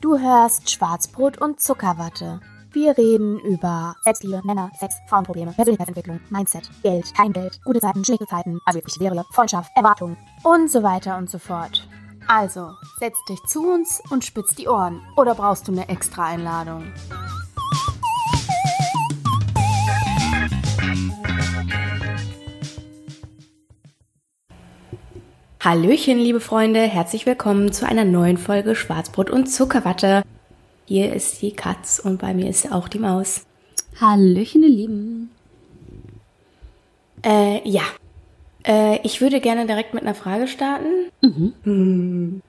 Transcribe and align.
Du 0.00 0.18
hörst 0.18 0.70
Schwarzbrot 0.70 1.38
und 1.40 1.60
Zuckerwatte. 1.60 2.40
Wir 2.72 2.96
reden 2.96 3.38
über 3.40 3.94
Selbstliebe, 4.02 4.40
Männer, 4.44 4.70
Sex, 4.78 4.94
Frauenprobleme, 5.08 5.52
Persönlichkeitsentwicklung, 5.52 6.20
Mindset, 6.30 6.70
Geld, 6.82 7.12
kein 7.14 7.32
Geld, 7.32 7.60
gute 7.64 7.80
Zeiten, 7.80 8.04
schlechte 8.04 8.26
Zeiten, 8.26 8.58
also 8.64 8.78
wirklich 8.78 8.98
wäre, 9.00 9.24
Freundschaft, 9.32 9.70
Erwartungen 9.76 10.16
und 10.44 10.70
so 10.70 10.82
weiter 10.82 11.18
und 11.18 11.28
so 11.28 11.38
fort. 11.38 11.86
Also, 12.28 12.70
setz 12.98 13.16
dich 13.28 13.42
zu 13.46 13.72
uns 13.72 14.00
und 14.10 14.24
spitz 14.24 14.54
die 14.54 14.68
Ohren. 14.68 15.02
Oder 15.16 15.34
brauchst 15.34 15.66
du 15.66 15.72
eine 15.72 15.88
extra 15.88 16.26
Einladung? 16.26 16.84
Hallöchen, 25.62 26.18
liebe 26.18 26.40
Freunde, 26.40 26.80
herzlich 26.80 27.26
willkommen 27.26 27.70
zu 27.70 27.86
einer 27.86 28.06
neuen 28.06 28.38
Folge 28.38 28.74
Schwarzbrot 28.74 29.28
und 29.28 29.44
Zuckerwatte. 29.44 30.22
Hier 30.86 31.12
ist 31.12 31.42
die 31.42 31.52
Katz 31.52 31.98
und 32.02 32.18
bei 32.18 32.32
mir 32.32 32.48
ist 32.48 32.72
auch 32.72 32.88
die 32.88 32.98
Maus. 32.98 33.42
Hallöchen, 34.00 34.62
ihr 34.62 34.70
Lieben. 34.70 35.30
Äh, 37.22 37.60
ja. 37.68 37.82
Äh, 38.66 39.00
ich 39.02 39.20
würde 39.20 39.42
gerne 39.42 39.66
direkt 39.66 39.92
mit 39.92 40.02
einer 40.02 40.14
Frage 40.14 40.48
starten. 40.48 41.10
Mhm. 41.20 41.52
Hm. 41.64 42.42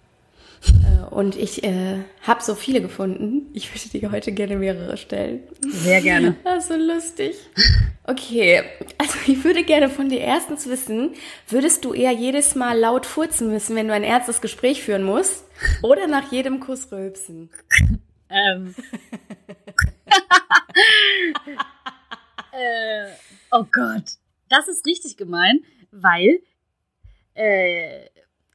Äh, 0.64 1.14
und 1.14 1.36
ich 1.36 1.66
äh, 1.66 1.98
habe 2.22 2.42
so 2.42 2.56
viele 2.56 2.82
gefunden. 2.82 3.48
Ich 3.52 3.70
würde 3.76 4.00
dir 4.00 4.10
heute 4.14 4.32
gerne 4.32 4.56
mehrere 4.56 4.96
stellen. 4.96 5.42
Sehr 5.70 6.02
gerne. 6.02 6.36
Das 6.46 6.64
ist 6.64 6.70
so 6.70 6.76
lustig. 6.76 7.36
Okay, 8.12 8.64
also 8.98 9.18
ich 9.32 9.44
würde 9.44 9.64
gerne 9.64 9.90
von 9.90 10.10
dir 10.10 10.20
erstens 10.20 10.68
wissen, 10.68 11.14
würdest 11.48 11.86
du 11.86 11.94
eher 11.94 12.12
jedes 12.12 12.56
Mal 12.56 12.78
laut 12.78 13.06
furzen 13.06 13.50
müssen, 13.50 13.76
wenn 13.76 13.88
du 13.88 13.94
ein 13.94 14.04
ernstes 14.04 14.42
Gespräch 14.42 14.84
führen 14.84 15.04
musst? 15.04 15.46
Oder 15.82 16.08
nach 16.08 16.32
jedem 16.32 16.60
Kuss 16.60 16.92
rülpsen? 16.92 17.50
Ähm. 18.30 18.76
äh, 22.52 23.08
oh 23.52 23.64
Gott, 23.72 24.18
das 24.50 24.68
ist 24.68 24.86
richtig 24.86 25.16
gemein, 25.16 25.62
weil 25.92 26.42
äh, 27.36 28.10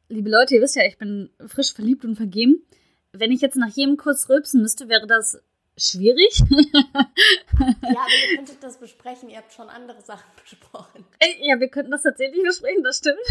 liebe 0.08 0.28
Leute, 0.28 0.56
ihr 0.56 0.60
wisst 0.60 0.76
ja, 0.76 0.84
ich 0.86 0.98
bin 0.98 1.30
frisch 1.46 1.72
verliebt 1.72 2.04
und 2.04 2.16
vergeben. 2.16 2.62
Wenn 3.12 3.32
ich 3.32 3.40
jetzt 3.40 3.56
nach 3.56 3.74
jedem 3.74 3.96
Kuss 3.96 4.28
rülpsen 4.28 4.60
müsste, 4.60 4.90
wäre 4.90 5.06
das 5.06 5.40
schwierig. 5.76 6.38
ja, 6.50 6.96
aber 7.60 8.30
ihr 8.30 8.36
könntet 8.36 8.62
das 8.62 8.78
besprechen. 8.78 9.28
Ihr 9.28 9.38
habt 9.38 9.52
schon 9.52 9.68
andere 9.68 10.00
Sachen 10.02 10.30
besprochen. 10.42 11.04
Ja, 11.40 11.60
wir 11.60 11.68
könnten 11.68 11.90
das 11.90 12.02
tatsächlich 12.02 12.42
besprechen, 12.42 12.82
das 12.82 12.98
stimmt. 12.98 13.18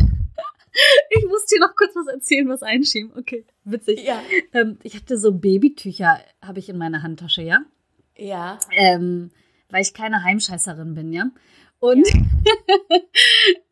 Ich 1.10 1.26
muss 1.26 1.46
dir 1.46 1.62
noch 1.62 1.73
kurz 1.73 1.96
was 1.96 2.08
erzählen, 2.08 2.50
was 2.50 2.62
einschieben. 2.62 3.14
Okay, 3.18 3.46
witzig. 3.64 4.04
Ja. 4.04 4.22
Ähm, 4.52 4.78
ich 4.84 4.94
hatte 4.94 5.18
so 5.18 5.32
Babytücher, 5.32 6.20
habe 6.42 6.60
ich 6.60 6.68
in 6.68 6.78
meiner 6.78 7.02
Handtasche, 7.02 7.44
ja? 7.44 7.60
Ja. 8.18 8.60
Ähm, 8.72 9.32
weil 9.70 9.84
ich 9.84 9.94
keine 9.94 10.22
Heimscheißerin 10.26 10.94
bin, 10.94 11.14
ja? 11.14 11.32
Und 11.80 12.06
ja. 12.06 12.22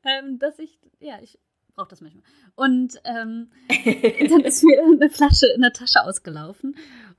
ähm, 0.06 0.40
dass 0.40 0.60
ich, 0.60 0.80
ja, 1.02 1.20
ich 1.22 1.40
brauche 1.76 1.90
das 1.90 2.02
manchmal. 2.02 2.24
Und 2.56 3.02
ähm, 3.06 3.52
dann 4.30 4.42
ist 4.42 4.64
mir 4.64 4.82
eine 4.82 5.10
Flasche 5.10 5.48
in 5.56 5.62
der 5.62 5.74
Tasche 5.74 6.04
ausgelaufen. 6.04 6.76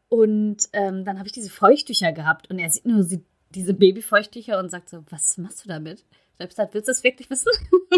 Und 0.08 0.68
ähm, 0.72 1.04
dann 1.04 1.18
habe 1.18 1.26
ich 1.26 1.32
diese 1.32 1.50
Feuchttücher 1.50 2.12
gehabt. 2.12 2.48
Und 2.50 2.58
er 2.58 2.70
sieht 2.70 2.86
nur 2.86 3.04
diese 3.50 3.74
Babyfeuchttücher 3.74 4.58
und 4.58 4.70
sagt 4.70 4.88
so, 4.88 5.04
was 5.10 5.36
machst 5.38 5.64
du 5.64 5.68
damit? 5.68 6.04
Ich 6.34 6.40
habe 6.40 6.48
gesagt, 6.48 6.74
willst 6.74 6.88
du 6.88 6.92
das 6.92 7.04
wirklich 7.04 7.30
wissen? 7.30 7.52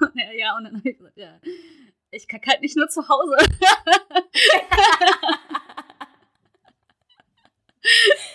und 0.00 0.16
er, 0.16 0.36
ja, 0.36 0.56
und 0.56 0.64
dann 0.64 0.76
habe 0.76 0.88
ich 0.88 0.98
gesagt, 0.98 1.16
ja, 1.16 1.40
ich 2.10 2.28
kacke 2.28 2.50
halt 2.50 2.60
nicht 2.62 2.76
nur 2.76 2.88
zu 2.88 3.08
Hause. 3.08 3.36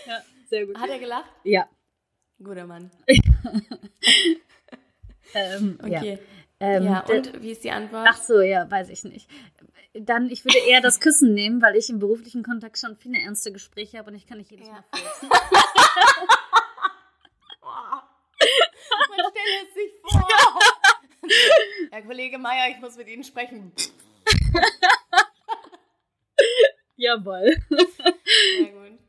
ja, 0.08 0.22
sehr 0.50 0.66
gut. 0.66 0.80
Hat 0.80 0.90
er 0.90 1.00
gelacht? 1.00 1.30
Ja. 1.44 1.70
Guter 2.44 2.66
Mann. 2.66 2.90
ähm, 5.34 5.78
okay. 5.82 6.14
Ja. 6.14 6.20
Ähm, 6.62 6.84
ja, 6.84 7.00
und 7.00 7.42
wie 7.42 7.52
ist 7.52 7.64
die 7.64 7.72
Antwort? 7.72 8.08
Ach 8.08 8.18
so, 8.18 8.40
ja, 8.40 8.70
weiß 8.70 8.90
ich 8.90 9.04
nicht. 9.04 9.28
Dann, 9.94 10.30
ich 10.30 10.46
würde 10.46 10.60
eher 10.60 10.80
das 10.80 11.00
Küssen 11.00 11.34
nehmen, 11.34 11.60
weil 11.60 11.76
ich 11.76 11.90
im 11.90 11.98
beruflichen 11.98 12.44
Kontext 12.44 12.86
schon 12.86 12.96
viele 12.98 13.20
ernste 13.20 13.52
Gespräche 13.52 13.98
habe 13.98 14.12
und 14.12 14.16
ich 14.16 14.28
kann 14.28 14.38
nicht 14.38 14.52
jedes 14.52 14.68
ja. 14.68 14.74
Mal 14.74 14.84
furzen. 14.92 15.30
Man 19.10 19.20
stellt 19.32 19.68
es 19.68 19.74
sich 19.74 19.92
vor. 20.04 20.28
Herr 21.92 22.04
Kollege 22.04 22.38
Meier, 22.38 22.70
ich 22.70 22.80
muss 22.80 22.96
mit 22.96 23.08
Ihnen 23.08 23.24
sprechen. 23.24 23.72
Jawohl. 26.96 27.58
Sehr 27.70 28.68
gut. 28.68 29.00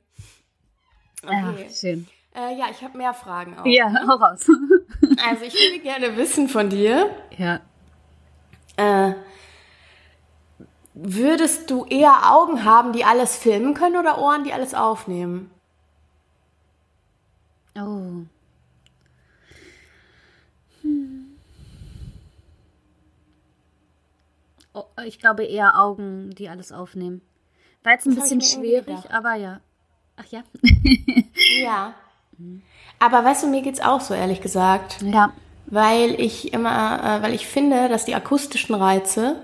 Okay. 1.23 1.67
Ach, 1.69 1.71
schön. 1.71 2.09
Äh, 2.35 2.57
ja, 2.57 2.67
ich 2.71 2.83
habe 2.83 2.97
mehr 2.97 3.13
Fragen 3.13 3.59
auch. 3.59 3.67
Ja, 3.67 3.91
ne? 3.91 4.07
hau 4.07 4.15
raus. 4.15 4.47
Also 5.25 5.45
ich 5.45 5.55
würde 5.55 5.81
gerne 5.81 6.17
wissen 6.17 6.49
von 6.49 6.71
dir. 6.71 7.11
Ja. 7.37 7.61
Äh, 8.77 9.15
würdest 10.95 11.71
du 11.71 11.85
eher 11.85 12.33
Augen 12.33 12.65
haben, 12.65 12.93
die 12.93 13.05
alles 13.05 13.37
filmen 13.37 13.75
können 13.75 13.97
oder 13.97 14.19
Ohren, 14.19 14.45
die 14.45 14.53
alles 14.53 14.75
aufnehmen? 14.75 15.51
Oh. 17.77 18.25
Hm. 20.83 21.39
oh. 24.73 24.85
Ich 25.05 25.19
glaube 25.19 25.45
eher 25.45 25.79
Augen, 25.79 26.31
die 26.31 26.49
alles 26.49 26.73
aufnehmen. 26.73 27.23
War 27.83 27.93
jetzt 27.93 28.07
ein 28.07 28.15
das 28.15 28.31
bisschen 28.31 28.41
schwierig, 28.41 29.11
aber 29.11 29.35
ja. 29.35 29.61
Ach 30.17 30.27
ja. 30.27 30.43
ja. 31.63 31.95
Aber 32.99 33.25
weißt 33.25 33.45
du, 33.45 33.49
mir 33.49 33.63
geht's 33.63 33.81
auch 33.81 34.01
so, 34.01 34.15
ehrlich 34.15 34.41
gesagt. 34.41 35.03
Ja. 35.03 35.33
Weil 35.67 36.21
ich 36.21 36.53
immer, 36.53 37.19
äh, 37.19 37.23
weil 37.23 37.35
ich 37.35 37.47
finde, 37.47 37.89
dass 37.89 38.05
die 38.05 38.15
akustischen 38.15 38.75
Reize 38.75 39.37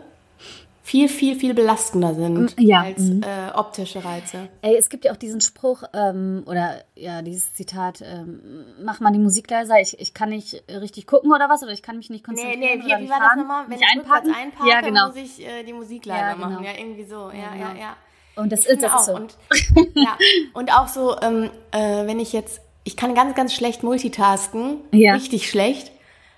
viel, 0.88 1.08
viel, 1.10 1.38
viel 1.38 1.52
belastender 1.52 2.14
sind 2.14 2.58
mm, 2.58 2.62
ja. 2.62 2.80
als 2.80 3.00
mhm. 3.00 3.22
äh, 3.22 3.50
optische 3.54 4.02
Reize. 4.02 4.48
Ey, 4.62 4.74
es 4.76 4.88
gibt 4.88 5.04
ja 5.04 5.12
auch 5.12 5.16
diesen 5.16 5.42
Spruch, 5.42 5.82
ähm, 5.92 6.44
oder 6.46 6.82
ja, 6.94 7.20
dieses 7.20 7.52
Zitat, 7.52 8.00
ähm, 8.00 8.64
mach 8.82 8.98
mal 9.00 9.12
die 9.12 9.18
Musik 9.18 9.50
leiser, 9.50 9.78
ich, 9.80 10.00
ich 10.00 10.14
kann 10.14 10.30
nicht 10.30 10.62
richtig 10.68 11.06
gucken 11.06 11.30
oder 11.30 11.50
was, 11.50 11.62
oder 11.62 11.72
ich 11.72 11.82
kann 11.82 11.98
mich 11.98 12.08
nicht 12.08 12.24
konzentrieren. 12.24 12.58
Nee, 12.58 12.76
nee, 12.76 12.82
wie, 12.82 13.04
wie 13.04 13.10
war 13.10 13.18
fahren, 13.18 13.28
das 13.28 13.36
nochmal? 13.36 13.64
Wenn 13.68 13.78
ich 13.78 13.86
einparken, 13.86 14.34
einparke, 14.34 14.70
ja, 14.70 14.80
genau. 14.80 15.08
muss 15.08 15.16
ich 15.16 15.46
äh, 15.46 15.62
die 15.62 15.74
Musik 15.74 16.06
leiser 16.06 16.20
ja, 16.20 16.32
genau. 16.32 16.48
machen. 16.48 16.64
Ja, 16.64 16.70
irgendwie 16.78 17.04
so. 17.04 17.30
Ja, 17.32 17.54
ja, 17.54 17.74
ja. 17.74 17.80
ja. 17.80 17.96
Und 18.36 18.50
das, 18.50 18.64
ist, 18.64 18.82
das 18.82 18.92
auch. 18.92 19.00
so. 19.00 19.14
Und, 19.14 19.36
ja. 19.94 20.16
und 20.54 20.72
auch 20.72 20.88
so, 20.88 21.20
ähm, 21.20 21.50
äh, 21.70 22.06
wenn 22.06 22.18
ich 22.18 22.32
jetzt 22.32 22.62
ich 22.88 22.96
kann 22.96 23.14
ganz, 23.14 23.34
ganz 23.34 23.52
schlecht 23.52 23.82
multitasken. 23.82 24.78
Ja. 24.92 25.12
Richtig 25.12 25.50
schlecht. 25.50 25.92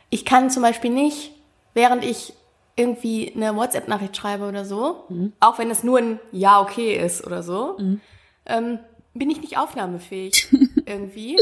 Ich 0.09 0.25
kann 0.25 0.51
zum 0.51 0.65
Beispiel 0.65 0.91
nicht, 0.91 1.31
während 1.75 2.05
ich 2.05 2.33
irgendwie 2.75 3.33
eine 3.37 3.55
WhatsApp-Nachricht 3.55 4.17
schreibe 4.17 4.49
oder 4.49 4.65
so, 4.65 5.05
mhm. 5.09 5.33
auch 5.39 5.61
wenn 5.61 5.71
es 5.71 5.85
nur 5.85 5.99
ein 5.99 6.19
Ja, 6.33 6.61
okay 6.61 6.97
ist 6.97 7.25
oder 7.25 7.45
so, 7.45 7.77
mhm. 7.79 8.01
ähm, 8.47 8.81
bin 9.15 9.31
ich 9.31 9.41
nicht 9.41 9.59
aufnahmefähig 9.59 10.49
irgendwie. 10.87 11.37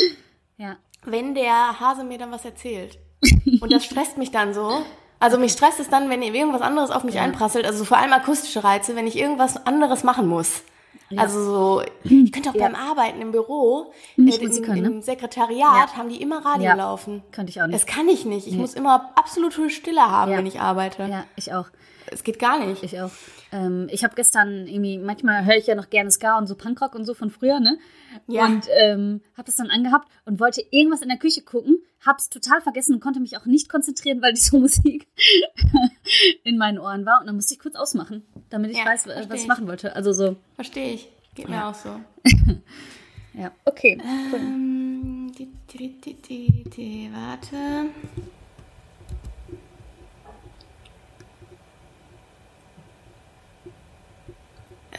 Ja. 0.58 0.76
Wenn 1.06 1.34
der 1.34 1.80
Hase 1.80 2.04
mir 2.04 2.18
dann 2.18 2.30
was 2.30 2.44
erzählt. 2.44 2.98
Und 3.62 3.72
das 3.72 3.86
stresst 3.86 4.18
mich 4.18 4.30
dann 4.30 4.52
so. 4.52 4.82
Also 5.20 5.38
mich 5.38 5.52
stresst 5.52 5.80
es 5.80 5.88
dann, 5.88 6.10
wenn 6.10 6.20
irgendwas 6.20 6.60
anderes 6.60 6.90
auf 6.90 7.02
mich 7.02 7.14
ja. 7.14 7.22
einprasselt. 7.22 7.64
Also 7.64 7.86
vor 7.86 7.96
allem 7.96 8.12
akustische 8.12 8.62
Reize, 8.62 8.94
wenn 8.94 9.06
ich 9.06 9.16
irgendwas 9.16 9.64
anderes 9.66 10.04
machen 10.04 10.28
muss. 10.28 10.64
Ja. 11.10 11.22
Also 11.22 11.42
so, 11.42 11.82
ich 12.04 12.32
könnte 12.32 12.50
auch 12.50 12.54
ja. 12.54 12.68
beim 12.68 12.74
Arbeiten 12.74 13.22
im 13.22 13.32
Büro, 13.32 13.92
äh, 14.18 14.20
im, 14.20 14.62
können, 14.62 14.82
ne? 14.82 14.88
im, 14.88 15.02
Sekretariat, 15.02 15.90
ja. 15.90 15.96
haben 15.96 16.10
die 16.10 16.20
immer 16.20 16.44
Radio 16.44 16.74
laufen. 16.74 17.22
Könnte 17.32 17.50
ich 17.50 17.62
auch 17.62 17.66
nicht. 17.66 17.74
Das 17.74 17.86
kann 17.86 18.08
ich 18.08 18.26
nicht. 18.26 18.46
Ich 18.46 18.54
nee. 18.54 18.60
muss 18.60 18.74
immer 18.74 19.10
absolute 19.14 19.70
Stille 19.70 20.02
haben, 20.02 20.32
wenn 20.32 20.46
ich 20.46 20.60
arbeite. 20.60 21.06
Ja, 21.10 21.24
ich 21.36 21.54
auch. 21.54 21.66
Es 22.10 22.24
geht 22.24 22.38
gar 22.38 22.64
nicht. 22.64 22.82
Ich 22.82 23.00
auch. 23.00 23.10
Ähm, 23.52 23.88
ich 23.90 24.04
habe 24.04 24.14
gestern 24.14 24.66
irgendwie, 24.66 24.98
manchmal 24.98 25.44
höre 25.44 25.56
ich 25.56 25.66
ja 25.66 25.74
noch 25.74 25.90
gerne 25.90 26.10
Ska 26.10 26.38
und 26.38 26.46
so 26.46 26.54
Punkrock 26.54 26.94
und 26.94 27.04
so 27.04 27.14
von 27.14 27.30
früher, 27.30 27.60
ne? 27.60 27.78
Ja. 28.26 28.46
Und 28.46 28.66
ähm, 28.78 29.20
habe 29.34 29.46
das 29.46 29.56
dann 29.56 29.70
angehabt 29.70 30.08
und 30.24 30.40
wollte 30.40 30.62
irgendwas 30.70 31.02
in 31.02 31.08
der 31.08 31.18
Küche 31.18 31.42
gucken, 31.42 31.82
hab's 32.04 32.28
total 32.28 32.60
vergessen 32.60 32.94
und 32.94 33.00
konnte 33.00 33.20
mich 33.20 33.36
auch 33.36 33.46
nicht 33.46 33.68
konzentrieren, 33.68 34.22
weil 34.22 34.32
diese 34.32 34.56
Musik 34.58 35.06
in 36.44 36.58
meinen 36.58 36.78
Ohren 36.78 37.06
war. 37.06 37.20
Und 37.20 37.26
dann 37.26 37.36
musste 37.36 37.54
ich 37.54 37.60
kurz 37.60 37.74
ausmachen, 37.74 38.24
damit 38.50 38.70
ich 38.70 38.78
ja, 38.78 38.86
weiß, 38.86 39.06
was 39.06 39.40
ich 39.40 39.46
machen 39.46 39.66
wollte. 39.66 39.94
Also 39.96 40.12
so. 40.12 40.36
Verstehe 40.54 40.94
ich. 40.94 41.08
Geht 41.34 41.48
mir 41.48 41.66
auch 41.66 41.74
so. 41.74 42.00
ja, 43.34 43.52
okay. 43.64 43.98
Ähm, 44.34 45.32
die, 45.38 45.48
die, 45.72 46.00
die, 46.00 46.64
die, 46.64 47.10
warte. 47.12 47.90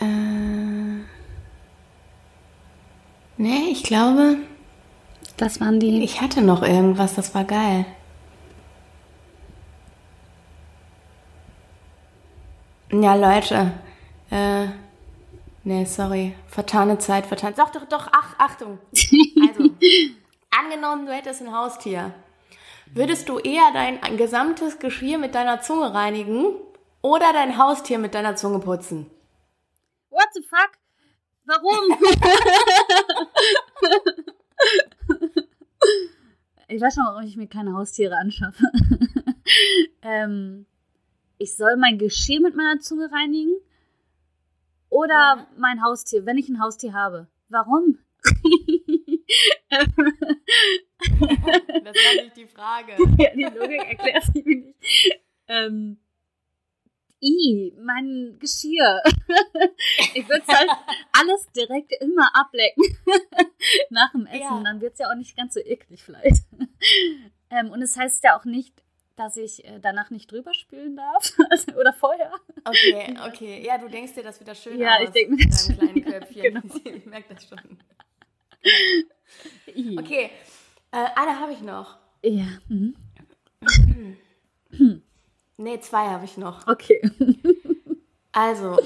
Äh, 0.02 1.04
nee, 3.38 3.70
ich 3.72 3.84
glaube. 3.84 4.38
Das 5.38 5.62
waren 5.62 5.80
die. 5.80 6.04
Ich 6.04 6.22
hatte 6.22 6.42
noch 6.42 6.64
irgendwas, 6.64 7.16
das 7.16 7.34
war 7.36 7.44
geil. 7.46 7.86
Ja, 12.92 13.16
Leute, 13.16 13.72
Äh, 14.32 14.68
nee, 15.64 15.86
sorry. 15.86 16.36
Vertane 16.48 17.00
Zeit, 17.00 17.26
vertane. 17.26 17.56
Doch, 17.56 17.72
doch, 17.72 17.86
doch, 17.86 18.08
ach, 18.12 18.36
Achtung. 18.38 18.78
Also, 19.42 19.70
angenommen, 20.52 21.06
du 21.08 21.14
hättest 21.14 21.42
ein 21.42 21.52
Haustier. 21.56 22.14
Würdest 22.94 23.28
du 23.30 23.40
eher 23.40 23.72
dein 23.74 24.00
gesamtes 24.18 24.78
Geschirr 24.80 25.18
mit 25.18 25.34
deiner 25.34 25.62
Zunge 25.62 25.94
reinigen 25.94 26.54
oder 27.02 27.34
dein 27.34 27.58
Haustier 27.58 27.98
mit 28.00 28.14
deiner 28.14 28.36
Zunge 28.36 28.60
putzen? 28.60 29.08
What 30.10 30.28
the 30.34 30.42
fuck? 30.42 30.72
Warum? 31.46 31.92
ich 36.68 36.82
weiß 36.82 36.94
schon, 36.94 37.06
warum 37.06 37.24
ich 37.24 37.38
mir 37.38 37.48
keine 37.48 37.74
Haustiere 37.74 38.18
anschaffe. 38.18 38.66
ähm, 40.02 40.66
ich 41.38 41.56
soll 41.56 41.78
mein 41.78 41.98
Geschirr 41.98 42.42
mit 42.42 42.56
meiner 42.56 42.80
Zunge 42.80 43.10
reinigen 43.12 43.56
oder 44.90 45.38
ja. 45.38 45.48
mein 45.58 45.82
Haustier, 45.84 46.26
wenn 46.26 46.38
ich 46.38 46.50
ein 46.50 46.62
Haustier 46.62 46.94
habe. 46.94 47.28
Warum? 47.48 48.00
das 49.70 49.88
war 51.96 52.24
nicht 52.24 52.38
die 52.38 52.48
Frage. 52.48 52.98
Ja, 53.18 53.30
die 53.36 53.58
Logik 53.58 53.88
erklärt 53.88 54.24
sie 54.34 54.44
mir 54.44 54.56
nicht. 54.56 54.76
Ähm, 55.48 55.98
I, 57.22 57.74
mein 57.82 58.38
Geschirr. 58.40 59.02
ich 60.14 60.28
würde 60.28 60.46
halt 60.48 60.70
alles 61.12 61.48
direkt 61.56 61.92
immer 62.02 62.30
ablecken 62.34 62.84
nach 63.90 64.12
dem 64.12 64.26
Essen. 64.26 64.42
Ja. 64.42 64.62
Dann 64.64 64.82
wird 64.82 64.94
es 64.94 65.00
ja 65.00 65.10
auch 65.10 65.16
nicht 65.16 65.36
ganz 65.36 65.54
so 65.54 65.60
eklig 65.60 66.04
vielleicht. 66.04 66.44
Ähm, 67.52 67.72
und 67.72 67.82
es 67.82 67.98
heißt 67.98 68.24
ja 68.24 68.38
auch 68.38 68.46
nicht, 68.46 68.76
dass 69.16 69.36
ich 69.36 69.66
äh, 69.66 69.80
danach 69.82 70.12
nicht 70.12 70.32
drüber 70.32 70.54
spülen 70.54 70.96
darf 70.96 71.34
oder 71.76 71.94
vorher. 71.94 72.32
Okay, 72.64 73.18
okay. 73.28 73.66
Ja, 73.66 73.80
du 73.80 73.90
denkst 73.90 74.14
dir 74.14 74.22
das 74.22 74.40
wieder 74.40 74.54
schön 74.54 74.80
ja, 74.80 74.98
aus. 74.98 75.00
Ja, 75.00 75.06
ich 75.06 75.10
denke 75.10 75.34
mir 75.34 75.48
das 75.48 75.68
deinem 75.68 75.78
kleinen 75.80 76.06
Köpfchen. 76.06 76.44
Genau. 76.44 76.96
Ich 76.96 77.06
merke 77.08 77.34
das 77.34 77.50
schon. 77.50 77.80
Okay, 79.98 80.30
äh, 80.92 81.06
eine 81.16 81.40
habe 81.40 81.54
ich 81.54 81.62
noch. 81.62 81.98
Ja. 82.24 82.46
Mhm. 82.68 82.96
Nee, 85.60 85.82
zwei 85.82 86.08
habe 86.08 86.24
ich 86.24 86.38
noch. 86.38 86.66
Okay. 86.68 87.02
Also, 88.32 88.78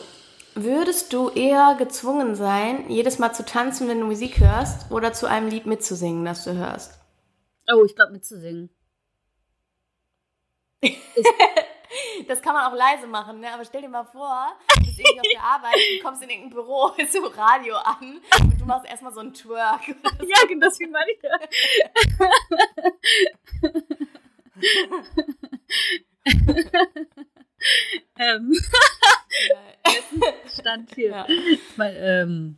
würdest 0.56 1.12
du 1.12 1.28
eher 1.30 1.76
gezwungen 1.78 2.34
sein, 2.34 2.90
jedes 2.90 3.20
Mal 3.20 3.34
zu 3.34 3.44
tanzen, 3.46 3.90
wenn 3.90 4.00
du 4.00 4.06
Musik 4.06 4.40
hörst, 4.40 4.90
oder 4.90 5.12
zu 5.12 5.28
einem 5.28 5.50
Lied 5.50 5.66
mitzusingen, 5.66 6.24
das 6.24 6.46
du 6.46 6.54
hörst? 6.54 6.98
Oh, 7.70 7.84
ich 7.84 7.94
glaube 7.94 8.14
mitzusingen. 8.14 8.70
das 12.30 12.42
kann 12.42 12.54
man 12.54 12.72
auch 12.72 12.76
leise 12.76 13.06
machen, 13.06 13.42
ne? 13.42 13.54
aber 13.54 13.66
stell 13.66 13.82
dir 13.82 13.90
mal 13.90 14.06
vor, 14.06 14.54
du 14.76 14.86
bist 14.86 14.98
irgendwie 14.98 15.20
auf 15.20 15.28
der 15.34 15.44
Arbeit, 15.44 15.76
du 15.76 16.02
kommst 16.02 16.24
in 16.24 16.30
irgendein 16.30 16.52
Büro, 16.52 16.88
ist 16.98 17.12
so 17.12 17.20
Radio 17.20 17.76
an 17.76 18.22
und 18.42 18.62
du 18.62 18.66
machst 18.66 18.90
erstmal 18.90 19.14
so 19.14 19.20
einen 19.20 19.34
Twerk. 19.34 19.90
Ja, 19.90 20.48
genau, 20.48 20.68
das 20.68 20.80
meine 20.80 21.12
ich 21.12 21.22
ja. 21.22 21.38
ähm, 28.20 28.54
stand 30.60 30.94
hier. 30.96 31.10
Ja. 31.10 31.28
Weil, 31.76 31.98
ähm, 32.00 32.58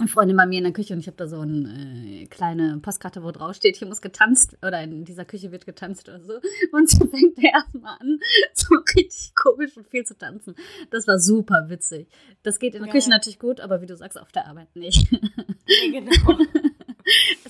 eine 0.00 0.08
Freundin 0.08 0.36
bei 0.36 0.46
mir 0.46 0.58
in 0.58 0.64
der 0.64 0.72
Küche 0.72 0.94
und 0.94 1.00
ich 1.00 1.06
habe 1.06 1.16
da 1.16 1.28
so 1.28 1.40
eine 1.40 2.22
äh, 2.22 2.26
kleine 2.26 2.78
Postkarte, 2.78 3.22
wo 3.22 3.30
drauf 3.30 3.54
steht, 3.54 3.76
hier 3.76 3.86
muss 3.86 4.00
getanzt 4.00 4.56
oder 4.66 4.82
in 4.82 5.04
dieser 5.04 5.24
Küche 5.24 5.52
wird 5.52 5.66
getanzt 5.66 6.08
oder 6.08 6.20
so. 6.20 6.40
Und 6.72 6.88
sie 6.88 7.06
fängt 7.06 7.38
erstmal 7.38 7.98
an, 8.00 8.18
so 8.54 8.74
richtig 8.96 9.34
komisch 9.34 9.76
und 9.76 9.86
viel 9.88 10.04
zu 10.04 10.16
tanzen. 10.16 10.54
Das 10.90 11.06
war 11.06 11.18
super 11.18 11.66
witzig. 11.68 12.08
Das 12.42 12.58
geht 12.58 12.74
in 12.74 12.80
der 12.80 12.88
ja. 12.88 12.92
Küche 12.92 13.10
natürlich 13.10 13.38
gut, 13.38 13.60
aber 13.60 13.82
wie 13.82 13.86
du 13.86 13.96
sagst, 13.96 14.18
auf 14.18 14.32
der 14.32 14.46
Arbeit 14.46 14.74
nicht. 14.74 15.06
Nee, 15.12 16.00
genau. 16.00 16.38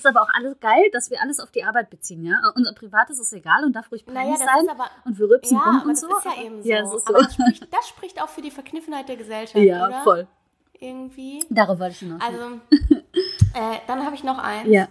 ist 0.03 0.07
aber 0.07 0.23
auch 0.23 0.33
alles 0.33 0.59
geil, 0.59 0.83
dass 0.91 1.09
wir 1.09 1.21
alles 1.21 1.39
auf 1.39 1.51
die 1.51 1.63
Arbeit 1.63 1.89
beziehen, 1.89 2.25
ja. 2.25 2.35
Unser 2.55 2.73
Privates 2.73 3.19
ist 3.19 3.31
egal 3.33 3.63
und 3.63 3.75
darf 3.75 3.91
ruhig 3.91 4.05
peinlich 4.05 4.39
naja, 4.39 4.51
sein. 4.57 4.69
Aber, 4.69 4.89
und 5.05 5.17
wir 5.17 5.29
rübsen 5.29 5.57
ja, 5.57 5.63
rum 5.63 5.81
und 5.83 5.89
das 5.89 6.01
so. 6.01 6.07
ist 6.17 6.25
ja 6.25 6.43
eben 6.43 6.63
so. 6.63 6.69
Ja, 6.69 6.85
so. 6.85 6.99
Das 7.13 7.33
spricht, 7.33 7.73
das 7.73 7.87
spricht 7.87 8.21
auch 8.21 8.29
für 8.29 8.41
die 8.41 8.51
Verkniffenheit 8.51 9.07
der 9.09 9.17
Gesellschaft, 9.17 9.63
Ja, 9.63 9.87
oder? 9.87 10.01
voll. 10.03 10.27
Irgendwie. 10.79 11.45
Darauf 11.49 11.79
wollte 11.79 11.93
ich 11.93 11.99
hinaus. 11.99 12.21
Also, 12.21 12.59
äh, 13.53 13.77
dann 13.87 14.03
habe 14.05 14.15
ich 14.15 14.23
noch 14.23 14.39
eins. 14.39 14.67
Ja. 14.67 14.87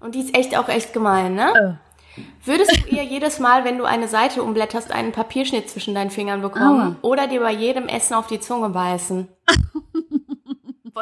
Und 0.00 0.14
die 0.14 0.20
ist 0.20 0.34
echt 0.36 0.56
auch 0.56 0.68
echt 0.68 0.92
gemein, 0.92 1.34
ne? 1.34 1.78
Oh. 2.18 2.22
Würdest 2.44 2.72
du 2.72 2.88
ihr 2.94 3.04
jedes 3.04 3.38
Mal, 3.38 3.64
wenn 3.64 3.78
du 3.78 3.84
eine 3.84 4.08
Seite 4.08 4.42
umblätterst, 4.42 4.92
einen 4.92 5.12
Papierschnitt 5.12 5.70
zwischen 5.70 5.94
deinen 5.94 6.10
Fingern 6.10 6.42
bekommen? 6.42 6.96
Oder 7.02 7.26
dir 7.26 7.40
bei 7.40 7.52
jedem 7.52 7.88
Essen 7.88 8.14
auf 8.14 8.26
die 8.26 8.40
Zunge 8.40 8.70
beißen? 8.70 9.28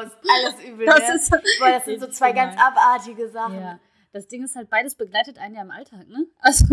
Ist 0.00 0.16
alles 0.28 0.60
übel, 0.68 0.86
Das 0.86 0.98
ne? 1.00 1.14
ist 1.14 1.30
Boah, 1.30 1.70
das 1.70 1.84
sind 1.84 2.00
so 2.00 2.08
zwei 2.08 2.32
ganz 2.32 2.58
abartige 2.60 3.28
Sachen. 3.30 3.60
Ja. 3.60 3.78
Das 4.12 4.26
Ding 4.28 4.42
ist 4.44 4.56
halt, 4.56 4.70
beides 4.70 4.94
begleitet 4.94 5.38
einen 5.38 5.54
ja 5.54 5.60
im 5.62 5.70
Alltag, 5.70 6.08
ne? 6.08 6.26
Also, 6.40 6.64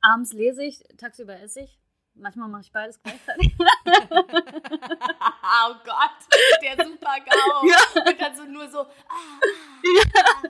abends 0.00 0.32
lese 0.32 0.64
ich, 0.64 0.82
tagsüber 0.96 1.38
esse 1.40 1.60
ich. 1.60 1.78
Manchmal 2.14 2.48
mache 2.48 2.62
ich 2.62 2.72
beides 2.72 2.98
gleichzeitig. 3.02 3.54
oh 3.58 3.64
Gott, 5.84 6.16
der 6.62 6.76
super 6.86 7.16
GAU. 7.26 7.66
Ja. 7.68 7.76
Und 8.08 8.18
dann 8.20 8.34
so 8.34 8.44
nur 8.44 8.70
so. 8.70 8.78
Ah, 8.78 8.88
ah, 9.08 9.40
ah. 10.14 10.42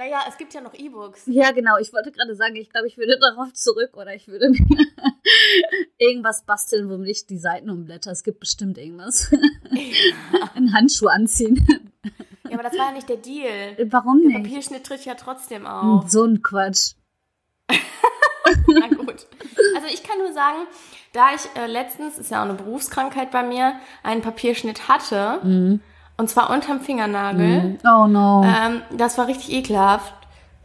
Naja, 0.00 0.20
es 0.26 0.38
gibt 0.38 0.54
ja 0.54 0.62
noch 0.62 0.72
E-Books. 0.72 1.24
Ja, 1.26 1.50
genau. 1.50 1.76
Ich 1.76 1.92
wollte 1.92 2.10
gerade 2.10 2.34
sagen, 2.34 2.56
ich 2.56 2.70
glaube, 2.70 2.86
ich 2.86 2.96
würde 2.96 3.18
darauf 3.20 3.52
zurück 3.52 3.98
oder 3.98 4.14
ich 4.14 4.28
würde 4.28 4.48
mir 4.48 4.66
irgendwas 5.98 6.42
basteln, 6.46 6.88
womit 6.88 7.10
ich 7.10 7.26
die 7.26 7.36
Seiten 7.36 7.68
umblätter. 7.68 8.10
Es 8.10 8.22
gibt 8.24 8.40
bestimmt 8.40 8.78
irgendwas. 8.78 9.30
Einen 10.54 10.72
Handschuh 10.72 11.08
anziehen. 11.08 11.92
Ja, 12.48 12.54
aber 12.54 12.62
das 12.62 12.78
war 12.78 12.86
ja 12.86 12.92
nicht 12.92 13.10
der 13.10 13.18
Deal. 13.18 13.76
Warum 13.90 14.22
Der 14.22 14.38
nicht? 14.38 14.44
Papierschnitt 14.44 14.84
tritt 14.84 15.04
ja 15.04 15.16
trotzdem 15.16 15.66
auf. 15.66 16.08
So 16.08 16.24
ein 16.24 16.40
Quatsch. 16.42 16.94
Na 17.68 18.88
gut. 18.88 19.26
Also 19.74 19.86
ich 19.92 20.02
kann 20.02 20.16
nur 20.16 20.32
sagen, 20.32 20.66
da 21.12 21.34
ich 21.34 21.42
äh, 21.60 21.66
letztens, 21.66 22.16
ist 22.16 22.30
ja 22.30 22.40
auch 22.40 22.46
eine 22.48 22.54
Berufskrankheit 22.54 23.30
bei 23.30 23.42
mir, 23.42 23.74
einen 24.02 24.22
Papierschnitt 24.22 24.88
hatte, 24.88 25.40
Mhm. 25.44 25.80
Und 26.20 26.28
zwar 26.30 26.50
unterm 26.50 26.80
Fingernagel, 26.80 27.78
Oh 27.84 28.06
no. 28.06 28.44
ähm, 28.44 28.82
das 28.96 29.18
war 29.18 29.26
richtig 29.26 29.52
ekelhaft. 29.52 30.14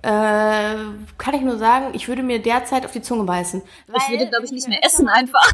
Äh, 0.04 0.76
kann 1.18 1.34
ich 1.34 1.42
nur 1.42 1.58
sagen, 1.58 1.88
ich 1.94 2.08
würde 2.08 2.22
mir 2.22 2.40
derzeit 2.40 2.86
auf 2.86 2.92
die 2.92 3.02
Zunge 3.02 3.24
beißen. 3.24 3.64
Weil, 3.88 3.98
Ich 4.06 4.10
würde, 4.12 4.30
glaub 4.30 4.44
ich, 4.44 4.52
nicht 4.52 4.68
mehr 4.68 4.84
essen 4.86 5.08
einfach. 5.08 5.52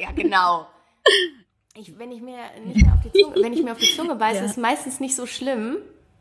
Ja, 0.00 0.08
genau. 0.14 0.66
Ich, 1.74 1.98
wenn 1.98 2.12
ich 2.12 2.20
mir 2.20 2.36
nicht 2.66 2.82
mehr 2.84 2.92
auf 2.92 3.00
die 3.02 3.12
Zunge, 3.22 3.36
wenn 3.42 3.52
ich 3.54 3.62
mir 3.62 3.72
auf 3.72 3.78
die 3.78 3.96
Zunge 3.96 4.16
beiße, 4.16 4.40
Ja. 4.40 4.44
ist 4.44 4.58
meistens 4.58 5.00
nicht 5.00 5.16
so 5.16 5.24
schlimm. 5.26 5.76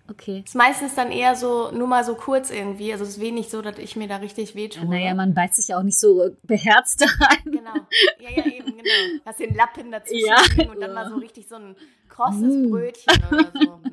Okay. 0.10 0.42
Ist 0.46 0.56
meistens 0.56 0.96
dann 0.96 1.12
eher 1.12 1.36
so, 1.36 1.70
nur 1.72 1.88
mal 1.88 2.04
so 2.06 2.16
kurz 2.16 2.50
irgendwie. 2.50 2.92
Also 2.94 3.04
es 3.04 3.12
ist 3.12 3.20
wenig 3.20 3.50
so, 3.50 3.62
dass 3.62 3.78
ich 3.78 3.96
mir 3.98 4.08
da 4.08 4.18
richtig 4.18 4.56
wehtue. 4.56 4.86
Naja, 4.86 5.14
man 5.14 5.34
beißt 5.34 5.56
sich 5.56 5.68
ja 5.70 5.78
auch 5.78 5.84
nicht 5.84 6.00
so 6.00 6.30
beherzt 6.44 7.02
rein. 7.22 7.44
Genau. 7.52 7.74
Ja, 8.20 8.30
ja, 8.30 8.46
eben, 8.46 8.78
genau. 8.78 9.22
Hast 9.26 9.40
den 9.40 9.54
Lappen 9.54 9.92
dazwischen 9.92 10.26
Ja. 10.28 10.70
und 10.72 10.80
dann 10.80 10.94
mal 10.94 11.10
so 11.10 11.16
richtig 11.18 11.48
so 11.50 11.56
ein 11.56 11.76
krosses 12.10 12.42
Mm. 12.42 12.72
Brötchen 12.72 13.24
oder 13.32 13.52
so. 13.54 13.80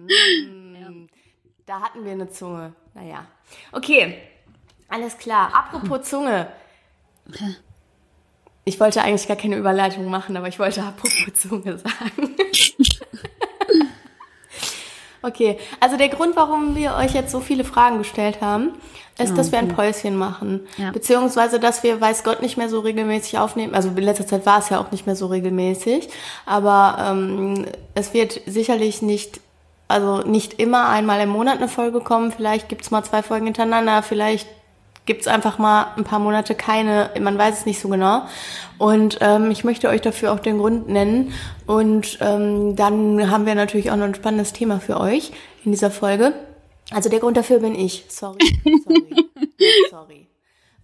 Mm. 0.48 1.08
Da 1.66 1.80
hatten 1.80 2.04
wir 2.04 2.12
eine 2.12 2.28
Zunge. 2.28 2.74
Naja. 2.94 3.26
Okay. 3.72 4.18
Alles 4.88 5.16
klar. 5.18 5.50
Apropos 5.54 6.08
Zunge. 6.08 6.48
Ich 8.64 8.78
wollte 8.80 9.02
eigentlich 9.02 9.26
gar 9.26 9.36
keine 9.36 9.56
Überleitung 9.56 10.04
machen, 10.06 10.36
aber 10.36 10.48
ich 10.48 10.58
wollte 10.58 10.82
apropos 10.82 11.34
Zunge 11.34 11.78
sagen. 11.78 12.36
Okay, 15.24 15.56
also 15.80 15.96
der 15.96 16.10
Grund, 16.10 16.36
warum 16.36 16.76
wir 16.76 16.96
euch 16.96 17.14
jetzt 17.14 17.32
so 17.32 17.40
viele 17.40 17.64
Fragen 17.64 17.96
gestellt 17.96 18.42
haben, 18.42 18.72
ist, 19.18 19.38
dass 19.38 19.52
wir 19.52 19.58
ein 19.58 19.68
Päuschen 19.68 20.16
machen. 20.16 20.66
Ja. 20.76 20.90
Beziehungsweise, 20.90 21.58
dass 21.58 21.82
wir, 21.82 21.98
weiß 22.00 22.24
Gott, 22.24 22.42
nicht 22.42 22.56
mehr 22.58 22.68
so 22.68 22.80
regelmäßig 22.80 23.38
aufnehmen. 23.38 23.74
Also 23.74 23.88
in 23.88 23.96
letzter 23.96 24.26
Zeit 24.26 24.44
war 24.44 24.58
es 24.58 24.68
ja 24.68 24.78
auch 24.80 24.90
nicht 24.90 25.06
mehr 25.06 25.16
so 25.16 25.28
regelmäßig. 25.28 26.08
Aber 26.44 26.96
ähm, 27.00 27.64
es 27.94 28.12
wird 28.12 28.40
sicherlich 28.44 29.00
nicht, 29.00 29.40
also 29.88 30.18
nicht 30.18 30.54
immer 30.60 30.88
einmal 30.88 31.20
im 31.20 31.30
Monat 31.30 31.56
eine 31.56 31.68
Folge 31.68 32.00
kommen. 32.00 32.32
Vielleicht 32.32 32.68
gibt's 32.68 32.90
mal 32.90 33.04
zwei 33.04 33.22
Folgen 33.22 33.46
hintereinander. 33.46 34.02
Vielleicht 34.02 34.48
gibt's 35.06 35.26
einfach 35.26 35.58
mal 35.58 35.92
ein 35.96 36.04
paar 36.04 36.18
Monate 36.18 36.54
keine. 36.54 37.10
Man 37.20 37.36
weiß 37.36 37.60
es 37.60 37.66
nicht 37.66 37.80
so 37.80 37.88
genau. 37.88 38.22
Und 38.78 39.18
ähm, 39.20 39.50
ich 39.50 39.64
möchte 39.64 39.88
euch 39.88 40.00
dafür 40.00 40.32
auch 40.32 40.40
den 40.40 40.58
Grund 40.58 40.88
nennen. 40.88 41.32
Und 41.66 42.18
ähm, 42.20 42.76
dann 42.76 43.30
haben 43.30 43.46
wir 43.46 43.54
natürlich 43.54 43.90
auch 43.90 43.96
noch 43.96 44.06
ein 44.06 44.14
spannendes 44.14 44.52
Thema 44.52 44.80
für 44.80 44.98
euch 44.98 45.32
in 45.64 45.72
dieser 45.72 45.90
Folge. 45.90 46.32
Also 46.90 47.08
der 47.08 47.20
Grund 47.20 47.36
dafür 47.36 47.60
bin 47.60 47.74
ich. 47.74 48.04
Sorry, 48.08 48.38
sorry, 48.84 49.26
sorry. 49.90 50.26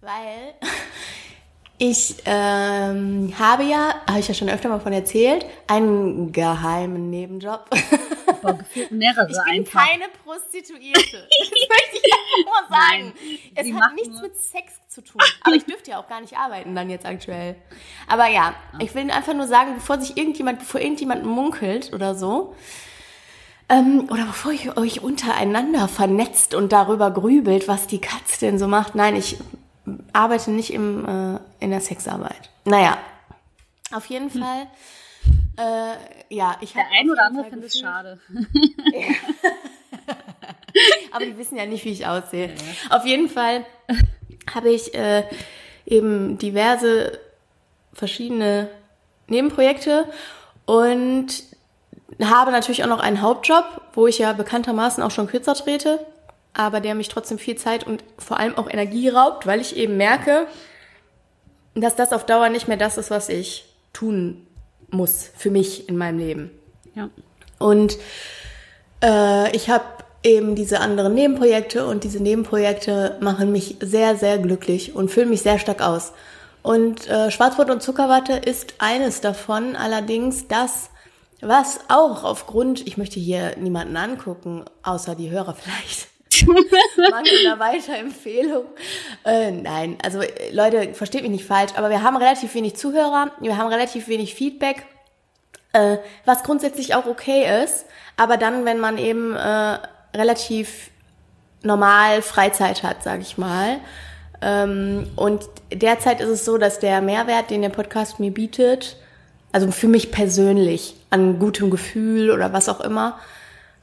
Weil 0.01 0.55
ich 1.77 2.15
ähm, 2.25 3.33
habe 3.37 3.63
ja, 3.63 3.95
habe 4.07 4.19
ich 4.19 4.27
ja 4.27 4.33
schon 4.33 4.49
öfter 4.49 4.69
mal 4.69 4.79
von 4.79 4.93
erzählt, 4.93 5.45
einen 5.67 6.31
geheimen 6.31 7.09
Nebenjob. 7.09 7.69
Boah, 8.41 8.59
mehrere 8.89 9.27
Ich 9.29 9.37
bin 9.45 9.59
einfach. 9.59 9.87
keine 9.87 10.05
Prostituierte. 10.23 11.27
Das 11.39 11.49
möchte 11.49 11.97
ich 12.03 12.13
sagen. 12.71 13.13
Nein, 13.13 13.13
es 13.55 13.65
sie 13.65 13.75
hat 13.75 13.93
nichts 13.93 14.09
nur- 14.15 14.21
mit 14.23 14.35
Sex 14.35 14.73
zu 14.87 15.01
tun. 15.01 15.21
Aber 15.43 15.55
ich 15.55 15.65
dürfte 15.65 15.91
ja 15.91 15.99
auch 15.99 16.07
gar 16.07 16.21
nicht 16.21 16.37
arbeiten 16.37 16.75
dann 16.75 16.89
jetzt 16.89 17.05
aktuell. 17.05 17.55
Aber 18.07 18.27
ja, 18.27 18.53
ich 18.79 18.93
will 18.95 19.09
einfach 19.11 19.33
nur 19.33 19.47
sagen, 19.47 19.75
bevor 19.75 19.99
sich 19.99 20.17
irgendjemand, 20.17 20.59
bevor 20.59 20.81
irgendjemand 20.81 21.25
munkelt 21.25 21.93
oder 21.93 22.15
so, 22.15 22.55
ähm, 23.69 24.07
oder 24.11 24.25
bevor 24.25 24.51
ihr 24.51 24.75
euch 24.77 25.01
untereinander 25.01 25.87
vernetzt 25.87 26.55
und 26.55 26.73
darüber 26.73 27.11
grübelt, 27.11 27.67
was 27.69 27.87
die 27.87 28.01
Katz 28.01 28.39
denn 28.39 28.59
so 28.59 28.67
macht. 28.67 28.95
Nein, 28.95 29.15
ich 29.15 29.37
arbeite 30.13 30.51
nicht 30.51 30.73
im, 30.73 31.05
äh, 31.05 31.39
in 31.63 31.71
der 31.71 31.79
Sexarbeit. 31.81 32.49
Naja, 32.65 32.97
auf 33.93 34.05
jeden 34.07 34.29
Fall. 34.29 34.67
Äh, 35.57 35.95
ja, 36.35 36.57
ich 36.61 36.73
Der 36.73 36.85
ein 36.99 37.09
oder 37.09 37.23
andere 37.25 37.45
findet 37.49 37.69
es 37.73 37.79
schade. 37.79 38.19
aber 41.11 41.25
die 41.25 41.37
wissen 41.37 41.57
ja 41.57 41.65
nicht, 41.65 41.85
wie 41.85 41.91
ich 41.91 42.05
aussehe. 42.05 42.51
Auf 42.89 43.05
jeden 43.05 43.29
Fall 43.29 43.65
habe 44.53 44.69
ich 44.69 44.93
äh, 44.93 45.23
eben 45.85 46.37
diverse 46.37 47.19
verschiedene 47.93 48.69
Nebenprojekte 49.27 50.05
und 50.65 51.27
habe 52.21 52.51
natürlich 52.51 52.83
auch 52.83 52.89
noch 52.89 52.99
einen 52.99 53.21
Hauptjob, 53.21 53.65
wo 53.93 54.07
ich 54.07 54.19
ja 54.19 54.33
bekanntermaßen 54.33 55.03
auch 55.03 55.11
schon 55.11 55.27
kürzer 55.27 55.55
trete, 55.55 56.05
aber 56.53 56.79
der 56.79 56.95
mich 56.95 57.09
trotzdem 57.09 57.39
viel 57.39 57.55
Zeit 57.55 57.85
und 57.85 58.03
vor 58.17 58.37
allem 58.37 58.57
auch 58.57 58.69
Energie 58.69 59.09
raubt, 59.09 59.47
weil 59.47 59.61
ich 59.61 59.75
eben 59.75 59.97
merke, 59.97 60.47
dass 61.73 61.95
das 61.95 62.11
auf 62.11 62.25
Dauer 62.25 62.49
nicht 62.49 62.67
mehr 62.67 62.77
das 62.77 62.97
ist, 62.97 63.11
was 63.11 63.29
ich 63.29 63.65
tun 63.93 64.45
muss 64.89 65.31
für 65.35 65.49
mich 65.49 65.87
in 65.87 65.97
meinem 65.97 66.19
Leben. 66.19 66.51
Ja. 66.95 67.09
Und 67.59 67.97
äh, 69.01 69.55
ich 69.55 69.69
habe 69.69 69.85
eben 70.23 70.55
diese 70.55 70.79
anderen 70.79 71.13
Nebenprojekte 71.13 71.85
und 71.85 72.03
diese 72.03 72.21
Nebenprojekte 72.21 73.17
machen 73.21 73.51
mich 73.51 73.77
sehr, 73.81 74.15
sehr 74.15 74.37
glücklich 74.37 74.95
und 74.95 75.09
füllen 75.09 75.29
mich 75.29 75.41
sehr 75.41 75.59
stark 75.59 75.81
aus. 75.81 76.13
Und 76.61 77.07
äh, 77.07 77.31
Schwarzbrot 77.31 77.69
und 77.71 77.81
Zuckerwatte 77.81 78.33
ist 78.33 78.75
eines 78.77 79.21
davon, 79.21 79.75
allerdings 79.75 80.47
das, 80.47 80.91
was 81.41 81.79
auch 81.87 82.23
aufgrund, 82.23 82.85
ich 82.85 82.97
möchte 82.97 83.19
hier 83.19 83.57
niemanden 83.57 83.97
angucken, 83.97 84.65
außer 84.83 85.15
die 85.15 85.31
Hörer 85.31 85.55
vielleicht, 85.55 86.07
mangelnder 87.11 87.59
Weiterempfehlung. 87.59 88.65
Äh, 89.25 89.51
nein, 89.51 89.97
also 90.03 90.21
äh, 90.21 90.51
Leute, 90.53 90.93
versteht 90.93 91.23
mich 91.23 91.31
nicht 91.31 91.45
falsch, 91.45 91.71
aber 91.75 91.89
wir 91.89 92.03
haben 92.03 92.15
relativ 92.15 92.53
wenig 92.53 92.75
Zuhörer, 92.75 93.31
wir 93.39 93.57
haben 93.57 93.67
relativ 93.67 94.07
wenig 94.07 94.35
Feedback 94.35 94.85
äh, 95.73 95.97
was 96.25 96.43
grundsätzlich 96.43 96.95
auch 96.95 97.05
okay 97.05 97.63
ist, 97.63 97.85
aber 98.17 98.37
dann, 98.37 98.65
wenn 98.65 98.79
man 98.79 98.97
eben 98.97 99.35
äh, 99.35 99.77
relativ 100.13 100.89
normal 101.63 102.21
Freizeit 102.21 102.83
hat, 102.83 103.03
sag 103.03 103.21
ich 103.21 103.37
mal. 103.37 103.79
Ähm, 104.41 105.07
und 105.15 105.43
derzeit 105.71 106.19
ist 106.19 106.29
es 106.29 106.45
so, 106.45 106.57
dass 106.57 106.79
der 106.79 107.01
Mehrwert, 107.01 107.49
den 107.49 107.61
der 107.61 107.69
Podcast 107.69 108.19
mir 108.19 108.31
bietet, 108.31 108.97
also 109.51 109.71
für 109.71 109.87
mich 109.87 110.11
persönlich, 110.11 110.95
an 111.09 111.39
gutem 111.39 111.69
Gefühl 111.69 112.31
oder 112.31 112.53
was 112.53 112.69
auch 112.69 112.79
immer, 112.79 113.19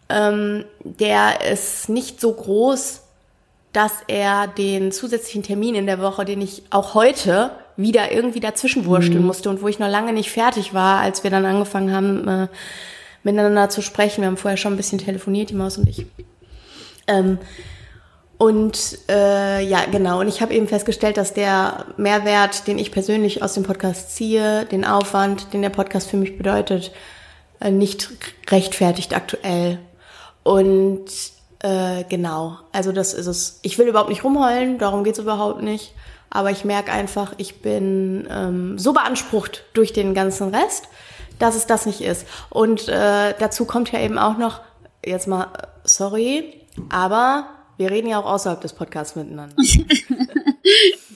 ähm, 0.09 0.65
der 0.83 1.51
ist 1.53 1.89
nicht 1.89 2.21
so 2.21 2.33
groß, 2.33 3.03
dass 3.73 3.93
er 4.09 4.47
den 4.47 4.93
zusätzlichen 4.93 5.43
Termin 5.43 5.75
in 5.75 5.87
der 5.87 6.01
Woche, 6.01 6.25
den 6.25 6.41
ich 6.41 6.63
auch 6.71 6.95
heute 6.95 7.51
wieder 7.77 8.11
irgendwie 8.11 8.41
dazwischen 8.41 8.87
wursteln 8.87 9.25
musste 9.25 9.51
und 9.51 9.63
wo 9.63 9.69
ich 9.69 9.79
noch 9.79 9.89
lange 9.89 10.13
nicht 10.13 10.33
fertig 10.33 10.75
war, 10.75 11.01
als 11.01 11.23
wir 11.23 11.31
dann 11.31 11.45
angefangen 11.45 11.95
haben, 11.95 12.29
äh, 12.29 12.49
miteinander 13.23 13.69
zu 13.69 13.83
sprechen. 13.83 14.23
Wir 14.23 14.29
haben 14.29 14.37
vorher 14.37 14.57
schon 14.57 14.75
ein 14.75 14.77
bisschen 14.77 14.99
telefoniert, 14.99 15.51
die 15.51 15.55
Maus 15.55 15.79
und 15.79 15.89
ich. 15.89 16.07
Ähm, 17.07 17.39
und 18.39 18.99
äh, 19.09 19.65
ja, 19.65 19.85
genau. 19.91 20.21
Und 20.21 20.29
ich 20.29 20.41
habe 20.41 20.55
eben 20.55 20.69
festgestellt, 20.69 21.17
dass 21.17 21.35
der 21.35 21.87
Mehrwert, 21.97 22.69
den 22.69 22.79
ich 22.79 22.93
persönlich 22.93 23.43
aus 23.43 23.55
dem 23.55 23.65
Podcast 23.65 24.15
ziehe, 24.15 24.65
den 24.67 24.85
Aufwand, 24.85 25.53
den 25.53 25.63
der 25.63 25.71
Podcast 25.71 26.09
für 26.09 26.17
mich 26.17 26.39
bedeutet, 26.39 26.93
äh, 27.61 27.73
nicht 27.73 28.11
rechtfertigt 28.49 29.17
aktuell. 29.17 29.81
Und 30.45 31.07
äh, 31.61 32.05
genau, 32.09 32.59
also 32.71 32.93
das 32.93 33.13
ist 33.13 33.27
es. 33.27 33.59
Ich 33.63 33.77
will 33.79 33.89
überhaupt 33.89 34.11
nicht 34.11 34.23
rumheulen, 34.23 34.79
darum 34.79 35.03
geht's 35.03 35.19
überhaupt 35.19 35.63
nicht. 35.63 35.93
Aber 36.31 36.51
ich 36.51 36.65
merke 36.65 36.93
einfach, 36.93 37.33
ich 37.39 37.63
bin 37.63 38.29
ähm, 38.31 38.79
so 38.79 38.93
beansprucht 38.93 39.65
durch 39.73 39.93
den 39.93 40.15
ganzen 40.15 40.55
Rest, 40.55 40.89
dass 41.39 41.55
es 41.55 41.67
das 41.67 41.87
nicht 41.87 42.01
ist. 42.01 42.27
Und 42.51 42.89
äh, 42.89 43.35
dazu 43.39 43.65
kommt 43.65 43.93
ja 43.93 44.01
eben 44.01 44.19
auch 44.19 44.39
noch, 44.39 44.61
jetzt 45.05 45.29
mal, 45.29 45.49
sorry, 45.85 46.67
aber 46.91 47.49
wir 47.77 47.91
reden 47.91 48.09
ja 48.09 48.19
auch 48.19 48.27
außerhalb 48.27 48.61
des 48.61 48.73
Podcasts 48.73 49.17
miteinander. 49.17 49.57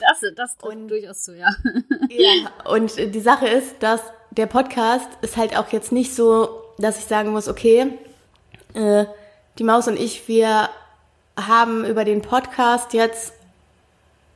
Das, 0.00 0.20
das 0.34 0.56
trifft 0.56 0.90
durchaus 0.90 1.22
zu, 1.22 1.36
ja. 1.36 1.48
Ja, 2.08 2.50
und 2.72 2.96
die 2.96 3.20
Sache 3.20 3.46
ist, 3.46 3.76
dass 3.80 4.00
der 4.30 4.46
Podcast 4.46 5.06
ist 5.20 5.36
halt 5.36 5.56
auch 5.56 5.68
jetzt 5.68 5.92
nicht 5.92 6.14
so, 6.14 6.62
dass 6.78 6.98
ich 6.98 7.04
sagen 7.04 7.30
muss, 7.30 7.48
okay, 7.48 7.98
äh, 8.74 9.04
die 9.58 9.64
Maus 9.64 9.88
und 9.88 9.98
ich, 9.98 10.26
wir 10.26 10.70
haben 11.36 11.84
über 11.84 12.04
den 12.04 12.22
Podcast 12.22 12.94
jetzt 12.94 13.34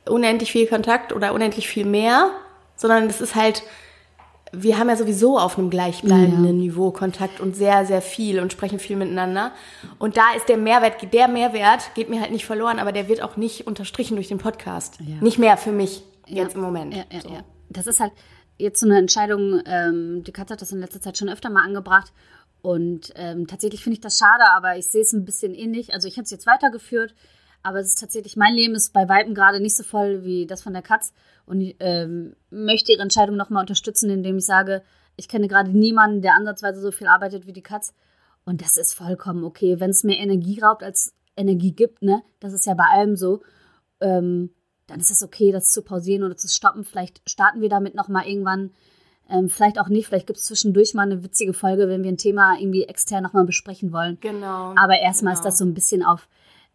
unendlich 0.05 0.51
viel 0.51 0.67
Kontakt 0.67 1.11
oder 1.13 1.33
unendlich 1.33 1.67
viel 1.67 1.85
mehr, 1.85 2.29
sondern 2.75 3.07
es 3.07 3.19
ist 3.19 3.35
halt, 3.35 3.63
wir 4.51 4.77
haben 4.77 4.89
ja 4.89 4.95
sowieso 4.95 5.37
auf 5.37 5.57
einem 5.57 5.69
gleichbleibenden 5.69 6.57
Niveau 6.57 6.91
Kontakt 6.91 7.39
und 7.39 7.55
sehr, 7.55 7.85
sehr 7.85 8.01
viel 8.01 8.39
und 8.39 8.51
sprechen 8.51 8.79
viel 8.79 8.95
miteinander. 8.95 9.51
Und 9.99 10.17
da 10.17 10.33
ist 10.35 10.49
der 10.49 10.57
Mehrwert, 10.57 11.13
der 11.13 11.27
Mehrwert 11.27 11.93
geht 11.95 12.09
mir 12.09 12.21
halt 12.21 12.31
nicht 12.31 12.45
verloren, 12.45 12.79
aber 12.79 12.91
der 12.91 13.07
wird 13.07 13.21
auch 13.21 13.37
nicht 13.37 13.67
unterstrichen 13.67 14.15
durch 14.15 14.27
den 14.27 14.37
Podcast. 14.37 14.99
Ja. 14.99 15.15
Nicht 15.21 15.37
mehr 15.37 15.57
für 15.57 15.71
mich 15.71 16.03
jetzt 16.25 16.55
im 16.55 16.61
Moment. 16.61 16.95
Ja, 16.95 17.03
ja, 17.11 17.21
so. 17.21 17.29
ja. 17.29 17.39
Das 17.69 17.87
ist 17.87 17.99
halt 17.99 18.13
jetzt 18.57 18.79
so 18.79 18.85
eine 18.85 18.97
Entscheidung, 18.97 19.61
ähm, 19.65 20.23
die 20.23 20.31
Katze 20.31 20.53
hat 20.53 20.61
das 20.61 20.71
in 20.71 20.79
letzter 20.79 21.01
Zeit 21.01 21.17
schon 21.17 21.29
öfter 21.29 21.49
mal 21.49 21.63
angebracht. 21.63 22.11
Und 22.61 23.13
ähm, 23.15 23.47
tatsächlich 23.47 23.83
finde 23.83 23.95
ich 23.95 24.01
das 24.01 24.17
schade, 24.17 24.43
aber 24.55 24.77
ich 24.77 24.87
sehe 24.87 25.01
es 25.01 25.13
ein 25.13 25.25
bisschen 25.25 25.53
ähnlich. 25.53 25.93
Also 25.93 26.07
ich 26.07 26.15
hätte 26.15 26.25
es 26.25 26.31
jetzt 26.31 26.47
weitergeführt, 26.47 27.13
aber 27.63 27.79
es 27.79 27.87
ist 27.87 27.99
tatsächlich, 27.99 28.37
mein 28.37 28.53
Leben 28.53 28.75
ist 28.75 28.93
bei 28.93 29.09
Weitem 29.09 29.33
gerade 29.33 29.59
nicht 29.59 29.75
so 29.75 29.83
voll 29.83 30.23
wie 30.23 30.45
das 30.45 30.61
von 30.61 30.73
der 30.73 30.81
Katz. 30.81 31.13
Und 31.45 31.61
ich 31.61 31.75
ähm, 31.79 32.35
möchte 32.49 32.91
ihre 32.91 33.01
Entscheidung 33.01 33.35
nochmal 33.35 33.61
unterstützen, 33.61 34.09
indem 34.09 34.37
ich 34.37 34.45
sage, 34.45 34.83
ich 35.15 35.27
kenne 35.27 35.47
gerade 35.47 35.71
niemanden, 35.71 36.21
der 36.21 36.35
ansatzweise 36.35 36.79
so 36.79 36.91
viel 36.91 37.07
arbeitet 37.07 37.47
wie 37.47 37.53
die 37.53 37.63
Katz. 37.63 37.93
Und 38.45 38.61
das 38.61 38.77
ist 38.77 38.93
vollkommen 38.93 39.43
okay. 39.43 39.79
Wenn 39.79 39.89
es 39.89 40.03
mehr 40.03 40.19
Energie 40.19 40.59
raubt, 40.61 40.83
als 40.83 41.13
Energie 41.35 41.73
gibt, 41.73 42.01
ne, 42.01 42.23
das 42.39 42.53
ist 42.53 42.65
ja 42.65 42.73
bei 42.73 42.85
allem 42.85 43.15
so, 43.15 43.41
ähm, 43.99 44.51
dann 44.87 44.99
ist 44.99 45.11
es 45.11 45.21
okay, 45.23 45.51
das 45.51 45.71
zu 45.71 45.81
pausieren 45.81 46.23
oder 46.23 46.37
zu 46.37 46.47
stoppen. 46.47 46.83
Vielleicht 46.83 47.21
starten 47.29 47.61
wir 47.61 47.69
damit 47.69 47.95
nochmal 47.95 48.27
irgendwann. 48.27 48.71
Ähm, 49.29 49.49
vielleicht 49.49 49.79
auch 49.79 49.89
nicht. 49.89 50.07
Vielleicht 50.07 50.27
gibt 50.27 50.39
es 50.39 50.45
zwischendurch 50.45 50.93
mal 50.93 51.03
eine 51.03 51.23
witzige 51.23 51.53
Folge, 51.53 51.89
wenn 51.89 52.03
wir 52.03 52.11
ein 52.11 52.17
Thema 52.17 52.57
irgendwie 52.57 52.83
extern 52.83 53.23
nochmal 53.23 53.43
besprechen 53.43 53.91
wollen. 53.91 54.17
Genau. 54.21 54.73
Aber 54.77 54.97
erstmal 54.97 55.33
genau. 55.33 55.41
ist 55.41 55.45
das 55.45 55.57
so 55.57 55.65
ein 55.65 55.73
bisschen 55.73 56.03
auf, 56.03 56.29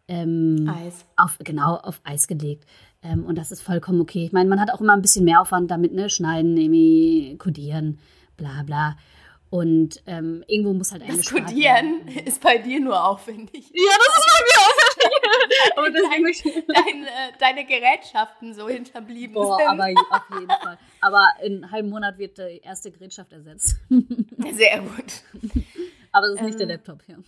ähm, 0.07 0.69
Eis. 0.85 1.05
auf 1.15 1.37
genau 1.43 1.75
auf 1.75 2.01
Eis 2.03 2.27
gelegt. 2.27 2.65
Ähm, 3.01 3.25
und 3.25 3.37
das 3.37 3.51
ist 3.51 3.61
vollkommen 3.61 4.01
okay. 4.01 4.25
Ich 4.25 4.31
meine, 4.31 4.49
man 4.49 4.59
hat 4.59 4.71
auch 4.71 4.81
immer 4.81 4.93
ein 4.93 5.01
bisschen 5.01 5.25
mehr 5.25 5.41
Aufwand 5.41 5.69
damit, 5.71 5.93
ne? 5.93 6.09
Schneiden, 6.09 6.55
irgendwie 6.57 7.37
kodieren, 7.37 7.99
bla 8.37 8.63
bla. 8.63 8.95
Und 9.49 10.01
ähm, 10.07 10.43
irgendwo 10.47 10.73
muss 10.73 10.91
halt 10.91 11.03
Das 11.03 11.09
eingespart 11.11 11.45
Codieren 11.45 12.07
werden. 12.07 12.25
ist 12.25 12.41
bei 12.41 12.57
dir 12.57 12.79
nur 12.79 13.03
aufwendig. 13.05 13.69
Ja, 13.71 13.93
das 13.97 14.17
ist 14.17 14.25
bei 14.25 14.43
mir 14.45 14.59
auch. 14.65 15.77
Aber 15.77 15.89
deswegen 15.91 16.65
Dein, 16.73 17.03
äh, 17.03 17.37
deine 17.39 17.65
Gerätschaften 17.65 18.53
so 18.55 18.67
hinterblieben 18.67 19.33
Boah, 19.35 19.57
sind. 19.59 19.67
aber 19.67 19.85
auf 20.09 20.39
jeden 20.39 20.47
Fall. 20.49 20.77
Aber 21.01 21.27
in 21.43 21.57
einem 21.63 21.71
halben 21.71 21.89
Monat 21.89 22.17
wird 22.17 22.37
die 22.39 22.61
erste 22.63 22.89
Gerätschaft 22.91 23.31
ersetzt. 23.31 23.75
Sehr 23.89 24.79
gut. 24.79 25.21
Aber 26.15 26.27
es 26.27 26.35
ist 26.35 26.41
nicht 26.41 26.53
Ähm. 26.53 26.57
der 26.59 26.67
Laptop 26.67 27.01
hier. 27.05 27.23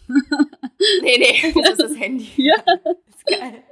Nee, 1.02 1.18
nee, 1.18 1.54
das 1.62 1.72
ist 1.72 1.82
das 1.82 1.98
Handy. 1.98 2.30
Ja. 2.38 2.56
ist 3.10 3.26
geil. 3.28 3.64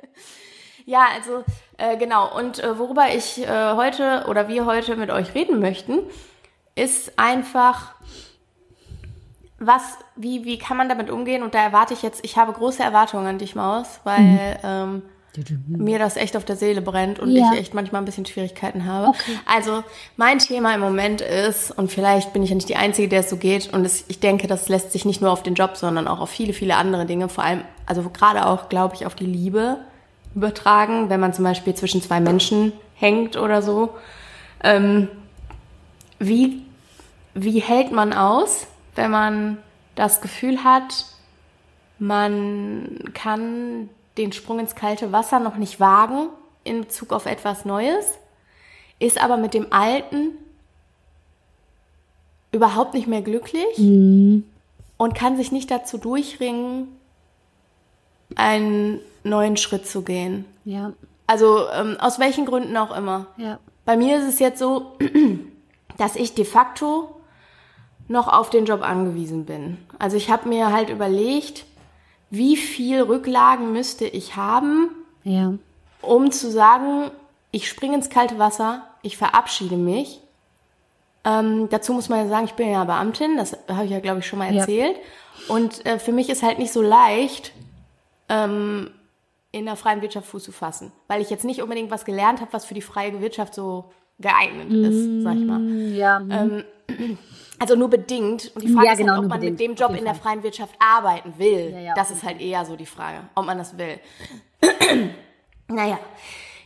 Ja, 0.86 1.08
also 1.14 1.44
äh, 1.78 1.98
genau. 1.98 2.36
Und 2.38 2.64
äh, 2.64 2.78
worüber 2.78 3.14
ich 3.14 3.42
äh, 3.42 3.74
heute 3.76 4.26
oder 4.28 4.48
wir 4.48 4.66
heute 4.66 4.96
mit 4.96 5.10
euch 5.10 5.34
reden 5.34 5.60
möchten, 5.60 6.00
ist 6.76 7.18
einfach, 7.18 7.94
was, 9.60 9.98
wie, 10.16 10.44
wie 10.44 10.58
kann 10.58 10.78
man 10.78 10.90
damit 10.90 11.10
umgehen? 11.10 11.44
Und 11.44 11.54
da 11.54 11.60
erwarte 11.64 11.94
ich 11.94 12.02
jetzt, 12.02 12.26
ich 12.26 12.38
habe 12.38 12.52
große 12.52 12.84
Erwartungen 12.84 13.28
an 13.28 13.38
dich, 13.38 13.56
Maus, 13.56 14.02
weil 14.04 14.60
ähm, 14.64 15.04
mir 15.68 16.00
das 16.00 16.16
echt 16.16 16.38
auf 16.38 16.46
der 16.46 16.56
Seele 16.56 16.82
brennt 16.82 17.20
und 17.20 17.32
Ja. 17.32 17.52
ich 17.54 17.60
echt 17.60 17.74
manchmal 17.74 18.02
ein 18.02 18.06
bisschen 18.06 18.26
Schwierigkeiten 18.26 18.86
habe. 18.86 19.14
Also 19.46 19.84
mein 20.16 20.40
Thema 20.40 20.74
im 20.76 20.82
Moment 20.82 21.22
ist, 21.22 21.72
und 21.72 21.92
vielleicht 21.92 22.34
bin 22.34 22.44
ich 22.44 22.50
ja 22.50 22.56
nicht 22.56 22.70
die 22.70 22.76
Einzige, 22.76 23.08
der 23.08 23.22
es 23.22 23.30
so 23.30 23.38
geht, 23.38 23.74
und 23.74 23.84
es, 23.86 24.06
ich 24.08 24.20
denke, 24.20 24.48
das 24.48 24.70
lässt 24.70 24.92
sich 24.92 25.06
nicht 25.06 25.22
nur 25.22 25.32
auf 25.32 25.42
den 25.44 25.56
Job, 25.56 25.76
sondern 25.76 26.08
auch 26.08 26.20
auf 26.20 26.30
viele, 26.30 26.54
viele 26.54 26.76
andere 26.76 27.06
Dinge, 27.06 27.30
vor 27.30 27.44
allem, 27.44 27.62
also 27.86 28.08
gerade 28.10 28.46
auch, 28.46 28.70
glaube 28.70 28.96
ich, 28.96 29.06
auf 29.06 29.16
die 29.16 29.26
Liebe 29.26 29.78
übertragen, 30.36 31.10
wenn 31.10 31.20
man 31.20 31.34
zum 31.34 31.44
Beispiel 31.46 31.74
zwischen 31.76 32.02
zwei 32.02 32.20
Menschen 32.20 32.72
hängt 32.96 33.36
oder 33.36 33.62
so. 33.62 33.90
Ähm, 34.64 35.08
wie, 36.20 36.62
wie 37.34 37.60
hält 37.60 37.92
man 37.92 38.14
aus, 38.14 38.68
wenn 38.96 39.12
man 39.12 39.58
das 39.96 40.22
Gefühl 40.22 40.64
hat, 40.64 41.06
man 42.00 43.00
kann 43.14 43.90
den 44.18 44.32
Sprung 44.32 44.60
ins 44.60 44.76
kalte 44.76 45.12
Wasser 45.12 45.40
noch 45.40 45.56
nicht 45.56 45.80
wagen 45.80 46.28
in 46.64 46.82
Bezug 46.82 47.12
auf 47.12 47.26
etwas 47.26 47.66
Neues, 47.66 48.06
ist 49.00 49.22
aber 49.22 49.38
mit 49.38 49.54
dem 49.54 49.72
Alten 49.74 50.38
überhaupt 52.52 52.94
nicht 52.94 53.08
mehr 53.08 53.22
glücklich 53.22 53.78
und 54.98 55.16
kann 55.16 55.38
sich 55.38 55.52
nicht 55.52 55.72
dazu 55.72 55.98
durchringen, 55.98 56.88
einen 58.36 59.00
neuen 59.24 59.58
Schritt 59.58 59.88
zu 59.88 60.04
gehen. 60.04 60.46
Ja, 60.66 60.94
Also 61.28 61.68
ähm, 61.72 61.98
aus 62.00 62.20
welchen 62.20 62.46
Gründen 62.46 62.78
auch 62.78 62.96
immer. 62.96 63.28
ja. 63.38 63.60
Bei 63.86 63.98
mir 63.98 64.18
ist 64.18 64.26
es 64.26 64.40
jetzt 64.40 64.60
so, 64.60 64.94
dass 65.98 66.16
ich 66.16 66.34
de 66.36 66.46
facto 66.46 67.20
noch 68.08 68.30
auf 68.30 68.50
den 68.50 68.64
Job 68.66 68.82
angewiesen 68.82 69.44
bin. 69.46 69.78
Also 70.00 70.16
ich 70.16 70.30
habe 70.30 70.48
mir 70.48 70.72
halt 70.72 70.90
überlegt, 70.90 71.66
wie 72.36 72.58
viel 72.58 73.02
Rücklagen 73.04 73.72
müsste 73.74 74.06
ich 74.06 74.36
haben, 74.36 74.90
Ja, 75.24 75.54
um 76.02 76.32
zu 76.32 76.50
sagen, 76.50 77.12
ich 77.52 77.70
springe 77.70 77.94
ins 77.96 78.10
kalte 78.10 78.40
Wasser, 78.40 78.82
ich 79.04 79.18
verabschiede 79.18 79.78
mich. 79.78 80.20
Ähm, 81.24 81.70
dazu 81.70 81.94
muss 81.94 82.10
man 82.10 82.20
ja 82.20 82.28
sagen, 82.28 82.46
ich 82.46 82.54
bin 82.54 82.72
ja 82.72 82.84
Beamtin, 82.86 83.38
das 83.38 83.56
habe 83.70 83.86
ich 83.86 83.92
ja, 83.92 84.00
glaube 84.00 84.20
ich, 84.20 84.26
schon 84.28 84.40
mal 84.40 84.52
Ja. 84.52 84.62
erzählt. 84.62 84.98
Und 85.48 85.86
äh, 85.86 86.00
für 86.00 86.12
mich 86.12 86.30
ist 86.30 86.42
halt 86.42 86.58
nicht 86.58 86.74
so 86.74 86.82
leicht, 86.82 87.54
ähm, 88.30 88.90
in 89.52 89.66
der 89.66 89.76
freien 89.76 90.02
Wirtschaft 90.02 90.28
Fuß 90.28 90.44
zu 90.44 90.52
fassen, 90.52 90.92
weil 91.08 91.22
ich 91.22 91.30
jetzt 91.30 91.46
nicht 91.46 91.62
unbedingt 91.62 91.92
was 91.92 92.04
gelernt 92.04 92.42
habe, 92.42 92.52
was 92.52 92.66
für 92.66 92.74
die 92.74 92.82
freie 92.82 93.22
Wirtschaft 93.22 93.54
so 93.54 93.86
geeignet 94.20 94.72
ist, 94.72 95.22
sag 95.24 95.36
ich 95.38 95.46
mal. 95.46 95.62
ja. 95.96 96.18
hm. 96.20 96.64
Also 97.60 97.76
nur 97.76 97.90
bedingt. 97.90 98.52
Und 98.56 98.64
die 98.64 98.70
Frage 98.74 98.88
Ja, 98.88 98.92
ist 98.94 98.98
genau, 99.00 99.12
halt, 99.14 99.18
ob 99.20 99.24
nur 99.24 99.30
man 99.30 99.40
bedingt, 99.40 99.60
mit 99.60 99.70
dem 99.70 99.76
Job 99.76 99.96
in 99.98 100.04
der 100.06 100.16
freien 100.16 100.44
Wirtschaft 100.44 100.76
arbeiten 100.80 101.34
will. 101.38 101.72
Ja, 101.74 101.80
ja, 101.80 101.94
das 101.94 102.12
ist 102.12 102.24
halt 102.24 102.42
eher 102.42 102.66
so 102.66 102.76
die 102.76 102.86
Frage, 102.86 103.20
ob 103.36 103.46
man 103.46 103.58
das 103.58 103.78
will. 103.78 104.00
naja, 105.68 106.00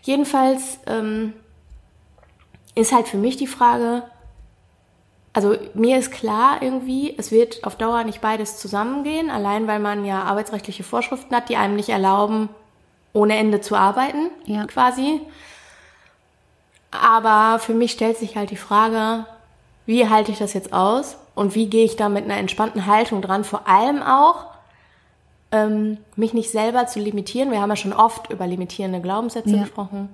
jedenfalls 0.04 0.80
ähm, 0.88 1.34
ist 2.76 2.94
halt 2.94 3.08
für 3.08 3.18
mich 3.18 3.38
die 3.38 3.48
Frage, 3.48 4.04
also 5.34 5.56
mir 5.76 5.98
ist 5.98 6.12
klar 6.12 6.62
irgendwie, 6.62 7.14
es 7.18 7.32
wird 7.32 7.64
auf 7.64 7.76
Dauer 7.76 8.04
nicht 8.04 8.22
beides 8.22 8.58
zusammengehen, 8.58 9.30
allein 9.30 9.68
weil 9.68 9.80
man 9.80 10.04
ja 10.06 10.24
arbeitsrechtliche 10.24 10.84
Vorschriften 10.84 11.36
hat, 11.36 11.50
die 11.50 11.58
einem 11.58 11.76
nicht 11.76 11.90
erlauben, 11.90 12.50
ohne 13.14 13.36
Ende 13.38 13.62
zu 13.62 13.76
arbeiten, 13.76 14.30
Ja. 14.46 14.66
quasi. 14.66 15.22
Aber 16.92 17.60
für 17.60 17.74
mich 17.74 17.92
stellt 17.92 18.18
sich 18.18 18.36
halt 18.38 18.50
die 18.50 18.58
Frage, 18.58 19.26
wie 19.88 20.08
halte 20.08 20.32
ich 20.32 20.38
das 20.38 20.54
jetzt 20.54 20.74
aus 20.74 21.18
und 21.34 21.56
wie 21.56 21.66
gehe 21.68 21.86
ich 21.86 21.96
da 21.96 22.10
mit 22.10 22.26
einer 22.26 22.38
entspannten 22.38 22.86
Haltung 22.86 23.24
dran, 23.24 23.44
vor 23.44 23.68
allem 23.68 24.04
auch, 24.04 24.46
ähm, 25.52 25.98
mich 26.16 26.34
nicht 26.34 26.52
selber 26.52 26.88
zu 26.88 27.00
limitieren. 27.00 27.52
Wir 27.52 27.62
haben 27.62 27.70
ja 27.70 27.78
schon 27.78 27.94
oft 27.94 28.30
über 28.30 28.46
limitierende 28.46 29.00
Glaubenssätze 29.00 29.56
Ja. 29.56 29.62
gesprochen. 29.62 30.10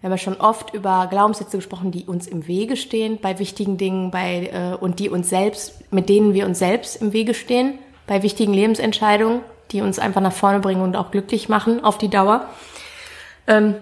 Wir 0.00 0.06
haben 0.08 0.12
ja 0.16 0.18
schon 0.18 0.40
oft 0.40 0.72
über 0.72 1.08
Glaubenssätze 1.10 1.56
gesprochen, 1.56 1.90
die 1.90 2.04
uns 2.04 2.28
im 2.28 2.46
Wege 2.46 2.76
stehen 2.76 3.18
bei 3.20 3.40
wichtigen 3.40 3.76
Dingen, 3.76 4.12
bei 4.12 4.46
äh, 4.52 4.76
und 4.76 5.00
die 5.00 5.10
uns 5.10 5.28
selbst, 5.28 5.92
mit 5.92 6.08
denen 6.08 6.32
wir 6.32 6.46
uns 6.46 6.60
selbst 6.60 7.02
im 7.02 7.12
Wege 7.12 7.34
stehen, 7.34 7.80
bei 8.06 8.22
wichtigen 8.22 8.54
Lebensentscheidungen, 8.54 9.40
die 9.72 9.82
uns 9.82 9.98
einfach 9.98 10.20
nach 10.20 10.32
vorne 10.32 10.60
bringen 10.60 10.82
und 10.82 10.96
auch 10.96 11.10
glücklich 11.10 11.48
machen 11.48 11.82
auf 11.82 11.98
die 11.98 12.08
Dauer. 12.08 12.46
Ähm, 13.48 13.74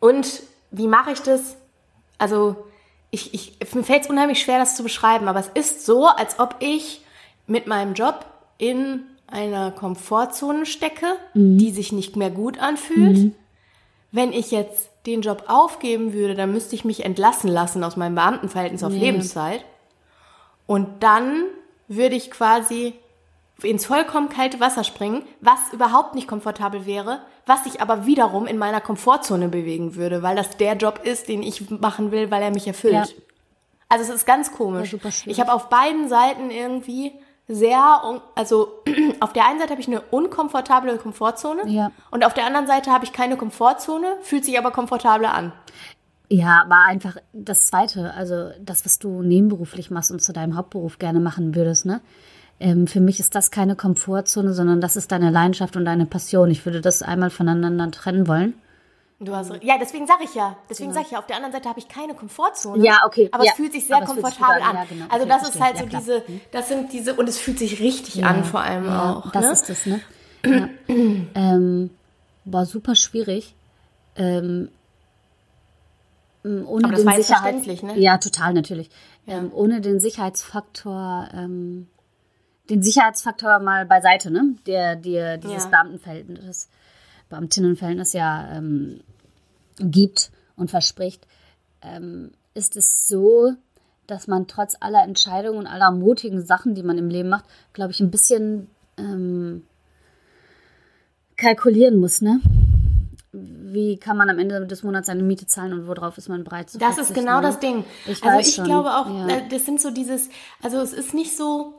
und 0.00 0.42
wie 0.70 0.88
mache 0.88 1.12
ich 1.12 1.20
das? 1.20 1.56
Also 2.16 2.56
ich, 3.14 3.34
ich, 3.34 3.74
mir 3.74 3.84
fällt 3.84 4.04
es 4.04 4.10
unheimlich 4.10 4.40
schwer, 4.40 4.58
das 4.58 4.74
zu 4.74 4.82
beschreiben, 4.82 5.28
aber 5.28 5.38
es 5.38 5.50
ist 5.54 5.86
so, 5.86 6.06
als 6.06 6.40
ob 6.40 6.56
ich 6.60 7.02
mit 7.46 7.66
meinem 7.66 7.92
Job 7.92 8.24
in 8.56 9.02
einer 9.26 9.70
Komfortzone 9.70 10.66
stecke, 10.66 11.06
die 11.34 11.70
sich 11.70 11.92
nicht 11.92 12.16
mehr 12.16 12.30
gut 12.30 12.58
anfühlt. 12.58 13.18
Wenn 14.10 14.32
ich 14.32 14.50
jetzt 14.50 14.90
den 15.06 15.20
Job 15.20 15.44
aufgeben 15.46 16.12
würde, 16.14 16.34
dann 16.34 16.52
müsste 16.52 16.74
ich 16.74 16.84
mich 16.84 17.04
entlassen 17.04 17.50
lassen 17.50 17.84
aus 17.84 17.96
meinem 17.96 18.14
Beamtenverhältnis 18.14 18.82
auf 18.82 18.92
Ja. 18.92 19.00
Lebenszeit. 19.00 19.64
Und 20.66 21.02
dann 21.02 21.44
würde 21.88 22.14
ich 22.14 22.30
quasi 22.30 22.94
ins 23.62 23.84
vollkommen 23.86 24.30
kalte 24.30 24.58
Wasser 24.58 24.84
springen, 24.84 25.22
was 25.40 25.58
überhaupt 25.72 26.14
nicht 26.14 26.28
komfortabel 26.28 26.86
wäre, 26.86 27.20
was 27.46 27.64
sich 27.64 27.80
aber 27.80 28.06
wiederum 28.06 28.46
in 28.46 28.58
meiner 28.58 28.80
Komfortzone 28.80 29.48
bewegen 29.48 29.94
würde, 29.96 30.22
weil 30.22 30.36
das 30.36 30.56
der 30.56 30.76
Job 30.76 31.00
ist, 31.04 31.28
den 31.28 31.42
ich 31.42 31.70
machen 31.70 32.10
will, 32.12 32.30
weil 32.30 32.42
er 32.42 32.50
mich 32.50 32.66
erfüllt. 32.66 32.94
Ja. 32.94 33.04
Also 33.88 34.04
es 34.04 34.10
ist 34.10 34.26
ganz 34.26 34.52
komisch. 34.52 34.90
Schwierig. 34.90 35.26
ich 35.26 35.40
habe 35.40 35.52
auf 35.52 35.68
beiden 35.68 36.08
Seiten 36.08 36.50
irgendwie 36.50 37.12
sehr, 37.48 38.00
also 38.34 38.82
auf 39.20 39.32
der 39.32 39.46
einen 39.46 39.58
Seite 39.58 39.72
habe 39.72 39.80
ich 39.80 39.88
eine 39.88 40.00
unkomfortable 40.00 40.96
Komfortzone 40.96 41.68
Ja. 41.68 41.90
und 42.10 42.24
auf 42.24 42.34
der 42.34 42.46
anderen 42.46 42.66
Seite 42.66 42.90
habe 42.90 43.04
ich 43.04 43.12
keine 43.12 43.36
Komfortzone, 43.36 44.16
fühlt 44.22 44.44
sich 44.44 44.58
aber 44.58 44.70
komfortabler 44.70 45.34
an. 45.34 45.52
Ja, 46.28 46.62
aber 46.64 46.76
einfach 46.86 47.16
das 47.34 47.66
Zweite, 47.66 48.14
also 48.14 48.50
das, 48.58 48.86
was 48.86 48.98
du 48.98 49.22
nebenberuflich 49.22 49.90
machst 49.90 50.10
und 50.10 50.22
zu 50.22 50.32
deinem 50.32 50.56
Hauptberuf 50.56 50.98
gerne 50.98 51.20
machen 51.20 51.54
würdest, 51.54 51.84
ne? 51.84 52.00
Ähm, 52.62 52.86
für 52.86 53.00
mich 53.00 53.18
ist 53.18 53.34
das 53.34 53.50
keine 53.50 53.74
Komfortzone, 53.74 54.52
sondern 54.52 54.80
das 54.80 54.94
ist 54.94 55.10
deine 55.10 55.30
Leidenschaft 55.30 55.76
und 55.76 55.84
deine 55.84 56.06
Passion. 56.06 56.48
Ich 56.48 56.64
würde 56.64 56.80
das 56.80 57.02
einmal 57.02 57.30
voneinander 57.30 57.90
trennen 57.90 58.28
wollen. 58.28 58.54
Du 59.18 59.34
hast, 59.34 59.52
ja, 59.62 59.74
deswegen 59.80 60.06
sage 60.06 60.22
ich 60.24 60.34
ja. 60.34 60.56
Deswegen 60.70 60.92
sage 60.92 61.06
ich 61.06 61.12
ja, 61.12 61.18
auf 61.18 61.26
der 61.26 61.36
anderen 61.36 61.52
Seite 61.52 61.68
habe 61.68 61.80
ich 61.80 61.88
keine 61.88 62.14
Komfortzone. 62.14 62.84
Ja, 62.84 63.00
okay, 63.04 63.28
Aber 63.32 63.44
ja. 63.44 63.50
es 63.50 63.56
fühlt 63.56 63.72
sich 63.72 63.86
sehr 63.86 64.00
komfortabel 64.02 64.62
an. 64.62 64.76
ja, 64.76 64.84
genau. 64.84 65.04
Also 65.08 65.24
Okay, 65.24 65.28
das 65.28 65.42
ist 65.48 65.56
verstehe. 65.56 65.64
halt 65.64 65.76
Ja, 65.76 65.82
so 65.82 65.86
klar. 65.88 66.00
diese, 66.00 66.40
das 66.52 66.68
sind 66.68 66.92
diese, 66.92 67.14
und 67.14 67.28
es 67.28 67.38
fühlt 67.38 67.58
sich 67.58 67.80
richtig 67.80 68.24
an 68.24 68.44
vor 68.44 68.60
allem 68.60 68.88
auch. 68.88 69.30
Das 69.32 69.44
ne? 69.44 69.52
ist 69.52 69.68
das, 69.68 69.86
ne? 69.86 70.00
Ja. 70.44 70.68
ähm, 71.34 71.90
war 72.44 72.64
super 72.66 72.94
schwierig. 72.94 73.54
Ähm, 74.16 74.68
ohne 76.44 76.84
Aber 76.84 76.92
das 76.92 77.00
den 77.00 77.06
war 77.06 77.14
verständlich, 77.14 77.82
ne? 77.82 77.98
Ja, 77.98 78.18
total 78.18 78.54
natürlich. 78.54 78.90
Ähm, 79.26 79.50
ohne 79.54 79.80
den 79.80 80.00
Sicherheitsfaktor, 80.00 81.28
ähm, 81.34 81.86
den 82.70 82.82
Sicherheitsfaktor 82.82 83.58
mal 83.58 83.86
beiseite, 83.86 84.30
ne? 84.30 84.54
Der 84.66 84.96
dir 84.96 85.36
dieses 85.36 85.64
Ja. 85.64 85.70
Beamtenverhältnis, 85.70 86.68
Beamtinnenverhältnis 87.28 88.12
ja 88.12 88.56
ähm, 88.56 89.00
gibt 89.78 90.30
und 90.56 90.70
verspricht, 90.70 91.26
ähm, 91.82 92.32
ist 92.54 92.76
es 92.76 93.08
so, 93.08 93.54
dass 94.06 94.26
man 94.26 94.46
trotz 94.46 94.76
aller 94.80 95.02
Entscheidungen 95.02 95.58
und 95.58 95.66
aller 95.66 95.90
mutigen 95.90 96.44
Sachen, 96.44 96.74
die 96.74 96.82
man 96.82 96.98
im 96.98 97.08
Leben 97.08 97.28
macht, 97.28 97.44
glaube 97.72 97.92
ich, 97.92 98.00
ein 98.00 98.10
bisschen 98.10 98.68
ähm, 98.98 99.64
kalkulieren 101.36 101.98
muss, 101.98 102.20
ne? 102.20 102.40
Wie 103.32 103.96
kann 103.96 104.18
man 104.18 104.28
am 104.28 104.38
Ende 104.38 104.66
des 104.66 104.82
Monats 104.82 105.06
seine 105.06 105.22
Miete 105.22 105.46
zahlen 105.46 105.72
und 105.72 105.88
worauf 105.88 106.18
ist 106.18 106.28
man 106.28 106.44
bereit 106.44 106.68
zu 106.68 106.78
Das 106.78 106.98
ist 106.98 107.14
genau 107.14 107.36
ne? 107.36 107.42
das 107.46 107.58
Ding. 107.60 107.84
Ich 108.06 108.22
also 108.22 108.38
ich 108.46 108.54
schon, 108.54 108.66
glaube 108.66 108.90
auch, 108.90 109.08
ja. 109.08 109.28
äh, 109.28 109.48
das 109.48 109.64
sind 109.64 109.80
so 109.80 109.90
dieses, 109.90 110.28
also 110.62 110.78
es 110.80 110.92
ist 110.92 111.14
nicht 111.14 111.34
so, 111.34 111.72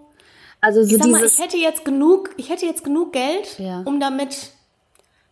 Also 0.63 0.81
so 0.81 0.95
ich 0.95 1.01
sag 1.01 1.11
mal, 1.11 1.23
ich 1.23 1.39
hätte 1.39 1.57
jetzt 1.57 1.83
genug, 1.83 2.29
ich 2.37 2.49
hätte 2.49 2.65
jetzt 2.65 2.83
genug 2.85 3.11
Geld, 3.11 3.59
Ja. 3.59 3.81
um 3.85 3.99
damit 3.99 4.51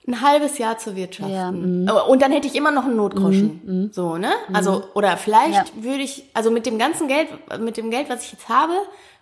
ein 0.07 0.19
halbes 0.21 0.57
Jahr 0.57 0.77
zu 0.77 0.95
wirtschaften. 0.95 1.33
Ja, 1.33 1.51
mhm. 1.51 1.89
Und 2.09 2.21
dann 2.21 2.31
hätte 2.31 2.47
ich 2.47 2.55
immer 2.55 2.71
noch 2.71 2.85
einen 2.85 2.97
Notgroschen. 2.97 3.89
So, 3.93 4.17
ne? 4.17 4.31
Also, 4.51 4.83
oder 4.93 5.15
vielleicht 5.15 5.53
Ja. 5.75 5.83
würde 5.83 6.01
ich, 6.03 6.23
also 6.33 6.51
mit 6.51 6.65
dem 6.65 6.77
ganzen 6.77 7.07
Geld, 7.07 7.27
mit 7.59 7.77
dem 7.77 7.91
Geld, 7.91 8.09
was 8.09 8.25
ich 8.25 8.33
jetzt 8.33 8.49
habe, 8.49 8.73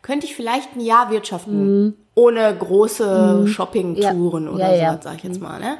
könnte 0.01 0.25
ich 0.25 0.35
vielleicht 0.35 0.75
ein 0.75 0.81
Jahr 0.81 1.11
wirtschaften. 1.11 1.95
Ohne 2.15 2.55
große 2.57 3.45
Shoppingtouren 3.47 4.45
Ja. 4.45 4.51
oder 4.51 4.75
Ja, 4.75 4.91
sowas, 4.93 5.03
sag 5.03 5.15
ich 5.17 5.23
jetzt 5.25 5.41
mal, 5.41 5.59
ne? 5.59 5.77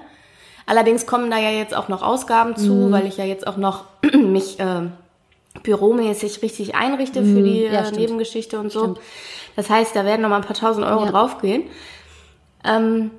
Allerdings 0.67 1.07
kommen 1.07 1.31
da 1.31 1.39
ja 1.39 1.49
jetzt 1.49 1.73
auch 1.75 1.87
noch 1.87 2.03
Ausgaben 2.03 2.55
zu, 2.55 2.71
Mhm. 2.73 2.91
weil 2.91 3.07
ich 3.07 3.17
ja 3.17 3.25
jetzt 3.25 3.47
auch 3.47 3.57
noch 3.57 3.85
mich 4.13 4.59
äh, 4.59 4.81
büromäßig 5.63 6.41
richtig 6.43 6.75
einrichte 6.75 7.23
für 7.23 7.41
die 7.41 7.67
Mhm. 7.67 7.73
Äh. 7.73 7.91
Nebengeschichte 7.91 8.59
und 8.59 8.71
so. 8.71 8.79
Stimmt. 8.81 8.99
Das 9.55 9.69
heißt, 9.69 9.95
da 9.95 10.05
werden 10.05 10.21
noch 10.21 10.29
mal 10.29 10.37
ein 10.37 10.43
paar 10.43 10.55
tausend 10.55 10.85
Euro 10.85 11.05
Ja. 11.05 11.11
draufgehen. 11.11 11.63
Ähm, 12.63 13.11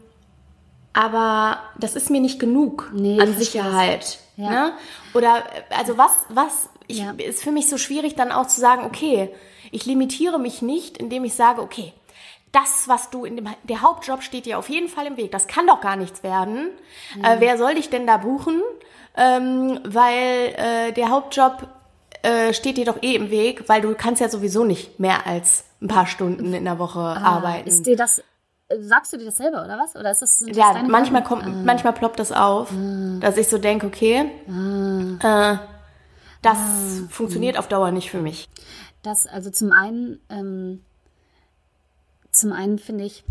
aber 0.92 1.58
das 1.78 1.94
ist 1.94 2.10
mir 2.10 2.20
nicht 2.20 2.40
genug 2.40 2.90
Nee, 2.92 3.20
an 3.20 3.34
Sicherheit. 3.36 4.18
Ja. 4.36 4.50
Ne? 4.50 4.72
Oder 5.14 5.36
äh, 5.70 5.74
also 5.78 5.96
was, 5.98 6.12
was, 6.28 6.68
ich, 6.88 6.98
Ja. 6.98 7.12
ist 7.16 7.42
für 7.42 7.52
mich 7.52 7.68
so 7.68 7.78
schwierig 7.78 8.16
dann 8.16 8.32
auch 8.32 8.46
zu 8.46 8.60
sagen, 8.60 8.84
okay, 8.84 9.30
ich 9.70 9.86
limitiere 9.86 10.38
mich 10.38 10.62
nicht, 10.62 10.98
indem 10.98 11.24
ich 11.24 11.34
sage, 11.34 11.62
okay, 11.62 11.92
das, 12.52 12.88
was 12.88 13.10
du 13.10 13.24
in 13.24 13.36
dem, 13.36 13.48
der 13.62 13.82
Hauptjob 13.82 14.22
steht 14.24 14.46
dir 14.46 14.58
auf 14.58 14.68
jeden 14.68 14.88
Fall 14.88 15.06
im 15.06 15.16
Weg. 15.16 15.30
Das 15.30 15.46
kann 15.46 15.68
doch 15.68 15.80
gar 15.80 15.94
nichts 15.94 16.24
werden. 16.24 16.70
Äh, 17.22 17.36
wer 17.38 17.56
soll 17.56 17.76
dich 17.76 17.90
denn 17.90 18.08
da 18.08 18.16
buchen? 18.16 18.60
Ähm, 19.16 19.78
weil 19.84 20.54
äh, 20.56 20.92
der 20.92 21.10
Hauptjob 21.10 21.68
äh, 22.22 22.52
steht 22.52 22.76
dir 22.76 22.84
doch 22.84 23.02
eh 23.02 23.14
im 23.14 23.30
Weg, 23.30 23.68
weil 23.68 23.80
du 23.80 23.94
kannst 23.94 24.20
ja 24.20 24.28
sowieso 24.28 24.64
nicht 24.64 25.00
mehr 25.00 25.26
als 25.26 25.64
ein 25.80 25.88
paar 25.88 26.06
Stunden 26.06 26.52
in 26.52 26.64
der 26.64 26.78
Woche 26.78 27.00
arbeiten. 27.00 27.68
Ah, 27.68 27.72
ist 27.72 27.86
dir 27.86 27.96
das, 27.96 28.22
sagst 28.78 29.12
du 29.12 29.16
dir 29.16 29.26
das 29.26 29.38
selber 29.38 29.64
oder 29.64 29.78
was? 29.78 29.96
Oder 29.96 30.10
ist 30.10 30.22
das, 30.22 30.38
das 30.38 30.56
Ja, 30.56 30.82
manchmal 30.86 31.22
kommt, 31.22 31.64
manchmal 31.64 31.92
ploppt 31.92 32.18
das 32.18 32.32
auf, 32.32 32.72
dass 33.20 33.36
ich 33.36 33.48
so 33.48 33.58
denke, 33.58 33.86
okay, 33.86 34.30
äh, 35.22 35.56
das 36.42 36.58
funktioniert 37.10 37.58
auf 37.58 37.68
Dauer 37.68 37.90
nicht 37.90 38.10
für 38.10 38.20
mich. 38.20 38.48
Das, 39.02 39.26
also 39.26 39.50
zum 39.50 39.72
einen, 39.72 40.20
ähm, 40.28 40.82
zum 42.32 42.52
einen 42.52 42.78
finde 42.78 43.04
ich, 43.04 43.24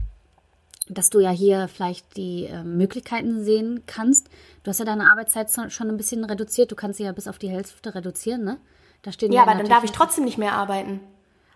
dass 0.88 1.12
du 1.12 1.20
ja 1.20 1.30
hier 1.30 1.68
vielleicht 1.68 2.18
die 2.18 2.46
äh, 2.46 2.64
Möglichkeiten 2.64 3.44
sehen 3.44 3.84
kannst. 3.86 4.28
Du 4.64 4.70
hast 4.70 4.80
ja 4.80 4.86
deine 4.86 5.12
Arbeitszeit 5.12 5.52
schon 5.72 5.90
ein 5.90 5.98
bisschen 5.98 6.26
reduziert. 6.26 6.72
Du 6.72 6.76
kannst 6.76 6.98
sie 6.98 7.04
ja 7.04 7.12
bis 7.12 7.28
auf 7.28 7.38
die 7.38 7.50
Hälfte 7.50 7.94
reduzieren, 7.94 8.44
ne? 8.44 8.58
Da 9.02 9.12
stehen 9.12 9.32
Ja, 9.32 9.44
aber 9.44 9.56
dann 9.56 9.68
darf 9.70 9.84
ich 9.84 9.92
trotzdem 9.92 10.26
nicht 10.26 10.38
mehr 10.38 10.54
arbeiten. 10.54 11.00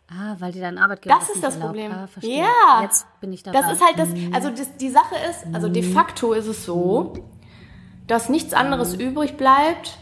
Ah, 0.10 0.36
weil 0.40 0.52
dir 0.52 0.62
dein 0.62 0.78
Arbeitgeber 0.78 1.16
Das 1.18 1.30
ist 1.30 1.44
das 1.44 1.56
erlaubt. 1.56 1.72
Problem. 1.74 1.92
Ah. 1.92 2.08
Ja. 2.22 2.82
Jetzt 2.84 3.06
bin 3.20 3.34
ich 3.34 3.44
dabei. 3.44 3.60
Das 3.60 3.72
ist 3.72 3.84
halt 3.84 3.98
das, 3.98 4.10
also 4.34 4.50
das, 4.50 4.76
die 4.78 4.90
Sache 4.90 5.16
ist, 5.30 5.46
also 5.54 5.70
de 5.70 5.82
facto 5.82 6.34
ist 6.34 6.48
es 6.48 6.66
so, 6.66 7.14
dass 8.08 8.30
nichts 8.30 8.54
anderes 8.54 8.94
übrig 8.94 9.38
bleibt, 9.38 9.98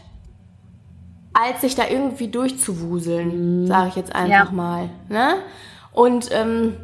als 1.32 1.62
sich 1.62 1.74
da 1.74 1.86
irgendwie 1.88 2.28
durchzuwuseln, 2.28 3.66
sage 3.66 3.88
ich 3.88 3.96
jetzt 3.96 4.14
einfach 4.14 4.46
Ja. 4.46 4.52
mal. 4.52 4.90
Ne? 5.08 5.36
Und 5.92 6.28
ähm, 6.32 6.76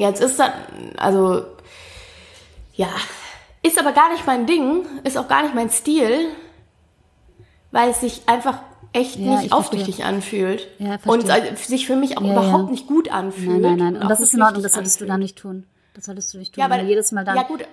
jetzt 0.00 0.22
ist 0.22 0.38
das, 0.38 0.50
also 0.96 1.42
ja, 2.74 2.88
ist 3.62 3.78
aber 3.78 3.92
gar 3.92 4.10
nicht 4.12 4.26
mein 4.26 4.46
Ding, 4.46 4.86
ist 5.04 5.18
auch 5.18 5.28
gar 5.28 5.42
nicht 5.42 5.54
mein 5.54 5.68
Stil, 5.68 6.28
weil 7.70 7.90
es 7.90 8.00
sich 8.00 8.22
einfach 8.28 8.60
echt 8.92 9.16
Ja, 9.16 9.20
ich 9.20 9.26
nicht 9.26 9.32
verstehe. 9.50 9.52
aufrichtig 9.52 10.04
anfühlt 10.04 10.68
Ja, 10.78 10.98
und 11.06 11.26
verstehe. 11.26 11.56
sich 11.56 11.86
für 11.86 11.96
mich 11.96 12.16
auch 12.18 12.22
Ja, 12.22 12.32
überhaupt 12.32 12.64
ja. 12.66 12.70
nicht 12.70 12.86
gut 12.86 13.10
anfühlt. 13.10 13.60
Nein, 13.60 13.76
nein, 13.76 13.78
nein. 13.78 13.96
Und 13.96 14.02
auch 14.04 14.08
das 14.08 14.20
ist 14.20 14.34
in 14.34 14.42
Ordnung, 14.42 14.62
das 14.62 14.72
solltest 14.74 15.00
du 15.00 15.06
da 15.06 15.14
anfühlt. 15.14 15.22
nicht 15.24 15.38
tun. 15.38 15.66
Das 15.94 16.04
solltest 16.04 16.32
du 16.34 16.38
nicht 16.38 16.54
tun. 16.54 16.60
Ja, 16.60 16.66
aber 16.66 16.80
jedes 16.82 17.12
Mal 17.12 17.24
dann, 17.24 17.36
Ja 17.36 17.42
gut, 17.42 17.64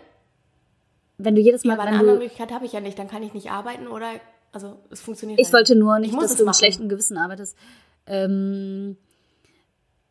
wenn 1.17 1.36
du 1.36 1.41
jedes 1.41 1.63
Mal, 1.63 1.73
aber 1.73 1.84
eine 1.84 1.97
andere 1.99 2.17
Möglichkeit 2.17 2.51
habe 2.51 2.65
ich 2.65 2.73
ja 2.73 2.80
nicht. 2.82 2.97
Dann 2.99 3.08
kann 3.08 3.23
ich 3.23 3.34
nicht 3.34 3.49
arbeiten 3.51 3.88
oder, 3.88 4.08
also 4.51 4.78
es 4.89 4.99
funktioniert 5.01 5.39
ich 5.39 5.47
ja 5.47 5.54
wollte 5.54 5.75
nur 5.75 5.95
Ich 5.97 6.01
nicht, 6.01 6.13
muss 6.13 6.23
dass 6.23 6.32
es 6.32 6.38
du 6.38 6.45
mit 6.45 6.56
schlechtem 6.56 6.89
Gewissen 6.89 7.17
arbeitest. 7.17 7.56
Ähm, 8.08 8.97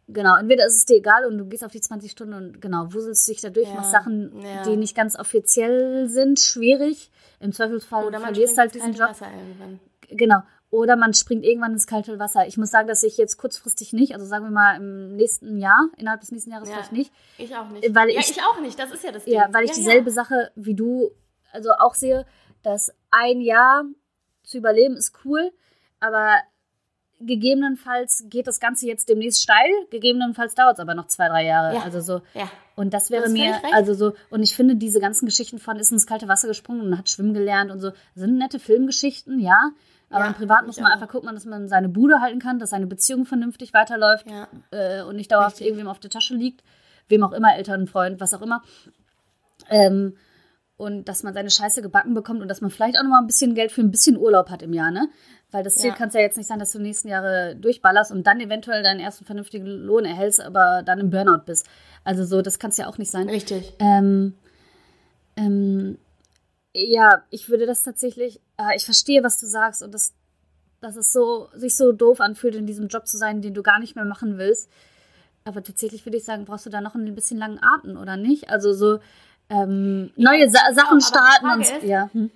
genau, 0.09 0.37
entweder 0.37 0.67
ist 0.67 0.77
es 0.77 0.85
dir 0.87 0.97
egal 0.97 1.27
und 1.27 1.39
du 1.39 1.45
gehst 1.47 1.65
auf 1.65 1.73
die 1.73 1.81
20 1.81 2.11
Stunden 2.11 2.35
und 2.35 2.61
genau, 2.63 2.93
wuselst 2.93 3.29
dich 3.29 3.41
da 3.41 3.51
durch, 3.51 3.69
Ja, 3.69 3.75
machst 3.75 3.91
Sachen, 3.91 4.33
ja. 4.43 4.63
die 4.65 4.77
nicht 4.77 4.97
ganz 4.97 5.17
offiziell 5.19 6.09
sind, 6.09 6.41
schwierig. 6.41 7.11
Im 7.41 7.53
Zweifelsfall 7.53 8.05
Oder 8.07 8.21
man 8.21 8.29
verlierst 8.33 8.57
halt 8.57 8.75
diesen 8.75 8.95
Job. 8.95 9.11
Genau. 10.09 10.39
Oder 10.75 10.97
man 10.97 11.15
springt 11.15 11.45
irgendwann 11.45 11.73
ins 11.73 11.87
kalte 11.87 12.19
Wasser. 12.19 12.47
Ich 12.49 12.57
muss 12.57 12.71
sagen, 12.71 12.89
dass 12.89 13.03
ich 13.05 13.17
jetzt 13.17 13.37
kurzfristig 13.37 13.93
nicht, 13.93 14.13
also 14.15 14.27
sagen 14.27 14.45
wir 14.47 14.51
mal 14.51 14.77
im 14.77 15.15
nächsten 15.15 15.57
Jahr, 15.59 15.89
innerhalb 15.97 16.21
des 16.21 16.33
nächsten 16.33 16.51
Jahres 16.51 16.69
Ja. 16.69 16.75
vielleicht 16.75 16.93
nicht, 16.93 17.13
Ich 17.39 17.55
auch 17.55 17.69
nicht. 17.69 17.95
Weil 17.95 18.11
ja, 18.11 18.19
ich- 18.21 18.31
ich 18.33 18.43
auch 18.43 18.61
nicht. 18.61 18.77
Das 18.79 18.91
ist 18.91 19.05
ja 19.05 19.13
das 19.13 19.25
Ding. 19.25 19.35
Ja, 19.35 19.49
weil 19.53 19.65
ich 19.65 19.71
ja, 19.71 19.77
dieselbe. 19.77 20.11
Sache 20.11 20.51
wie 20.57 20.75
du 20.75 21.11
also 21.53 21.71
auch 21.79 21.95
sehe, 21.95 22.27
dass 22.65 22.93
ein 23.13 23.41
Jahr 23.41 23.85
zu 24.43 24.59
überleben 24.59 24.97
ist 24.97 25.13
cool, 25.25 25.53
aber 26.01 26.35
gegebenenfalls 27.21 28.25
geht 28.29 28.47
das 28.47 28.61
Ganze 28.61 28.87
jetzt 28.87 29.09
demnächst 29.09 29.43
steil, 29.43 29.71
gegebenenfalls 29.91 30.55
dauert 30.55 30.75
es 30.75 30.81
aber 30.81 30.95
noch 30.95 31.07
zwei, 31.07 31.29
drei 31.29 31.45
Jahre. 31.47 31.75
Ja. 31.77 31.83
Also 31.83 32.01
so. 32.01 32.21
Ja. 32.35 32.51
Und 32.77 32.93
das 32.93 33.11
wäre 33.11 33.25
hast 33.25 33.33
mir, 33.33 33.55
also 33.73 33.95
so, 33.95 34.15
und 34.31 34.43
ich 34.43 34.55
finde 34.57 34.75
diese 34.77 35.01
ganzen 35.01 35.27
Geschichten 35.27 35.59
von 35.59 35.77
ist 35.79 35.93
ins 35.93 36.07
kalte 36.07 36.27
Wasser 36.29 36.49
gesprungen 36.49 36.81
und 36.83 36.99
hat 36.99 37.09
schwimmen 37.09 37.33
gelernt 37.33 37.71
und 37.71 37.79
so, 37.81 37.93
sind 38.15 38.37
nette 38.39 38.59
Filmgeschichten, 38.59 39.39
ja. 39.39 39.71
Aber 40.15 40.25
Ja, 40.25 40.31
im 40.31 40.35
Privat 40.35 40.65
muss 40.65 40.77
man 40.79 40.87
auch. 40.87 40.95
einfach 40.95 41.09
gucken, 41.09 41.29
dass 41.35 41.45
man 41.45 41.69
seine 41.69 41.89
Bude 41.89 42.21
halten 42.21 42.39
kann, 42.39 42.59
dass 42.61 42.71
seine 42.71 42.87
Beziehung 42.87 43.27
vernünftig 43.27 43.75
weiterläuft 43.75 44.27
Ja. 44.31 44.47
äh, 44.71 45.03
und 45.03 45.17
nicht 45.17 45.33
dauerhaft 45.33 45.57
Richtig. 45.57 45.67
irgendwem 45.67 45.89
auf 45.89 45.99
der 45.99 46.11
Tasche 46.11 46.35
liegt, 46.35 46.63
wem 47.09 47.25
auch 47.25 47.33
immer, 47.33 47.57
Eltern, 47.57 47.87
Freund, 47.89 48.21
was 48.21 48.33
auch 48.33 48.43
immer. 48.43 48.63
Ähm, 49.69 50.17
und 50.77 51.09
dass 51.09 51.23
man 51.23 51.35
seine 51.35 51.51
Scheiße 51.51 51.83
gebacken 51.83 52.15
bekommt 52.15 52.43
und 52.43 52.49
dass 52.49 52.61
man 52.61 52.71
vielleicht 52.71 52.99
auch 52.99 53.03
noch 53.03 53.11
mal 53.11 53.21
ein 53.21 53.27
bisschen 53.27 53.55
Geld 53.55 53.73
für 53.73 53.81
ein 53.81 53.91
bisschen 53.91 54.17
Urlaub 54.17 54.51
hat 54.51 54.63
im 54.63 54.73
Jahr, 54.73 54.91
ne? 54.91 55.09
Weil 55.51 55.63
das 55.63 55.77
Ziel 55.77 55.91
Ja. 55.91 55.95
kann 55.97 56.09
es 56.09 56.15
ja 56.15 56.21
jetzt 56.21 56.37
nicht 56.37 56.49
sein, 56.49 56.59
dass 56.59 56.73
du 56.73 56.79
die 56.79 56.85
nächsten 56.85 57.09
Jahre 57.09 57.55
durchballerst 57.57 58.11
und 58.11 58.27
dann 58.27 58.41
eventuell 58.41 58.83
deinen 58.83 58.99
ersten 59.01 59.25
vernünftigen 59.25 59.67
Lohn 59.67 60.05
erhältst, 60.05 60.41
aber 60.41 60.83
dann 60.85 60.99
im 60.99 61.11
Burnout 61.11 61.43
bist. 61.47 61.67
Also 62.03 62.25
so, 62.25 62.43
das 62.43 62.59
kann 62.59 62.71
es 62.71 62.77
ja 62.77 62.87
auch 62.89 62.99
nicht 62.99 63.11
sein. 63.11 63.29
Richtig. 63.29 63.73
Ähm, 63.79 64.35
ähm, 65.37 65.99
ja, 66.75 67.23
ich 67.31 67.49
würde 67.49 67.67
das 67.67 67.83
tatsächlich, 67.83 68.41
äh, 68.59 68.77
ich 68.77 68.85
verstehe, 68.85 69.23
was 69.23 69.39
du 69.39 69.47
sagst 69.47 69.83
und 69.83 69.93
das, 69.95 70.13
dass 70.81 70.97
es 70.97 71.13
so, 71.13 71.49
sich 71.55 71.77
so 71.77 71.93
doof 71.93 72.21
anfühlt, 72.21 72.55
in 72.57 72.67
diesem 72.67 72.89
Job 72.89 73.07
zu 73.07 73.17
sein, 73.17 73.41
den 73.43 73.55
du 73.55 73.63
gar 73.63 73.79
nicht 73.79 73.97
mehr 73.97 74.05
machen 74.05 74.39
willst. 74.39 74.69
Aber 75.45 75.63
tatsächlich 75.63 76.05
würde 76.07 76.17
ich 76.19 76.25
sagen, 76.25 76.45
brauchst 76.47 76.67
du 76.67 76.71
da 76.71 76.81
noch 76.81 76.95
ein 76.95 77.15
bisschen 77.15 77.39
langen 77.39 77.61
Atem, 77.63 77.97
oder 77.97 78.17
nicht? 78.17 78.51
Also 78.51 78.73
so 78.73 78.99
ähm, 79.51 80.11
neue 80.17 80.49
Sa 80.51 80.59
Sachen 80.75 80.99
die 80.99 81.05
starten 81.05 81.51
und 81.51 81.61
ist- 81.61 81.83
ja, 81.83 82.09
hm, 82.13 82.31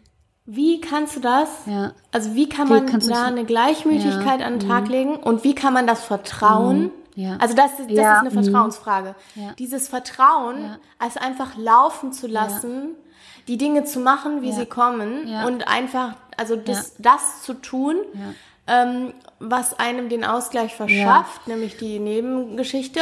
Wie 0.47 0.81
kannst 0.81 1.17
du 1.17 1.21
das? 1.21 1.49
ja, 1.67 1.93
Also 2.13 2.35
wie 2.35 2.49
kann 2.49 2.69
man 2.69 2.87
da 3.01 3.25
eine 3.27 3.45
Gleichmütigkeit 3.45 4.41
Ja, 4.41 4.47
an 4.47 4.59
den 4.61 4.69
Tag 4.69 4.89
legen 4.89 5.17
und 5.17 5.43
wie 5.45 5.55
kann 5.55 5.73
man 5.73 5.87
das 5.87 6.05
Vertrauen? 6.05 6.91
Ja. 7.19 7.37
Also 7.41 7.57
das, 7.57 7.73
das 7.79 7.87
Ja, 7.89 8.13
ist 8.15 8.21
eine 8.21 8.31
mhm. 8.31 8.45
Vertrauensfrage. 8.45 9.17
Ja. 9.35 9.53
Dieses 9.59 9.89
Vertrauen, 9.89 10.77
als 11.01 11.17
einfach 11.17 11.57
laufen 11.57 12.13
zu 12.13 12.29
lassen, 12.29 12.91
die 13.49 13.59
Dinge 13.59 13.83
zu 13.83 13.99
machen, 13.99 14.41
wie 14.43 14.53
sie 14.53 14.67
kommen 14.67 15.27
und 15.45 15.67
einfach, 15.67 16.15
also 16.37 16.55
das, 16.55 16.95
das 16.99 17.43
zu 17.43 17.55
tun, 17.55 17.97
ähm, 18.69 19.15
was 19.41 19.77
einem 19.81 20.09
den 20.09 20.25
Ausgleich 20.25 20.77
verschafft, 20.77 21.49
nämlich 21.49 21.77
die 21.77 21.99
Nebengeschichte. 21.99 23.01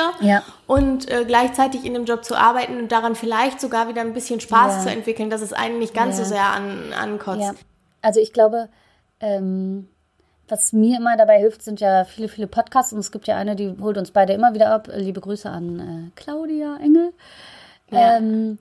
Und 0.66 1.10
äh, 1.10 1.24
gleichzeitig 1.26 1.84
in 1.84 1.92
dem 1.92 2.06
Job 2.06 2.24
zu 2.24 2.36
arbeiten 2.36 2.78
und 2.78 2.92
daran 2.92 3.16
vielleicht 3.16 3.60
sogar 3.60 3.88
wieder 3.88 4.00
ein 4.00 4.14
bisschen 4.14 4.40
Spaß 4.40 4.84
zu 4.84 4.90
entwickeln, 4.90 5.28
dass 5.28 5.42
es 5.42 5.52
einen 5.52 5.78
nicht 5.78 5.92
ganz 5.92 6.16
so 6.16 6.24
sehr 6.24 6.44
an, 6.44 6.94
ankotzt. 6.94 7.54
Also 8.00 8.20
ich 8.20 8.32
glaube, 8.32 8.70
ähm, 9.20 9.88
was 10.48 10.72
mir 10.72 10.98
immer 10.98 11.16
dabei 11.16 11.38
hilft, 11.38 11.62
sind 11.62 11.80
ja 11.80 12.04
viele, 12.04 12.28
viele 12.28 12.46
Podcasts 12.46 12.92
und 12.92 13.00
es 13.00 13.10
gibt 13.10 13.26
ja 13.26 13.36
eine, 13.36 13.56
die 13.56 13.76
holt 13.80 13.98
uns 13.98 14.10
beide 14.10 14.32
immer 14.32 14.54
wieder 14.54 14.70
ab. 14.70 14.88
Liebe 14.94 15.20
Grüße 15.20 15.50
an 15.50 15.80
äh, 15.80 16.10
Claudia 16.20 16.76
Engel. 16.78 17.12
Ja. 17.90 18.16
Ähm, 18.16 18.58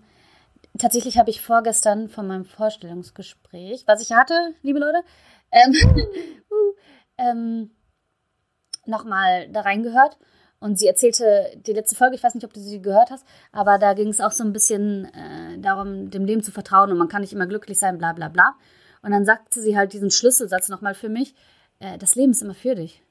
tatsächlich 0.78 1.17
habe 1.17 1.30
ich 1.30 1.41
vorgestern 1.41 2.10
von 2.10 2.28
meinem 2.28 2.45
Vorstellungsgespräch, 2.45 3.84
was 3.88 4.02
ich 4.02 4.12
hatte, 4.12 4.34
liebe 4.62 4.80
Leute, 4.80 5.04
ähm, 5.52 5.74
uh, 6.52 6.74
ähm, 7.17 7.71
nochmal 8.86 9.50
da 9.50 9.62
reingehört. 9.62 10.17
Und 10.60 10.80
sie 10.80 10.88
erzählte 10.88 11.52
die 11.67 11.74
letzte 11.74 11.95
Folge, 11.95 12.15
ich 12.15 12.24
weiß 12.24 12.34
nicht, 12.34 12.45
ob 12.45 12.54
du 12.54 12.60
sie 12.60 12.82
gehört 12.82 13.12
hast, 13.12 13.26
aber 13.52 13.78
da 13.78 13.93
ging 13.93 14.08
es 14.08 14.21
auch 14.21 14.32
so 14.32 14.43
ein 14.43 14.54
bisschen 14.54 15.06
äh, 15.13 15.60
darum, 15.60 16.10
dem 16.10 16.26
Leben 16.26 16.41
zu 16.41 16.52
vertrauen 16.52 16.91
und 16.91 16.98
man 16.98 17.10
kann 17.10 17.21
nicht 17.21 17.34
immer 17.34 17.45
glücklich 17.45 17.78
sein, 17.78 17.98
bla 17.98 18.13
bla 18.13 18.30
bla. 18.30 18.56
Und 19.04 19.12
dann 19.12 19.26
sagte 19.26 19.62
sie 19.62 19.78
halt 19.78 19.93
diesen 19.93 20.10
Schlüsselsatz 20.10 20.69
nochmal 20.69 20.95
für 20.95 21.10
mich, 21.10 21.36
äh, 21.93 21.98
das 21.98 22.15
Leben 22.15 22.32
ist 22.32 22.41
immer 22.41 22.54
für 22.54 22.76
dich. 22.76 23.02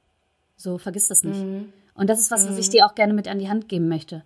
So, 0.56 0.78
vergiss 0.78 1.08
das 1.08 1.24
nicht. 1.24 1.40
Und 1.94 2.10
das 2.10 2.20
ist 2.20 2.30
was, 2.30 2.48
was 2.48 2.58
ich 2.58 2.70
dir 2.70 2.86
auch 2.86 2.94
gerne 2.94 3.12
mit 3.12 3.28
an 3.28 3.38
die 3.38 3.48
Hand 3.48 3.68
geben 3.68 3.88
möchte. 3.88 4.22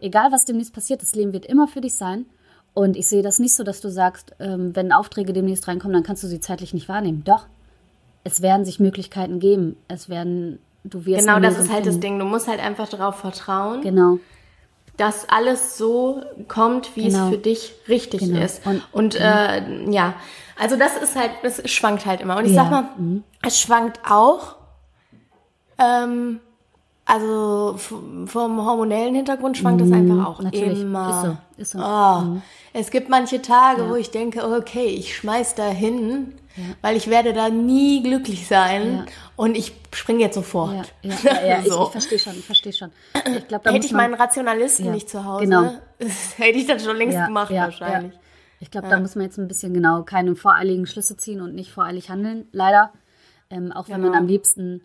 Egal, 0.00 0.32
was 0.32 0.44
demnächst 0.46 0.72
passiert, 0.72 1.02
das 1.02 1.14
Leben 1.14 1.32
wird 1.32 1.44
immer 1.46 1.68
für 1.68 1.80
dich 1.82 1.94
sein. 1.94 2.24
Und 2.74 2.96
ich 2.96 3.06
sehe 3.06 3.22
das 3.22 3.38
nicht 3.38 3.54
so, 3.54 3.64
dass 3.64 3.80
du 3.82 3.90
sagst, 3.90 4.34
ähm, 4.40 4.74
wenn 4.74 4.92
Aufträge 4.92 5.32
demnächst 5.34 5.68
reinkommen, 5.68 5.92
dann 5.94 6.04
kannst 6.04 6.22
du 6.22 6.26
sie 6.26 6.40
zeitlich 6.40 6.72
nicht 6.72 6.88
wahrnehmen. 6.88 7.22
Doch, 7.24 7.46
es 8.24 8.40
werden 8.40 8.64
sich 8.64 8.80
Möglichkeiten 8.80 9.40
geben. 9.40 9.76
Es 9.88 10.08
werden, 10.08 10.58
du 10.84 11.04
wirst 11.04 11.20
Genau, 11.26 11.38
das 11.38 11.58
ist 11.58 11.70
halt 11.70 11.80
das 11.84 11.94
finden. 11.94 12.00
Ding. 12.00 12.18
Du 12.18 12.24
musst 12.24 12.48
halt 12.48 12.60
einfach 12.60 12.88
darauf 12.88 13.16
vertrauen, 13.16 13.82
Genau. 13.82 14.18
Dass 14.96 15.28
alles 15.28 15.78
so 15.78 16.20
kommt, 16.48 16.94
wie 16.96 17.04
Genau. 17.08 17.24
es 17.24 17.30
für 17.30 17.38
dich 17.38 17.72
richtig 17.88 18.20
Genau. 18.20 18.40
ist. 18.42 18.66
Und- 18.66 18.82
Und, 18.92 19.14
äh, 19.14 19.90
ja, 19.90 20.14
also 20.58 20.76
das 20.76 20.96
ist 20.96 21.16
halt, 21.16 21.30
das 21.42 21.62
schwankt 21.70 22.04
halt 22.06 22.20
immer. 22.20 22.36
Und 22.36 22.44
ich 22.44 22.52
Ja. 22.52 22.64
sag 22.64 22.70
mal, 22.70 22.88
es 23.42 23.58
schwankt 23.58 24.00
auch, 24.08 24.56
ähm, 25.78 26.40
also 27.04 27.74
vom 27.76 28.64
hormonellen 28.64 29.14
Hintergrund 29.14 29.56
schwankt 29.56 29.80
es 29.82 29.90
einfach 29.90 30.24
auch 30.26 30.38
Mhm. 30.38 30.44
natürlich. 30.44 30.80
immer. 30.82 31.36
Ist 31.56 31.72
so, 31.72 31.72
ist 31.72 31.72
so. 31.72 31.78
Oh. 31.84 32.40
Es 32.72 32.90
gibt 32.90 33.08
manche 33.08 33.42
Tage, 33.42 33.88
wo 33.90 33.96
ich 33.96 34.10
denke, 34.10 34.46
okay, 34.56 34.86
ich 34.86 35.16
schmeiß 35.16 35.54
da 35.56 35.64
hin, 35.68 36.34
weil 36.80 36.96
ich 36.96 37.08
werde 37.08 37.32
da 37.32 37.48
nie 37.48 38.02
glücklich 38.02 38.46
sein 38.46 38.94
Ja. 38.98 39.04
und 39.36 39.56
ich 39.56 39.72
springe 39.94 40.20
jetzt 40.20 40.34
sofort. 40.34 40.92
Ja, 41.02 41.14
ja, 41.44 41.62
So. 41.64 41.80
ich, 41.80 41.86
ich 41.86 41.90
verstehe 41.92 42.18
schon, 42.18 42.38
ich 42.38 42.44
verstehe 42.44 42.72
schon. 42.72 42.90
Ich 43.36 43.48
glaube, 43.48 43.64
da 43.64 43.72
Hätte 43.72 43.86
ich 43.86 43.92
man, 43.92 44.10
meinen 44.10 44.14
Rationalisten 44.20 44.90
nicht 44.90 45.08
zu 45.08 45.24
Hause, 45.24 45.44
genau. 45.44 45.72
hätte 46.36 46.58
ich 46.58 46.66
das 46.66 46.84
schon 46.84 46.96
längst 46.96 47.16
gemacht 47.24 47.50
wahrscheinlich. 47.52 48.12
Ich 48.60 48.70
glaube, 48.70 48.88
da 48.88 49.00
muss 49.00 49.16
man 49.16 49.24
jetzt 49.24 49.38
ein 49.38 49.48
bisschen 49.48 49.74
genau 49.74 50.02
keine 50.04 50.36
voreiligen 50.36 50.86
Schlüsse 50.86 51.16
ziehen 51.16 51.40
und 51.40 51.54
nicht 51.54 51.72
voreilig 51.72 52.10
handeln, 52.10 52.46
leider. 52.52 52.92
Ähm, 53.50 53.72
auch 53.72 53.88
wenn 53.88 54.00
man 54.00 54.10
Genau. 54.12 54.18
am 54.22 54.26
liebsten 54.28 54.82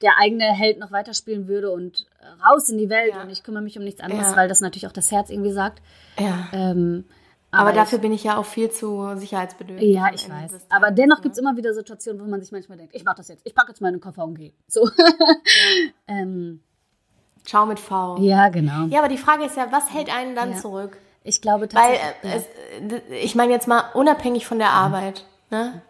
der 0.00 0.12
eigene 0.18 0.44
Held 0.44 0.78
noch 0.78 0.92
weiterspielen 0.92 1.46
würde 1.48 1.70
und 1.70 2.06
raus 2.48 2.68
in 2.70 2.78
die 2.78 2.88
Welt 2.88 3.12
und 3.22 3.28
ich 3.30 3.42
kümmere 3.42 3.62
mich 3.62 3.76
um 3.76 3.84
nichts 3.84 4.00
anderes, 4.00 4.34
weil 4.36 4.48
das 4.48 4.60
natürlich 4.60 4.86
auch 4.86 4.92
das 4.92 5.10
Herz 5.12 5.28
irgendwie 5.30 5.52
sagt. 5.52 5.82
Ja. 6.18 6.48
Ähm, 6.52 7.04
Aber, 7.50 7.70
ich- 7.70 7.76
dafür 7.76 7.98
bin 7.98 8.12
ich 8.12 8.24
ja 8.24 8.36
auch 8.36 8.44
viel 8.44 8.70
zu 8.70 9.16
sicherheitsbedürftig. 9.16 9.94
Ja, 9.94 10.08
ich 10.12 10.28
weiß. 10.30 10.52
des 10.52 10.62
Aber 10.70 10.86
Tages, 10.86 10.96
dennoch 10.96 11.16
ne? 11.18 11.22
gibt 11.22 11.32
es 11.34 11.38
immer 11.38 11.56
wieder 11.56 11.72
Situationen, 11.72 12.20
wo 12.22 12.28
man 12.28 12.40
sich 12.42 12.52
manchmal 12.52 12.76
denkt, 12.78 12.94
ich 12.94 13.04
mache 13.04 13.16
das 13.16 13.28
jetzt, 13.28 13.46
ich 13.46 13.54
packe 13.54 13.68
jetzt 13.70 13.80
meinen 13.80 14.00
Koffer 14.00 14.24
und 14.24 14.34
gehe. 14.34 14.52
So. 14.66 14.88
ähm, 16.06 16.60
Schau 17.46 17.64
mit 17.66 17.80
V. 17.80 18.18
ja, 18.20 18.48
genau. 18.50 18.86
Ja, 18.88 18.98
aber 18.98 19.08
die 19.08 19.16
Frage 19.16 19.44
ist 19.44 19.56
ja, 19.56 19.68
was 19.70 19.92
hält 19.92 20.14
einen 20.14 20.34
dann 20.34 20.52
Ja. 20.52 20.56
zurück? 20.58 20.98
Ich 21.24 21.40
glaube 21.40 21.68
Weil, 21.72 21.96
tatsächlich. 21.98 22.32
äh, 22.32 22.36
es, 22.36 23.02
äh, 23.10 23.16
ich 23.18 23.34
meine 23.34 23.52
jetzt 23.52 23.66
mal 23.68 23.84
unabhängig 23.94 24.46
von 24.46 24.58
der 24.58 24.70
Arbeit, 24.70 25.24
ne? 25.50 25.80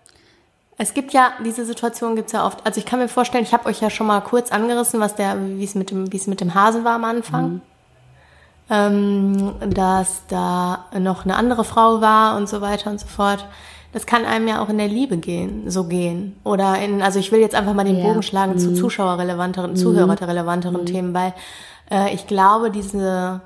Es 0.81 0.95
gibt 0.95 1.13
ja, 1.13 1.33
diese 1.45 1.65
Situation 1.65 2.15
gibt's 2.15 2.31
ja 2.31 2.47
oft. 2.47 2.65
Also 2.65 2.79
ich 2.79 2.87
kann 2.87 3.01
mir 3.01 3.09
vorstellen, 3.09 3.43
ich 3.43 3.53
habe 3.53 3.67
euch 3.67 3.81
ja 3.81 3.91
schon 3.91 4.07
mal 4.07 4.21
kurz 4.21 4.53
angerissen, 4.53 5.01
was 5.01 5.17
der, 5.17 5.37
wie 5.59 5.65
es 5.65 5.75
mit 5.75 5.91
dem, 5.91 6.13
wie 6.13 6.17
es 6.17 6.29
mit 6.29 6.41
dem 6.41 6.55
Hasen 6.55 6.85
war 6.85 6.95
am 6.95 7.03
Anfang. 7.05 7.63
Ähm, 8.71 9.55
dass 9.71 10.23
da 10.29 10.85
noch 10.99 11.25
eine 11.25 11.37
andere 11.37 11.65
Frau 11.65 12.01
war 12.01 12.37
und 12.37 12.49
so 12.49 12.61
weiter 12.61 12.91
und 12.91 13.01
so 13.01 13.07
fort. 13.07 13.47
Das 13.93 14.05
kann 14.05 14.27
einem 14.27 14.47
ja 14.49 14.63
auch 14.63 14.69
in 14.69 14.77
der 14.79 14.89
Liebe 14.89 15.17
gehen, 15.17 15.71
so 15.71 15.85
gehen. 15.85 16.37
Oder 16.45 16.79
in, 16.79 17.01
also 17.01 17.19
ich 17.19 17.33
will 17.33 17.41
jetzt 17.41 17.55
einfach 17.55 17.73
mal 17.73 17.85
den 17.85 17.97
Ja. 17.99 18.05
Bogen 18.05 18.23
schlagen 18.23 18.53
Mhm. 18.53 18.59
zu 18.59 18.75
zuschauerrelevanteren, 18.75 19.77
zuhörerrelevanteren 19.77 20.85
Themen, 20.85 21.15
weil 21.15 21.33
äh, 21.91 22.13
ich 22.15 22.27
glaube, 22.27 22.71
diese, 22.71 23.41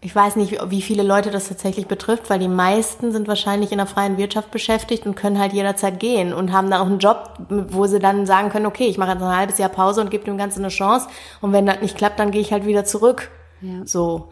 ich 0.00 0.14
weiß 0.14 0.36
nicht, 0.36 0.52
wie- 0.52 0.70
wie 0.70 0.82
viele 0.82 1.02
Leute 1.02 1.32
das 1.32 1.48
tatsächlich 1.48 1.88
betrifft, 1.88 2.30
weil 2.30 2.38
die 2.38 2.46
meisten 2.46 3.10
sind 3.10 3.26
wahrscheinlich 3.26 3.72
in 3.72 3.78
der 3.78 3.88
freien 3.88 4.16
Wirtschaft 4.16 4.52
beschäftigt 4.52 5.06
und 5.06 5.16
können 5.16 5.40
halt 5.40 5.52
jederzeit 5.52 5.98
gehen 5.98 6.32
und 6.32 6.52
haben 6.52 6.70
dann 6.70 6.80
auch 6.80 6.86
einen 6.86 7.00
Job, 7.00 7.30
wo 7.48 7.86
sie 7.88 7.98
dann 7.98 8.26
sagen 8.26 8.50
können, 8.50 8.66
okay, 8.66 8.86
ich 8.86 8.96
mache 8.98 9.10
jetzt 9.14 9.22
ein 9.22 9.36
halbes 9.36 9.58
Jahr 9.58 9.70
Pause 9.70 10.02
und 10.02 10.10
gebe 10.12 10.24
dem 10.24 10.38
Ganzen 10.38 10.60
eine 10.60 10.68
Chance 10.68 11.08
und 11.40 11.52
wenn 11.52 11.66
das 11.66 11.80
nicht 11.80 11.96
klappt, 11.96 12.20
dann 12.20 12.30
gehe 12.30 12.40
ich 12.42 12.52
halt 12.52 12.64
wieder 12.64 12.84
zurück. 12.84 13.32
Ja. 13.60 13.84
So. 13.84 14.28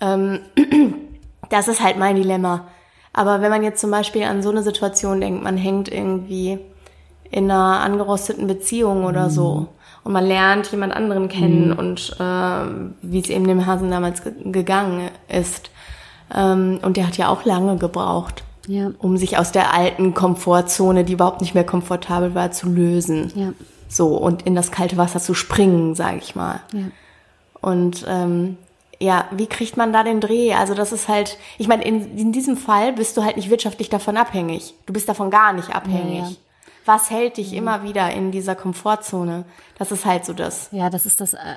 Ähm, 0.00 0.40
das 1.50 1.68
ist 1.68 1.82
halt 1.82 1.98
mein 1.98 2.16
Dilemma. 2.16 2.66
Aber 3.12 3.40
wenn 3.40 3.50
man 3.50 3.62
jetzt 3.62 3.80
zum 3.80 3.90
Beispiel 3.90 4.24
an 4.24 4.42
so 4.42 4.50
eine 4.50 4.62
Situation 4.62 5.20
denkt, 5.20 5.42
man 5.42 5.56
hängt 5.56 5.90
irgendwie 5.90 6.58
in 7.30 7.50
einer 7.50 7.80
angerosteten 7.80 8.46
Beziehung 8.46 9.04
oder 9.04 9.30
so 9.30 9.68
und 10.02 10.12
man 10.12 10.24
lernt 10.26 10.70
jemand 10.72 10.94
anderen 10.94 11.28
kennen 11.28 11.72
und 11.72 12.16
äh, 12.18 12.64
wie 13.02 13.20
es 13.20 13.28
eben 13.30 13.46
dem 13.46 13.66
Hasen 13.66 13.90
damals 13.90 14.22
ge 14.22 14.32
gegangen 14.44 15.10
ist. 15.28 15.70
Ähm, 16.34 16.80
und 16.82 16.96
der 16.96 17.06
hat 17.06 17.16
ja 17.16 17.28
auch 17.28 17.44
lange 17.44 17.76
gebraucht, 17.76 18.42
Ja. 18.66 18.90
um 18.98 19.16
sich 19.16 19.38
aus 19.38 19.52
der 19.52 19.72
alten 19.74 20.14
Komfortzone, 20.14 21.04
die 21.04 21.12
überhaupt 21.14 21.40
nicht 21.40 21.54
mehr 21.54 21.64
komfortabel 21.64 22.34
war, 22.34 22.50
zu 22.50 22.68
lösen. 22.68 23.32
Ja. 23.34 23.52
So, 23.88 24.16
und 24.16 24.42
in 24.42 24.54
das 24.56 24.72
kalte 24.72 24.96
Wasser 24.96 25.20
zu 25.20 25.34
springen, 25.34 25.94
sage 25.94 26.18
ich 26.18 26.34
mal. 26.34 26.60
Ja. 26.72 26.84
Und 27.60 28.04
ähm, 28.08 28.56
ja, 29.04 29.28
wie 29.30 29.46
kriegt 29.46 29.76
man 29.76 29.92
da 29.92 30.02
den 30.02 30.20
Dreh? 30.20 30.54
Also 30.54 30.74
das 30.74 30.92
ist 30.92 31.08
halt, 31.08 31.38
ich 31.58 31.68
meine, 31.68 31.84
in, 31.84 32.16
in 32.16 32.32
diesem 32.32 32.56
Fall 32.56 32.92
bist 32.94 33.16
du 33.16 33.22
halt 33.22 33.36
nicht 33.36 33.50
wirtschaftlich 33.50 33.90
davon 33.90 34.16
abhängig. 34.16 34.74
Du 34.86 34.92
bist 34.92 35.08
davon 35.08 35.30
gar 35.30 35.52
nicht 35.52 35.74
abhängig. 35.74 36.20
Ja, 36.20 36.28
ja. 36.28 36.36
Was 36.86 37.10
hält 37.10 37.36
dich 37.36 37.52
immer 37.54 37.82
wieder 37.82 38.10
in 38.12 38.30
dieser 38.30 38.54
Komfortzone? 38.54 39.44
Das 39.78 39.92
ist 39.92 40.04
halt 40.04 40.24
so 40.24 40.32
das. 40.32 40.68
Ja, 40.72 40.90
das 40.90 41.06
ist 41.06 41.20
das, 41.20 41.34
äh, 41.34 41.56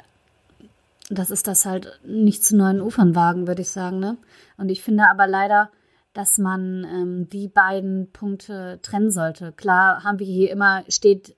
das 1.10 1.32
ist 1.32 1.48
das 1.48 1.66
halt 1.66 2.00
nicht 2.06 2.44
zu 2.44 2.56
neuen 2.56 2.82
Ufern 2.82 3.16
wagen, 3.16 3.48
würde 3.48 3.62
ich 3.62 3.70
sagen, 3.70 4.00
ne? 4.00 4.18
Und 4.58 4.70
ich 4.70 4.82
finde 4.82 5.10
aber 5.10 5.28
leider, 5.28 5.70
dass 6.14 6.38
man 6.38 6.84
ähm, 6.84 7.30
die 7.30 7.48
beiden 7.48 8.12
Punkte 8.12 8.80
trennen 8.82 9.12
sollte. 9.12 9.52
Klar 9.52 10.04
haben 10.04 10.20
wir 10.20 10.26
hier 10.26 10.52
immer, 10.52 10.84
steht 10.90 11.36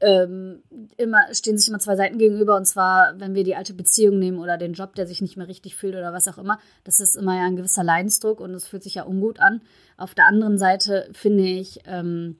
ähm, 0.00 0.62
immer, 0.96 1.32
stehen 1.32 1.58
sich 1.58 1.68
immer 1.68 1.78
zwei 1.78 1.96
Seiten 1.96 2.18
gegenüber 2.18 2.56
und 2.56 2.66
zwar, 2.66 3.18
wenn 3.18 3.34
wir 3.34 3.44
die 3.44 3.56
alte 3.56 3.74
Beziehung 3.74 4.18
nehmen 4.18 4.38
oder 4.38 4.56
den 4.56 4.72
Job, 4.72 4.94
der 4.94 5.06
sich 5.06 5.20
nicht 5.20 5.36
mehr 5.36 5.48
richtig 5.48 5.76
fühlt 5.76 5.94
oder 5.94 6.12
was 6.12 6.28
auch 6.28 6.38
immer, 6.38 6.58
das 6.84 7.00
ist 7.00 7.16
immer 7.16 7.36
ja 7.36 7.44
ein 7.44 7.56
gewisser 7.56 7.84
Leidensdruck 7.84 8.40
und 8.40 8.54
es 8.54 8.66
fühlt 8.66 8.82
sich 8.82 8.94
ja 8.94 9.04
ungut 9.04 9.40
an. 9.40 9.60
Auf 9.96 10.14
der 10.14 10.26
anderen 10.26 10.58
Seite 10.58 11.08
finde 11.12 11.44
ich, 11.44 11.80
ähm, 11.86 12.36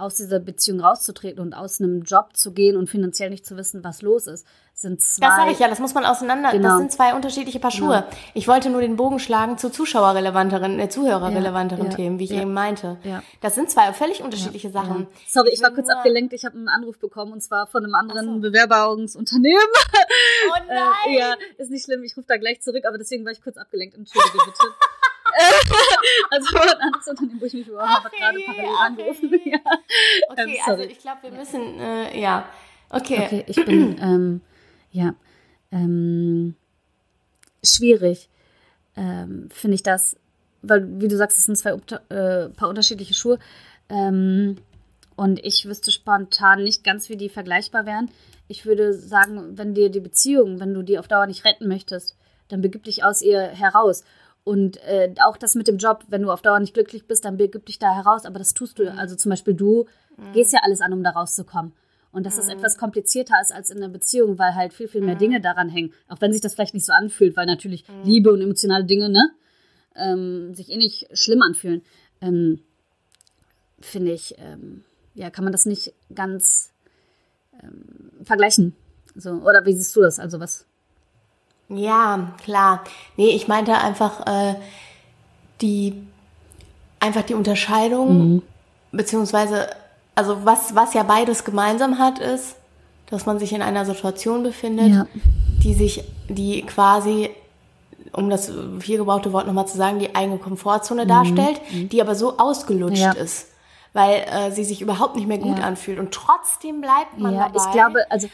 aus 0.00 0.16
dieser 0.16 0.40
Beziehung 0.40 0.80
rauszutreten 0.80 1.40
und 1.40 1.54
aus 1.54 1.80
einem 1.80 2.02
Job 2.02 2.36
zu 2.36 2.52
gehen 2.52 2.76
und 2.76 2.88
finanziell 2.88 3.30
nicht 3.30 3.46
zu 3.46 3.56
wissen, 3.56 3.84
was 3.84 4.02
los 4.02 4.26
ist, 4.26 4.46
sind 4.74 5.00
zwei. 5.02 5.26
Das 5.26 5.36
sage 5.36 5.52
ich 5.52 5.58
ja, 5.58 5.68
das 5.68 5.78
muss 5.78 5.94
man 5.94 6.04
auseinander. 6.04 6.52
Genau. 6.52 6.68
Das 6.68 6.78
sind 6.78 6.92
zwei 6.92 7.14
unterschiedliche 7.14 7.60
Paar 7.60 7.70
Schuhe. 7.70 8.04
Ich 8.34 8.48
wollte 8.48 8.70
nur 8.70 8.80
den 8.80 8.96
Bogen 8.96 9.18
schlagen 9.18 9.58
zu 9.58 9.70
zuschauerrelevanteren, 9.70 10.78
äh, 10.78 10.88
zuhörerrelevanteren 10.88 11.84
Ja, 11.84 11.90
ja, 11.90 11.96
Themen, 11.96 12.18
wie 12.18 12.24
ich 12.24 12.30
ja. 12.30 12.42
eben 12.42 12.54
meinte. 12.54 12.96
Das 13.40 13.54
sind 13.54 13.70
zwei 13.70 13.92
völlig 13.92 14.22
unterschiedliche 14.22 14.70
Sachen. 14.70 15.06
Sorry, 15.28 15.50
ich 15.52 15.62
war 15.62 15.70
kurz 15.70 15.88
abgelenkt. 15.88 16.32
Ich 16.32 16.44
habe 16.44 16.56
einen 16.56 16.68
Anruf 16.68 16.98
bekommen 16.98 17.32
und 17.32 17.42
zwar 17.42 17.66
von 17.66 17.84
einem 17.84 17.94
anderen 17.94 18.40
Bewerbungsunternehmen. 18.40 19.60
Oh 20.48 20.54
nein! 20.68 20.90
Äh, 21.08 21.18
ja, 21.18 21.34
ist 21.58 21.70
nicht 21.70 21.84
schlimm. 21.84 22.02
Ich 22.02 22.16
rufe 22.16 22.26
da 22.26 22.36
gleich 22.36 22.60
zurück, 22.62 22.84
aber 22.86 22.98
deswegen 22.98 23.24
war 23.24 23.32
ich 23.32 23.42
kurz 23.42 23.56
abgelenkt. 23.56 23.96
Entschuldige 23.96 24.38
bitte. 24.44 24.64
also 26.30 26.58
ein 26.58 26.80
anderes 26.80 27.06
Unternehmen, 27.08 27.40
wo 27.40 27.44
ich 27.46 27.54
mich 27.54 27.66
beworben 27.66 27.88
habe, 27.88 28.10
gerade 28.10 28.38
parallel 28.46 28.70
ach 28.76 28.86
angerufen. 28.86 29.30
Ja. 29.44 29.58
Okay, 30.28 30.56
Ähm, 30.56 30.62
also 30.66 30.82
ich 30.82 30.98
glaube, 30.98 31.22
wir 31.22 31.32
müssen, 31.32 31.80
äh, 31.80 32.20
ja. 32.20 32.48
Okay. 32.90 33.24
Okay, 33.26 33.44
ich 33.46 33.64
bin, 33.64 33.96
ähm, 34.00 34.40
ja, 34.92 35.14
ähm, 35.72 36.54
schwierig, 37.64 38.28
ähm, 38.96 39.48
finde 39.52 39.74
ich 39.76 39.82
das, 39.82 40.16
weil, 40.62 41.00
wie 41.00 41.08
du 41.08 41.16
sagst, 41.16 41.38
es 41.38 41.44
sind 41.44 41.56
zwei 41.56 41.70
äh, 41.70 42.48
paar 42.50 42.68
unterschiedliche 42.68 43.14
Schuhe. 43.14 43.38
Ähm, 43.88 44.56
und 45.16 45.44
ich 45.44 45.66
wüsste 45.66 45.90
spontan 45.90 46.62
nicht 46.62 46.84
ganz, 46.84 47.08
wie 47.08 47.16
die 47.16 47.28
vergleichbar 47.28 47.86
wären. 47.86 48.10
Ich 48.48 48.66
würde 48.66 48.94
sagen, 48.94 49.58
wenn 49.58 49.74
dir 49.74 49.90
die 49.90 50.00
Beziehung, 50.00 50.60
wenn 50.60 50.74
du 50.74 50.82
die 50.82 50.98
auf 50.98 51.08
Dauer 51.08 51.26
nicht 51.26 51.44
retten 51.44 51.68
möchtest, 51.68 52.16
dann 52.48 52.62
begib 52.62 52.84
dich 52.84 53.04
aus 53.04 53.22
ihr 53.22 53.40
heraus. 53.40 54.04
Und 54.50 54.78
äh, 54.78 55.14
auch 55.24 55.36
das 55.36 55.54
mit 55.54 55.68
dem 55.68 55.76
Job, 55.76 56.02
wenn 56.08 56.22
du 56.22 56.32
auf 56.32 56.42
Dauer 56.42 56.58
nicht 56.58 56.74
glücklich 56.74 57.06
bist, 57.06 57.24
dann 57.24 57.36
begib 57.36 57.66
dich 57.66 57.78
da 57.78 57.94
heraus. 57.94 58.24
Aber 58.26 58.40
das 58.40 58.52
tust 58.52 58.80
du. 58.80 58.92
Also 58.92 59.14
zum 59.14 59.30
Beispiel 59.30 59.54
du 59.54 59.86
gehst 60.32 60.52
ja 60.52 60.58
alles 60.64 60.80
an, 60.80 60.92
um 60.92 61.04
da 61.04 61.10
rauszukommen. 61.10 61.72
Und 62.10 62.26
dass 62.26 62.34
das 62.34 62.48
etwas 62.48 62.76
komplizierter 62.76 63.36
ist 63.40 63.52
als 63.52 63.70
in 63.70 63.76
einer 63.76 63.88
Beziehung, 63.88 64.40
weil 64.40 64.56
halt 64.56 64.72
viel, 64.72 64.88
viel 64.88 65.02
mehr 65.02 65.14
Dinge 65.14 65.40
daran 65.40 65.68
hängen. 65.68 65.92
Auch 66.08 66.20
wenn 66.20 66.32
sich 66.32 66.40
das 66.40 66.54
vielleicht 66.54 66.74
nicht 66.74 66.84
so 66.84 66.92
anfühlt, 66.92 67.36
weil 67.36 67.46
natürlich 67.46 67.84
Liebe 68.02 68.32
und 68.32 68.40
emotionale 68.40 68.84
Dinge, 68.86 69.08
ne, 69.08 69.30
ähm, 69.94 70.52
sich 70.52 70.68
eh 70.68 70.76
nicht 70.78 71.06
schlimm 71.16 71.42
anfühlen. 71.42 71.82
Ähm, 72.20 72.58
Finde 73.78 74.10
ich, 74.10 74.34
ähm, 74.38 74.82
ja, 75.14 75.30
kann 75.30 75.44
man 75.44 75.52
das 75.52 75.64
nicht 75.64 75.94
ganz 76.12 76.72
ähm, 77.62 78.10
vergleichen. 78.24 78.74
So, 79.14 79.30
oder 79.30 79.64
wie 79.64 79.74
siehst 79.74 79.94
du 79.94 80.00
das? 80.00 80.18
Also 80.18 80.40
was? 80.40 80.66
Ja, 81.70 82.32
klar. 82.42 82.82
Nee, 83.16 83.30
ich 83.30 83.48
meinte 83.48 83.74
einfach 83.78 84.26
äh, 84.26 84.54
die 85.60 85.94
einfach 86.98 87.22
die 87.22 87.34
Unterscheidung, 87.34 88.42
beziehungsweise, 88.92 89.68
also 90.14 90.44
was, 90.44 90.74
was 90.74 90.92
ja 90.94 91.02
beides 91.02 91.44
gemeinsam 91.44 91.98
hat, 91.98 92.18
ist, 92.18 92.56
dass 93.08 93.24
man 93.24 93.38
sich 93.38 93.52
in 93.52 93.62
einer 93.62 93.84
Situation 93.86 94.42
befindet, 94.42 94.92
Ja. 94.92 95.06
die 95.62 95.74
sich, 95.74 96.04
die 96.28 96.62
quasi, 96.62 97.30
um 98.12 98.28
das 98.28 98.52
viel 98.80 98.98
gebrauchte 98.98 99.32
Wort 99.32 99.46
nochmal 99.46 99.66
zu 99.66 99.76
sagen, 99.78 99.98
die 99.98 100.14
eigene 100.14 100.38
Komfortzone 100.38 101.06
darstellt, 101.06 101.60
die 101.70 102.00
aber 102.02 102.14
so 102.14 102.36
ausgelutscht 102.38 102.98
Ja. 103.00 103.12
ist, 103.12 103.46
weil 103.92 104.24
äh, 104.30 104.50
sie 104.52 104.64
sich 104.64 104.82
überhaupt 104.82 105.16
nicht 105.16 105.26
mehr 105.26 105.38
gut 105.38 105.58
Ja. 105.58 105.64
anfühlt. 105.64 105.98
Und 105.98 106.12
trotzdem 106.12 106.80
bleibt 106.82 107.18
man 107.18 107.34
ja, 107.34 107.48
dabei. 107.48 107.64
ich 107.64 107.72
glaube, 107.72 108.10
also 108.10 108.28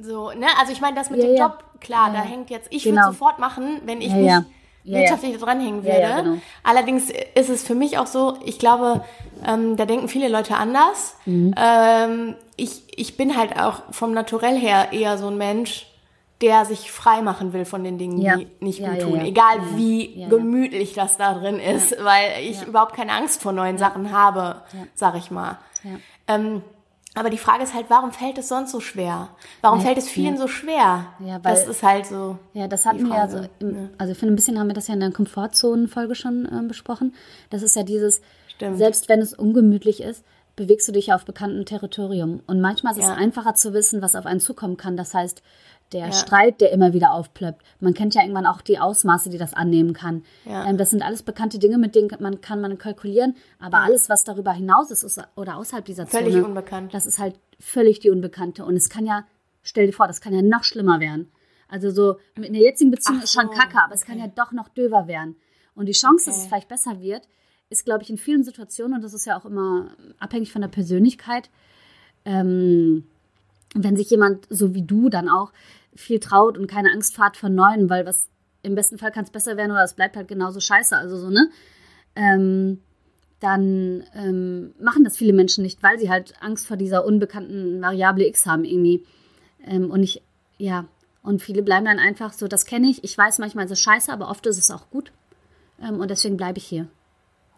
So, 0.00 0.30
ne? 0.30 0.46
Also 0.58 0.72
ich 0.72 0.80
meine, 0.80 0.96
das 0.96 1.10
mit 1.10 1.20
Ja, 1.20 1.26
dem 1.26 1.36
ja. 1.36 1.44
Job, 1.46 1.64
klar, 1.80 2.08
Ja, 2.08 2.14
da 2.14 2.20
hängt 2.20 2.50
jetzt, 2.50 2.68
ich 2.70 2.84
Genau. 2.84 3.02
würde 3.02 3.12
sofort 3.12 3.38
machen, 3.38 3.80
wenn 3.84 4.00
ich 4.00 4.12
ja. 4.12 4.44
wirtschaftlich 4.84 5.36
dranhängen 5.38 5.84
würde. 5.84 6.22
genau. 6.22 6.36
Allerdings 6.64 7.10
ist 7.34 7.48
es 7.50 7.62
für 7.64 7.74
mich 7.74 7.98
auch 7.98 8.06
so, 8.06 8.36
ich 8.44 8.58
glaube, 8.58 9.04
ähm, 9.46 9.76
da 9.76 9.84
denken 9.86 10.08
viele 10.08 10.28
Leute 10.28 10.56
anders. 10.56 11.16
Mhm. 11.26 11.54
Ähm, 11.56 12.34
ich, 12.56 12.82
ich 12.98 13.16
bin 13.16 13.36
halt 13.36 13.58
auch 13.60 13.82
vom 13.90 14.12
Naturell 14.12 14.56
her 14.58 14.92
eher 14.92 15.18
so 15.18 15.28
ein 15.28 15.36
Mensch, 15.36 15.86
der 16.40 16.64
sich 16.64 16.92
frei 16.92 17.20
machen 17.20 17.52
will 17.52 17.64
von 17.64 17.82
den 17.82 17.98
Dingen, 17.98 18.20
die 18.20 18.48
nicht 18.64 18.78
gut 18.84 19.00
tun. 19.00 19.20
Egal 19.22 19.58
wie 19.74 20.24
gemütlich 20.28 20.94
das 20.94 21.16
da 21.16 21.34
drin 21.34 21.58
ist, 21.58 21.96
weil 22.04 22.44
ich 22.44 22.62
überhaupt 22.64 22.94
keine 22.94 23.12
Angst 23.12 23.42
vor 23.42 23.50
neuen 23.52 23.76
Sachen 23.76 24.12
habe, 24.12 24.62
sag 24.94 25.16
ich 25.16 25.32
mal. 25.32 25.58
Ähm, 26.28 26.62
aber 27.18 27.30
die 27.30 27.38
Frage 27.38 27.62
ist 27.64 27.74
halt, 27.74 27.86
warum 27.88 28.12
fällt 28.12 28.38
es 28.38 28.48
sonst 28.48 28.70
so 28.72 28.80
schwer? 28.80 29.28
Warum 29.60 29.78
Ja, 29.80 29.84
fällt 29.86 29.98
es 29.98 30.08
vielen 30.08 30.34
ja. 30.34 30.40
so 30.40 30.48
schwer? 30.48 31.06
Ja, 31.20 31.34
weil- 31.42 31.54
das 31.54 31.66
ist 31.66 31.82
halt 31.82 32.06
so. 32.06 32.38
Ja, 32.54 32.68
das 32.68 32.86
hatten 32.86 33.06
wir 33.08 33.16
ja 33.16 33.28
so, 33.28 33.40
im, 33.60 33.90
also 33.98 34.12
ich 34.12 34.18
finde, 34.18 34.32
ein 34.32 34.36
bisschen 34.36 34.58
haben 34.58 34.68
wir 34.68 34.74
das 34.74 34.88
ja 34.88 34.94
in 34.94 35.00
der 35.00 35.10
Komfortzonen-Folge 35.12 36.14
schon 36.14 36.48
ähm, 36.50 36.68
besprochen. 36.68 37.14
Das 37.50 37.62
ist 37.62 37.76
ja 37.76 37.82
dieses, 37.82 38.20
Stimmt. 38.48 38.78
selbst 38.78 39.08
wenn 39.08 39.20
es 39.20 39.34
ungemütlich 39.34 40.02
ist, 40.02 40.24
bewegst 40.56 40.88
du 40.88 40.92
dich 40.92 41.06
ja 41.08 41.14
auf 41.14 41.24
bekanntem 41.24 41.64
Territorium. 41.64 42.40
Und 42.46 42.60
manchmal 42.60 42.92
ist 42.92 43.00
Ja. 43.02 43.12
es 43.12 43.18
einfacher 43.18 43.54
zu 43.54 43.72
wissen, 43.74 44.02
was 44.02 44.16
auf 44.16 44.26
einen 44.26 44.40
zukommen 44.40 44.76
kann. 44.76 44.96
Das 44.96 45.14
heißt, 45.14 45.42
der 45.92 46.06
Ja. 46.06 46.12
Streit, 46.12 46.60
der 46.60 46.70
immer 46.72 46.92
wieder 46.92 47.12
aufplöppt. 47.12 47.62
Man 47.80 47.94
kennt 47.94 48.14
ja 48.14 48.22
irgendwann 48.22 48.46
auch 48.46 48.60
die 48.60 48.78
Ausmaße, 48.78 49.30
die 49.30 49.38
das 49.38 49.54
annehmen 49.54 49.92
kann. 49.94 50.22
Ja. 50.44 50.66
Ähm, 50.68 50.76
das 50.76 50.90
sind 50.90 51.02
alles 51.02 51.22
bekannte 51.22 51.58
Dinge, 51.58 51.78
mit 51.78 51.94
denen 51.94 52.10
man 52.20 52.40
kann 52.40 52.60
man 52.60 52.76
kalkulieren. 52.78 53.36
Aber 53.58 53.78
alles, 53.78 54.08
was 54.08 54.24
darüber 54.24 54.52
hinaus 54.52 54.90
ist 54.90 55.18
oder 55.36 55.56
außerhalb 55.56 55.84
dieser 55.84 56.06
Völlig 56.06 56.32
Zone, 56.34 56.44
unbekannt. 56.44 56.92
das 56.94 57.06
ist 57.06 57.18
halt 57.18 57.38
völlig 57.58 58.00
die 58.00 58.10
Unbekannte. 58.10 58.64
Und 58.64 58.76
es 58.76 58.88
kann 58.90 59.06
ja, 59.06 59.24
stell 59.62 59.86
dir 59.86 59.92
vor, 59.92 60.06
das 60.06 60.20
kann 60.20 60.34
ja 60.34 60.42
noch 60.42 60.64
schlimmer 60.64 61.00
werden. 61.00 61.30
Also 61.68 61.90
so, 61.90 62.16
mit 62.36 62.48
einer 62.50 62.58
jetzigen 62.60 62.90
Beziehung 62.90 63.18
Ach 63.20 63.24
ist 63.24 63.32
schon 63.34 63.50
kacke, 63.50 63.78
aber 63.84 63.94
es 63.94 64.04
kann 64.04 64.18
ja 64.18 64.26
doch 64.26 64.52
noch 64.52 64.68
döver 64.68 65.06
werden. 65.06 65.36
Und 65.74 65.86
die 65.86 65.92
Chance, 65.92 66.26
dass 66.26 66.36
es 66.36 66.40
Okay. 66.42 66.48
vielleicht 66.48 66.68
besser 66.68 67.00
wird, 67.00 67.28
ist, 67.70 67.84
glaube 67.84 68.02
ich, 68.02 68.10
in 68.10 68.16
vielen 68.16 68.42
Situationen, 68.44 68.94
und 68.96 69.02
das 69.04 69.12
ist 69.14 69.26
ja 69.26 69.38
auch 69.38 69.44
immer 69.44 69.90
abhängig 70.18 70.50
von 70.52 70.62
der 70.62 70.68
Persönlichkeit, 70.68 71.50
ähm, 72.24 73.04
wenn 73.74 73.96
sich 73.96 74.08
jemand, 74.10 74.46
so 74.48 74.74
wie 74.74 74.82
du, 74.82 75.08
dann 75.10 75.28
auch 75.28 75.52
viel 75.98 76.20
traut 76.20 76.56
und 76.58 76.66
keine 76.66 76.90
Angst 76.92 77.18
hat 77.18 77.36
vor 77.36 77.48
Neuen, 77.48 77.90
weil 77.90 78.06
was 78.06 78.28
im 78.62 78.74
besten 78.74 78.98
Fall 78.98 79.12
kann 79.12 79.24
es 79.24 79.30
besser 79.30 79.56
werden 79.56 79.70
oder 79.72 79.84
es 79.84 79.94
bleibt 79.94 80.16
halt 80.16 80.28
genauso 80.28 80.60
scheiße. 80.60 80.96
Also 80.96 81.16
so, 81.18 81.30
ne? 81.30 81.48
Ähm, 82.16 82.80
dann 83.40 84.02
ähm, 84.14 84.74
machen 84.80 85.04
das 85.04 85.16
viele 85.16 85.32
Menschen 85.32 85.62
nicht, 85.62 85.82
weil 85.82 85.98
sie 85.98 86.10
halt 86.10 86.34
Angst 86.40 86.66
vor 86.66 86.76
dieser 86.76 87.04
unbekannten 87.06 87.80
Variable 87.80 88.26
X 88.26 88.46
haben 88.46 88.64
irgendwie. 88.64 89.04
Ähm, 89.64 89.90
und 89.90 90.02
ich, 90.02 90.22
ja, 90.58 90.86
Und 91.22 91.42
viele 91.42 91.62
bleiben 91.62 91.84
dann 91.84 91.98
einfach 91.98 92.32
so, 92.32 92.48
das 92.48 92.64
kenne 92.64 92.88
ich. 92.88 93.04
Ich 93.04 93.16
weiß, 93.16 93.38
manchmal 93.38 93.66
ist 93.66 93.70
es 93.70 93.80
scheiße, 93.80 94.12
aber 94.12 94.28
oft 94.30 94.44
ist 94.46 94.58
es 94.58 94.70
auch 94.70 94.90
gut. 94.90 95.12
Ähm, 95.80 96.00
und 96.00 96.10
deswegen 96.10 96.36
bleibe 96.36 96.58
ich 96.58 96.64
hier. 96.64 96.88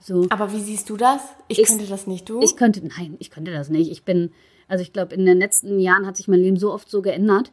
So. 0.01 0.27
Aber 0.31 0.53
wie 0.53 0.61
siehst 0.61 0.89
du 0.91 0.97
das? 0.99 1.23
Ich, 1.49 1.59
Ich- 1.61 1.69
könnte 1.69 1.87
das 1.87 2.07
nicht, 2.07 2.29
du? 2.29 2.41
Ich 2.43 2.57
könnte, 2.57 2.87
nein, 2.87 3.17
ich 3.19 3.31
könnte 3.31 3.53
das 3.53 3.69
nicht. 3.71 3.91
Ich 3.91 4.03
bin, 4.05 4.33
also 4.69 4.83
ich 4.83 4.93
glaube, 4.93 5.15
in 5.15 5.25
den 5.25 5.39
letzten 5.39 5.79
Jahren 5.81 6.07
hat 6.07 6.17
sich 6.17 6.27
mein 6.29 6.41
Leben 6.41 6.57
so 6.59 6.73
oft 6.73 6.91
so 6.91 7.01
geändert. 7.01 7.53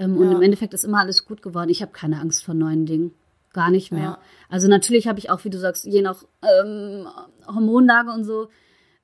Ähm, 0.00 0.16
Und 0.16 0.30
Ja. 0.30 0.36
im 0.36 0.42
Endeffekt 0.42 0.72
ist 0.74 0.84
immer 0.84 0.98
alles 0.98 1.26
gut 1.26 1.42
geworden. 1.42 1.68
Ich 1.68 1.82
habe 1.82 1.92
keine 1.92 2.18
Angst 2.20 2.42
vor 2.42 2.54
neuen 2.54 2.86
Dingen. 2.86 3.12
Gar 3.52 3.70
nicht 3.70 3.92
mehr. 3.92 4.02
Ja. 4.02 4.18
Also 4.48 4.66
natürlich 4.66 5.06
habe 5.06 5.18
ich 5.18 5.28
auch, 5.30 5.44
wie 5.44 5.50
du 5.50 5.58
sagst, 5.58 5.84
je 5.84 6.02
nach 6.02 6.24
ähm, 6.42 7.06
Hormonlage 7.46 8.10
und 8.10 8.24
so, 8.24 8.48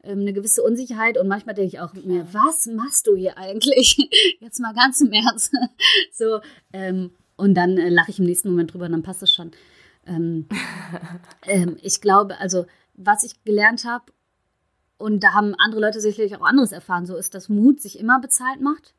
ähm, 0.03 0.21
eine 0.21 0.33
gewisse 0.33 0.63
Unsicherheit. 0.63 1.19
Und 1.19 1.29
manchmal 1.29 1.55
denke 1.55 1.69
ich 1.69 1.81
auch 1.81 1.93
mit 1.93 2.07
mir, 2.07 2.27
was 2.33 2.67
machst 2.67 3.07
du 3.07 3.15
hier 3.17 3.37
eigentlich? 3.37 3.97
Jetzt 4.41 4.61
mal 4.61 4.73
ganz 4.73 5.01
im 5.01 5.13
Ernst. 5.13 5.53
so, 6.13 6.41
ähm, 6.73 7.11
und 7.37 7.55
dann 7.55 7.77
äh, 7.77 7.91
lache 7.91 8.11
ich 8.11 8.19
im 8.19 8.25
nächsten 8.25 8.49
Moment 8.49 8.73
drüber 8.73 8.87
und 8.87 8.93
dann 8.93 9.03
passt 9.03 9.23
es 9.23 9.35
schon. 9.35 9.51
Ähm, 10.07 10.47
ähm, 11.47 11.77
ich 11.83 12.01
glaube, 12.01 12.39
also 12.41 12.65
was 12.95 13.23
ich 13.25 13.45
gelernt 13.45 13.85
habe, 13.85 14.13
und 14.99 15.23
da 15.23 15.35
haben 15.35 15.55
andere 15.59 15.83
Leute 15.83 16.01
sicherlich 16.01 16.35
auch 16.37 16.47
anderes 16.47 16.73
erfahren, 16.73 17.05
so 17.05 17.17
ist, 17.17 17.35
dass 17.35 17.51
Mut 17.51 17.83
sich 17.83 17.99
immer 17.99 18.19
bezahlt 18.19 18.63
macht. 18.63 18.95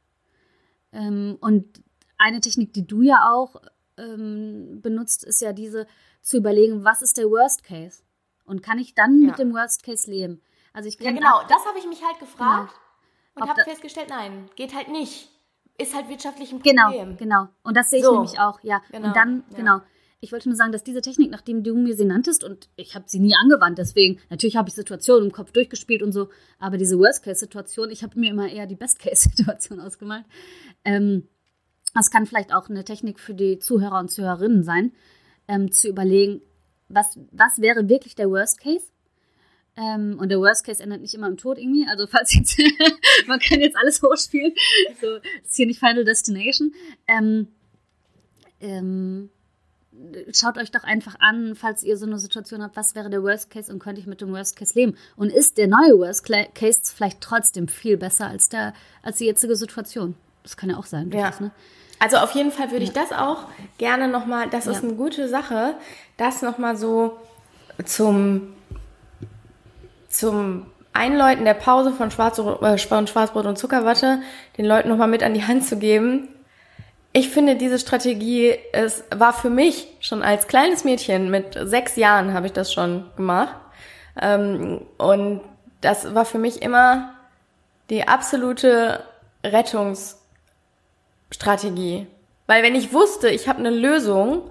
Ähm, 0.92 1.38
und 1.42 1.82
eine 2.18 2.42
Technik, 2.42 2.74
die 2.74 2.86
du 2.88 3.02
ja 3.02 3.30
auch 3.32 3.56
ähm, 3.98 4.80
benutzt, 4.82 5.24
ist 5.24 5.42
ja 5.42 5.54
diese 5.54 5.88
zu 6.22 6.38
überlegen, 6.38 6.84
was 6.84 7.02
ist 7.02 7.18
der 7.18 7.26
Worst 7.30 7.64
Case? 7.64 8.02
Und 8.46 8.62
kann 8.64 8.80
ich 8.80 8.94
dann 8.96 9.22
Ja. 9.22 9.28
mit 9.30 9.40
dem 9.40 9.54
Worst 9.54 9.84
Case 9.84 10.10
leben? 10.10 10.42
Also 10.74 10.88
ich 10.90 11.00
ja, 11.00 11.12
genau. 11.12 11.42
Das 11.50 11.66
habe 11.66 11.80
ich 11.80 11.88
mich 11.88 12.04
halt 12.06 12.20
gefragt 12.20 12.74
Ob 13.36 13.42
und 13.44 13.50
habe 13.50 13.64
festgestellt, 13.64 14.08
nein, 14.10 14.50
geht 14.56 14.76
halt 14.76 14.90
nicht. 14.90 15.30
Ist 15.80 15.96
halt 15.96 16.10
wirtschaftlich 16.10 16.52
ein 16.52 16.62
Genau, 16.62 16.90
Problem. 16.92 17.18
genau. 17.18 17.48
Und 17.64 17.78
das 17.78 17.90
sehe 17.90 18.00
ich 18.00 18.06
So. 18.06 18.14
nämlich 18.14 18.40
auch, 18.40 18.60
ja. 18.64 18.82
Genau, 18.92 19.08
Und 19.08 19.16
dann, 19.16 19.44
ja. 19.52 19.58
genau. 19.58 19.82
Ich 20.20 20.32
wollte 20.32 20.50
nur 20.50 20.56
sagen, 20.56 20.72
dass 20.72 20.84
diese 20.84 21.02
Technik, 21.02 21.30
nachdem 21.30 21.64
du 21.64 21.76
mir 21.76 21.96
sie 21.96 22.06
nanntest, 22.06 22.44
und 22.44 22.70
ich 22.76 22.96
habe 22.96 23.06
sie 23.08 23.20
nie 23.20 23.36
angewandt, 23.36 23.78
deswegen, 23.78 24.20
natürlich 24.32 24.56
habe 24.58 24.68
ich 24.70 24.74
Situationen 24.76 25.28
im 25.28 25.32
Kopf 25.32 25.52
durchgespielt 25.52 26.02
und 26.02 26.12
so, 26.12 26.30
aber 26.58 26.78
diese 26.78 26.98
Worst-Case-Situation, 26.98 27.92
ich 27.92 28.02
habe 28.02 28.20
mir 28.20 28.32
immer 28.32 28.50
eher 28.50 28.66
die 28.66 28.76
Best-Case-Situation 28.76 29.80
ausgemalt. 29.80 30.26
Ähm, 30.84 31.28
das 31.98 32.12
kann 32.12 32.26
vielleicht 32.26 32.54
auch 32.54 32.70
eine 32.70 32.84
Technik 32.84 33.20
für 33.20 33.34
die 33.34 33.60
Zuhörer 33.60 34.00
und 34.00 34.10
Zuhörerinnen 34.10 34.64
sein, 34.64 34.92
ähm, 35.48 35.72
zu 35.72 35.88
überlegen, 35.88 36.42
was, 36.90 37.20
was 37.32 37.60
wäre 37.60 37.90
wirklich 37.90 38.16
der 38.16 38.30
Worst 38.30 38.62
Case? 38.62 38.86
Ähm, 39.76 40.18
und 40.20 40.30
der 40.30 40.40
Worst 40.40 40.66
Case 40.66 40.82
endet 40.82 41.02
nicht 41.02 41.14
immer 41.14 41.28
im 41.28 41.38
Tod 41.38 41.58
irgendwie. 41.58 41.88
Also 41.88 42.08
falls 42.12 42.34
jetzt, 42.34 42.58
man 43.28 43.40
kann 43.40 43.60
jetzt 43.60 43.78
alles 43.78 44.02
hochspielen. 44.02 44.54
So, 45.02 45.18
ist 45.44 45.56
hier 45.56 45.68
nicht 45.68 45.80
Final 45.80 46.04
Destination. 46.04 46.74
Ähm, 47.08 47.48
ähm, 48.60 49.30
schaut 50.34 50.58
euch 50.58 50.72
doch 50.72 50.84
einfach 50.84 51.16
an, 51.20 51.56
falls 51.56 51.84
ihr 51.84 51.98
so 51.98 52.06
eine 52.06 52.20
Situation 52.20 52.64
habt, 52.64 52.76
was 52.76 52.96
wäre 52.96 53.10
der 53.10 53.24
Worst 53.24 53.50
Case 53.50 53.72
und 53.72 53.80
könnte 53.80 54.02
ich 54.02 54.08
mit 54.08 54.22
dem 54.22 54.32
Worst 54.32 54.56
Case 54.56 54.74
leben? 54.74 54.96
Und 55.16 55.32
ist 55.32 55.58
der 55.58 55.68
neue 55.68 55.98
Worst 55.98 56.26
Case 56.26 56.82
vielleicht 56.96 57.22
trotzdem 57.22 57.68
viel 57.68 57.98
besser 57.98 58.28
als, 58.28 58.50
der, 58.50 58.74
als 59.02 59.18
die 59.18 59.26
jetzige 59.26 59.56
Situation? 59.56 60.16
Das 60.44 60.58
kann 60.58 60.70
ja 60.70 60.78
auch 60.78 60.86
sein. 60.86 61.12
Ja. 61.12 61.24
durchaus, 61.24 61.40
ne? 61.40 61.52
Also 62.00 62.18
auf 62.18 62.32
jeden 62.32 62.52
Fall 62.52 62.72
würde 62.72 62.84
ich 62.84 62.94
das 62.94 63.12
auch 63.12 63.46
gerne 63.78 64.08
nochmal, 64.08 64.50
das 64.50 64.68
ist 64.68 64.84
Ja. 64.84 64.90
eine 64.90 64.98
gute 64.98 65.28
Sache, 65.28 65.76
das 66.18 66.42
nochmal 66.42 66.78
so 66.78 67.18
zum, 67.86 68.54
zum 70.10 70.68
Einläuten 70.94 71.46
der 71.46 71.54
Pause 71.54 71.92
von, 71.92 72.12
Schwarz, 72.12 72.40
äh, 72.40 72.78
von 72.78 73.08
Schwarzbrot 73.08 73.46
und 73.46 73.58
Zuckerwatte 73.58 74.20
den 74.58 74.66
Leuten 74.66 74.90
nochmal 74.90 75.08
mit 75.08 75.24
an 75.24 75.34
die 75.34 75.46
Hand 75.46 75.66
zu 75.66 75.78
geben. 75.78 76.28
Ich 77.14 77.30
finde 77.30 77.56
diese 77.56 77.80
Strategie, 77.80 78.56
es 78.74 79.04
war 79.16 79.34
für 79.34 79.50
mich 79.50 79.88
schon 80.00 80.22
als 80.22 80.48
kleines 80.48 80.84
Mädchen, 80.84 81.32
mit 81.32 81.58
sechs 81.64 81.96
Jahren 81.96 82.34
habe 82.34 82.48
ich 82.48 82.54
das 82.54 82.72
schon 82.72 83.06
gemacht. 83.16 83.56
Ähm, 84.22 84.82
und 84.98 85.42
das 85.82 86.14
war 86.14 86.26
für 86.26 86.38
mich 86.40 86.62
immer 86.62 87.14
die 87.90 88.08
absolute 88.08 89.04
Rettungsstrategie. 91.32 92.08
Weil 92.46 92.64
wenn 92.64 92.76
ich 92.76 92.94
wusste, 92.94 93.30
ich 93.30 93.48
habe 93.48 93.60
eine 93.60 93.70
Lösung 93.70 94.50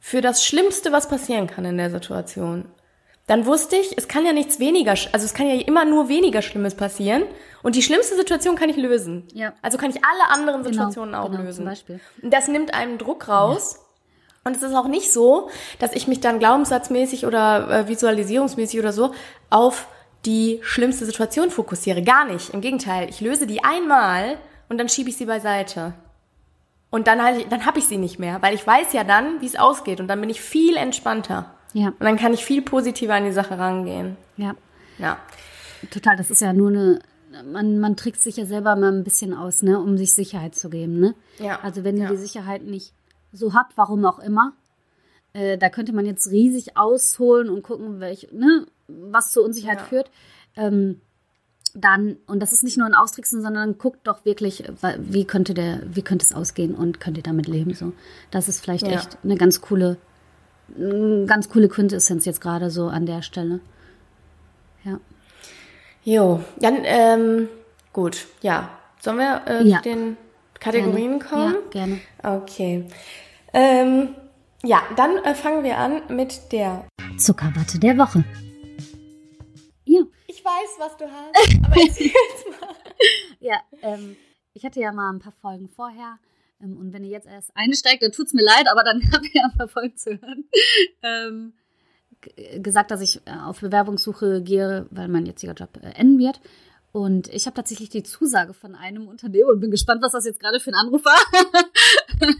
für 0.00 0.20
das 0.20 0.44
Schlimmste, 0.44 0.92
was 0.92 1.08
passieren 1.08 1.46
kann 1.46 1.64
in 1.64 1.76
der 1.76 1.90
Situation, 1.90 2.66
dann 3.26 3.44
wusste 3.44 3.76
ich, 3.76 3.98
es 3.98 4.06
kann 4.06 4.24
ja 4.24 4.32
nichts 4.32 4.60
weniger, 4.60 4.92
also 4.92 5.24
es 5.24 5.34
kann 5.34 5.48
ja 5.48 5.60
immer 5.66 5.84
nur 5.84 6.08
weniger 6.08 6.42
Schlimmes 6.42 6.76
passieren. 6.76 7.24
Und 7.62 7.74
die 7.74 7.82
schlimmste 7.82 8.14
Situation 8.14 8.54
kann 8.54 8.68
ich 8.68 8.76
lösen. 8.76 9.26
Ja. 9.34 9.52
Also 9.62 9.78
kann 9.78 9.90
ich 9.90 9.96
alle 9.96 10.32
anderen 10.32 10.62
Genau, 10.62 10.72
Situationen 10.72 11.14
auch 11.16 11.30
genau, 11.30 11.42
lösen. 11.42 11.56
zum 11.56 11.64
Beispiel. 11.64 12.00
Und 12.22 12.32
das 12.32 12.46
nimmt 12.46 12.72
einem 12.72 12.98
Druck 12.98 13.28
raus. 13.28 13.80
Und 14.44 14.56
es 14.56 14.62
ist 14.62 14.74
auch 14.74 14.86
nicht 14.86 15.12
so, 15.12 15.50
dass 15.80 15.92
ich 15.92 16.06
mich 16.06 16.20
dann 16.20 16.38
glaubenssatzmäßig 16.38 17.26
oder 17.26 17.68
äh, 17.68 17.88
visualisierungsmäßig 17.88 18.78
oder 18.78 18.92
so 18.92 19.12
auf 19.50 19.88
die 20.24 20.60
schlimmste 20.62 21.04
Situation 21.04 21.50
fokussiere. 21.50 22.02
Gar 22.02 22.26
nicht. 22.26 22.54
Im 22.54 22.60
Gegenteil, 22.60 23.08
ich 23.10 23.20
löse 23.20 23.48
die 23.48 23.64
einmal 23.64 24.38
und 24.68 24.78
dann 24.78 24.88
schiebe 24.88 25.10
ich 25.10 25.16
sie 25.16 25.26
beiseite. 25.26 25.94
Und 26.90 27.06
dann, 27.08 27.22
halt, 27.22 27.50
dann 27.50 27.66
habe 27.66 27.78
ich 27.78 27.86
sie 27.86 27.96
nicht 27.98 28.18
mehr, 28.18 28.40
weil 28.42 28.54
ich 28.54 28.66
weiß 28.66 28.92
ja 28.92 29.04
dann, 29.04 29.40
wie 29.40 29.46
es 29.46 29.56
ausgeht. 29.56 30.00
Und 30.00 30.08
dann 30.08 30.20
bin 30.20 30.30
ich 30.30 30.40
viel 30.40 30.76
entspannter. 30.76 31.52
Ja, 31.72 31.88
Und 31.88 32.00
dann 32.00 32.16
kann 32.16 32.32
ich 32.32 32.44
viel 32.44 32.62
positiver 32.62 33.14
an 33.14 33.24
die 33.24 33.32
Sache 33.32 33.58
rangehen. 33.58 34.16
ja. 34.36 34.54
Ja. 34.98 35.18
Total, 35.90 36.16
das 36.16 36.30
ist 36.30 36.40
ja 36.40 36.54
nur 36.54 36.70
eine, 36.70 37.00
man, 37.44 37.78
man 37.80 37.96
trickst 37.96 38.22
sich 38.22 38.38
ja 38.38 38.46
selber 38.46 38.76
mal 38.76 38.90
ein 38.90 39.04
bisschen 39.04 39.34
aus, 39.34 39.62
ne, 39.62 39.78
um 39.78 39.98
sich 39.98 40.14
Sicherheit 40.14 40.54
zu 40.54 40.70
geben, 40.70 40.98
ne? 40.98 41.14
Ja, 41.38 41.60
Also 41.62 41.84
wenn 41.84 41.98
ihr 41.98 42.04
ja. 42.04 42.10
die 42.10 42.16
Sicherheit 42.16 42.62
nicht 42.62 42.94
so 43.30 43.52
habt, 43.52 43.76
warum 43.76 44.06
auch 44.06 44.18
immer, 44.18 44.54
äh, 45.34 45.58
da 45.58 45.68
könnte 45.68 45.92
man 45.92 46.06
jetzt 46.06 46.30
riesig 46.30 46.78
ausholen 46.78 47.50
und 47.50 47.62
gucken, 47.62 48.00
welch, 48.00 48.28
ne, 48.32 48.66
was 48.88 49.32
zur 49.32 49.44
Unsicherheit 49.44 49.80
Ja. 49.80 49.84
führt. 49.84 50.10
Ähm, 50.56 51.02
dann, 51.76 52.16
und 52.26 52.40
das 52.40 52.52
ist 52.52 52.64
nicht 52.64 52.76
nur 52.78 52.86
ein 52.86 52.94
Austricksen, 52.94 53.42
sondern 53.42 53.76
guckt 53.78 54.06
doch 54.06 54.24
wirklich, 54.24 54.64
wie 54.98 55.24
könnte 55.24 55.54
der, 55.54 55.80
wie 55.86 56.02
könnte 56.02 56.24
es 56.24 56.32
ausgehen 56.32 56.74
und 56.74 57.00
könnt 57.00 57.16
ihr 57.16 57.22
damit 57.22 57.46
leben. 57.46 57.74
So. 57.74 57.92
Das 58.30 58.48
ist 58.48 58.60
vielleicht 58.62 58.86
Ja. 58.86 58.94
echt 58.94 59.18
eine 59.22 59.36
ganz 59.36 59.60
coole, 59.60 59.98
eine 60.76 61.26
ganz 61.26 61.48
coole 61.48 61.68
Quintessenz 61.68 62.24
jetzt 62.24 62.40
gerade 62.40 62.70
so 62.70 62.88
an 62.88 63.06
der 63.06 63.22
Stelle. 63.22 63.60
Ja. 64.84 64.98
Jo, 66.04 66.40
dann, 66.60 66.78
ähm, 66.84 67.48
gut, 67.92 68.26
ja. 68.40 68.70
Sollen 69.00 69.18
wir 69.18 69.42
äh, 69.46 69.62
Ja. 69.64 69.78
zu 69.78 69.82
den 69.90 70.16
Kategorien 70.58 71.18
kommen? 71.20 71.54
Ja, 71.54 71.70
gerne. 71.70 72.00
Okay. 72.22 72.86
Ähm, 73.52 74.08
ja, 74.64 74.82
dann 74.96 75.16
äh, 75.18 75.34
fangen 75.34 75.62
wir 75.64 75.78
an 75.78 76.02
mit 76.08 76.52
der. 76.52 76.86
Zuckerwatte 77.18 77.78
der 77.78 77.96
Woche. 77.98 78.24
Ich 80.46 80.52
weiß, 80.52 80.78
was 80.78 80.96
du 80.96 81.10
hast, 81.10 81.64
aber 81.64 81.80
jetzt 81.80 82.60
mal. 82.60 82.74
ja 83.40 83.60
ähm, 83.82 84.16
ich 84.52 84.64
hatte 84.64 84.78
ja 84.78 84.92
mal 84.92 85.12
ein 85.12 85.18
paar 85.18 85.32
Folgen 85.32 85.68
vorher. 85.68 86.18
Ähm, 86.62 86.76
und 86.76 86.92
wenn 86.92 87.02
ihr 87.02 87.10
jetzt 87.10 87.26
erst 87.26 87.50
einsteigt, 87.56 88.04
dann 88.04 88.12
tut's 88.12 88.32
mir 88.32 88.44
leid, 88.44 88.66
aber 88.70 88.84
dann 88.84 89.02
habt 89.12 89.24
ihr 89.24 89.40
ja 89.40 89.44
ein 89.44 89.58
paar 89.58 89.66
Folgen 89.66 89.96
zu 89.96 90.10
hören. 90.20 90.44
Ähm, 91.02 91.52
gesagt, 92.62 92.92
dass 92.92 93.00
ich 93.00 93.26
äh, 93.26 93.32
auf 93.44 93.60
Bewerbungssuche 93.60 94.40
gehe, 94.40 94.86
weil 94.90 95.08
mein 95.08 95.26
jetziger 95.26 95.54
Job 95.54 95.70
äh, 95.82 95.88
enden 95.98 96.20
wird. 96.20 96.40
Und 96.92 97.26
ich 97.34 97.46
habe 97.46 97.56
tatsächlich 97.56 97.88
die 97.88 98.04
Zusage 98.04 98.54
von 98.54 98.76
einem 98.76 99.08
Unternehmen 99.08 99.50
und 99.50 99.58
bin 99.58 99.72
gespannt, 99.72 100.00
was 100.00 100.12
das 100.12 100.26
jetzt 100.26 100.38
gerade 100.38 100.60
für 100.60 100.70
ein 100.70 100.76
Anruf 100.76 101.04
war. 101.04 101.18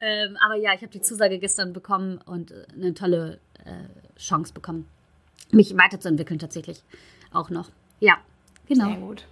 ähm, 0.00 0.36
aber 0.40 0.54
ja, 0.54 0.72
ich 0.72 0.82
habe 0.82 0.92
die 0.92 1.02
Zusage 1.02 1.40
gestern 1.40 1.72
bekommen 1.72 2.18
und 2.26 2.52
äh, 2.52 2.64
eine 2.72 2.94
tolle 2.94 3.40
äh, 3.64 4.18
Chance 4.20 4.54
bekommen, 4.54 4.88
mich 5.50 5.76
weiterzuentwickeln 5.76 6.38
tatsächlich 6.38 6.84
auch 7.34 7.50
noch. 7.50 7.68
Ja, 8.00 8.14
genau. 8.66 8.86
Sehr 8.86 8.96
gut. 8.96 9.24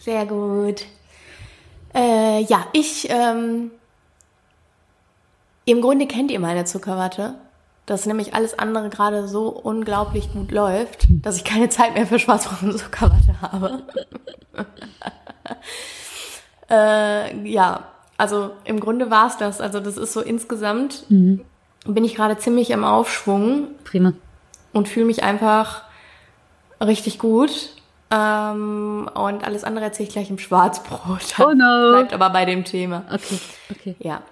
Sehr 0.00 0.26
gut. 0.26 0.86
Äh, 1.94 2.42
ja, 2.42 2.66
ich, 2.72 3.08
ähm, 3.08 3.70
im 5.64 5.80
Grunde 5.80 6.06
kennt 6.06 6.30
ihr 6.30 6.40
meine 6.40 6.64
Zuckerwatte, 6.64 7.36
dass 7.86 8.06
nämlich 8.06 8.34
alles 8.34 8.58
andere 8.58 8.88
gerade 8.90 9.28
so 9.28 9.48
unglaublich 9.48 10.32
gut 10.32 10.50
läuft, 10.50 11.06
dass 11.22 11.36
ich 11.36 11.44
keine 11.44 11.68
Zeit 11.68 11.94
mehr 11.94 12.06
für 12.06 12.18
Schwarzbrot 12.18 12.62
und 12.62 12.78
Zuckerwatte 12.78 13.40
habe. 13.40 13.82
äh, 16.70 17.48
ja, 17.48 17.84
also 18.16 18.50
im 18.64 18.80
Grunde 18.80 19.10
war 19.10 19.26
es 19.28 19.36
das. 19.36 19.60
Also 19.60 19.80
das 19.80 19.96
ist 19.96 20.12
so 20.12 20.20
insgesamt, 20.20 21.04
bin 21.08 22.04
ich 22.04 22.14
gerade 22.14 22.38
ziemlich 22.38 22.70
im 22.70 22.84
Aufschwung 22.84 23.68
Prima. 23.84 24.12
und 24.72 24.88
fühle 24.88 25.06
mich 25.06 25.22
einfach 25.22 25.82
richtig 26.86 27.18
gut. 27.18 27.70
Ähm, 28.10 29.08
und 29.14 29.44
alles 29.44 29.64
andere 29.64 29.86
erzähle 29.86 30.08
ich 30.08 30.12
gleich 30.12 30.30
im 30.30 30.38
Schwarzbrot. 30.38 31.38
Oh 31.40 31.52
no. 31.52 31.90
Bleibt 31.92 32.12
aber 32.12 32.30
bei 32.30 32.44
dem 32.44 32.64
Thema. 32.64 33.04
Okay, 33.12 33.38
okay. 33.70 33.96
Ja. 33.98 34.22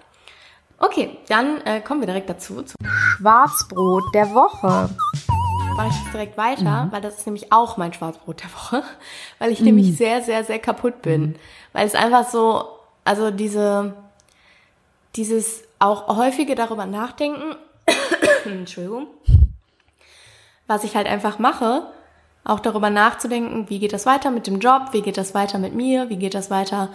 Okay, 0.77 1.17
dann 1.27 1.61
äh, 1.61 1.81
kommen 1.81 2.01
wir 2.01 2.07
direkt 2.07 2.29
dazu. 2.29 2.61
Zum 2.61 2.75
Schwarzbrot 2.85 4.03
der 4.13 4.33
Woche. 4.33 4.89
Mache 5.75 5.87
ich 5.87 6.03
jetzt 6.03 6.13
direkt 6.13 6.37
weiter, 6.37 6.87
weil 6.91 7.01
das 7.01 7.17
ist 7.17 7.25
nämlich 7.25 7.51
auch 7.51 7.77
mein 7.77 7.93
Schwarzbrot 7.93 8.43
der 8.43 8.53
Woche. 8.53 8.83
Weil 9.39 9.51
ich 9.51 9.59
nämlich 9.59 9.97
sehr, 9.97 10.21
sehr, 10.21 10.43
sehr 10.43 10.59
kaputt 10.59 11.01
bin. 11.01 11.35
Weil 11.71 11.87
es 11.87 11.95
einfach 11.95 12.29
so, 12.29 12.67
also 13.05 13.31
diese, 13.31 13.93
dieses 15.15 15.63
auch 15.79 16.15
häufige 16.15 16.53
darüber 16.53 16.85
nachdenken, 16.85 17.55
Entschuldigung, 18.45 19.07
was 20.67 20.83
ich 20.83 20.95
halt 20.95 21.07
einfach 21.07 21.39
mache, 21.39 21.87
auch 22.45 22.59
darüber 22.59 22.89
nachzudenken, 22.89 23.69
wie 23.69 23.79
geht 23.79 23.93
das 23.93 24.05
weiter 24.05 24.31
mit 24.31 24.47
dem 24.47 24.59
Job, 24.59 24.89
wie 24.91 25.01
geht 25.01 25.17
das 25.17 25.33
weiter 25.33 25.59
mit 25.59 25.73
mir, 25.73 26.09
wie 26.09 26.17
geht 26.17 26.33
das 26.33 26.49
weiter 26.49 26.89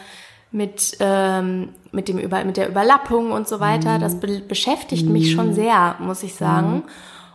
mit, 0.51 0.96
ähm, 1.01 1.70
mit, 1.92 2.09
dem 2.09 2.18
Über 2.18 2.44
mit 2.44 2.57
der 2.57 2.68
Überlappung 2.68 3.32
und 3.32 3.49
so 3.49 3.61
weiter. 3.61 3.99
Das 3.99 4.20
be 4.20 4.40
beschäftigt 4.40 5.07
mhm. 5.07 5.12
mich 5.12 5.32
schon 5.32 5.55
sehr, 5.55 5.96
muss 6.01 6.22
ich 6.22 6.34
sagen. 6.34 6.74
Mhm. 6.74 6.82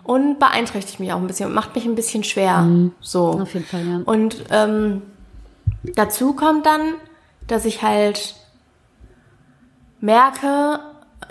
Und 0.04 0.40
beeinträchtigt 0.40 1.00
mich 1.00 1.14
auch 1.14 1.18
ein 1.18 1.28
bisschen 1.28 1.48
und 1.48 1.56
macht 1.56 1.76
mich 1.76 1.86
ein 1.86 1.96
bisschen 1.96 2.24
schwer. 2.24 2.62
Mhm. 2.62 2.92
So. 3.00 3.40
Auf 3.42 3.54
jeden 3.54 3.66
Fall, 3.66 3.88
ja. 3.88 4.02
Und 4.04 4.44
ähm, 4.52 5.02
dazu 5.96 6.34
kommt 6.34 6.66
dann, 6.66 6.82
dass 7.48 7.66
ich 7.66 7.82
halt 7.82 8.36
merke, 10.02 10.80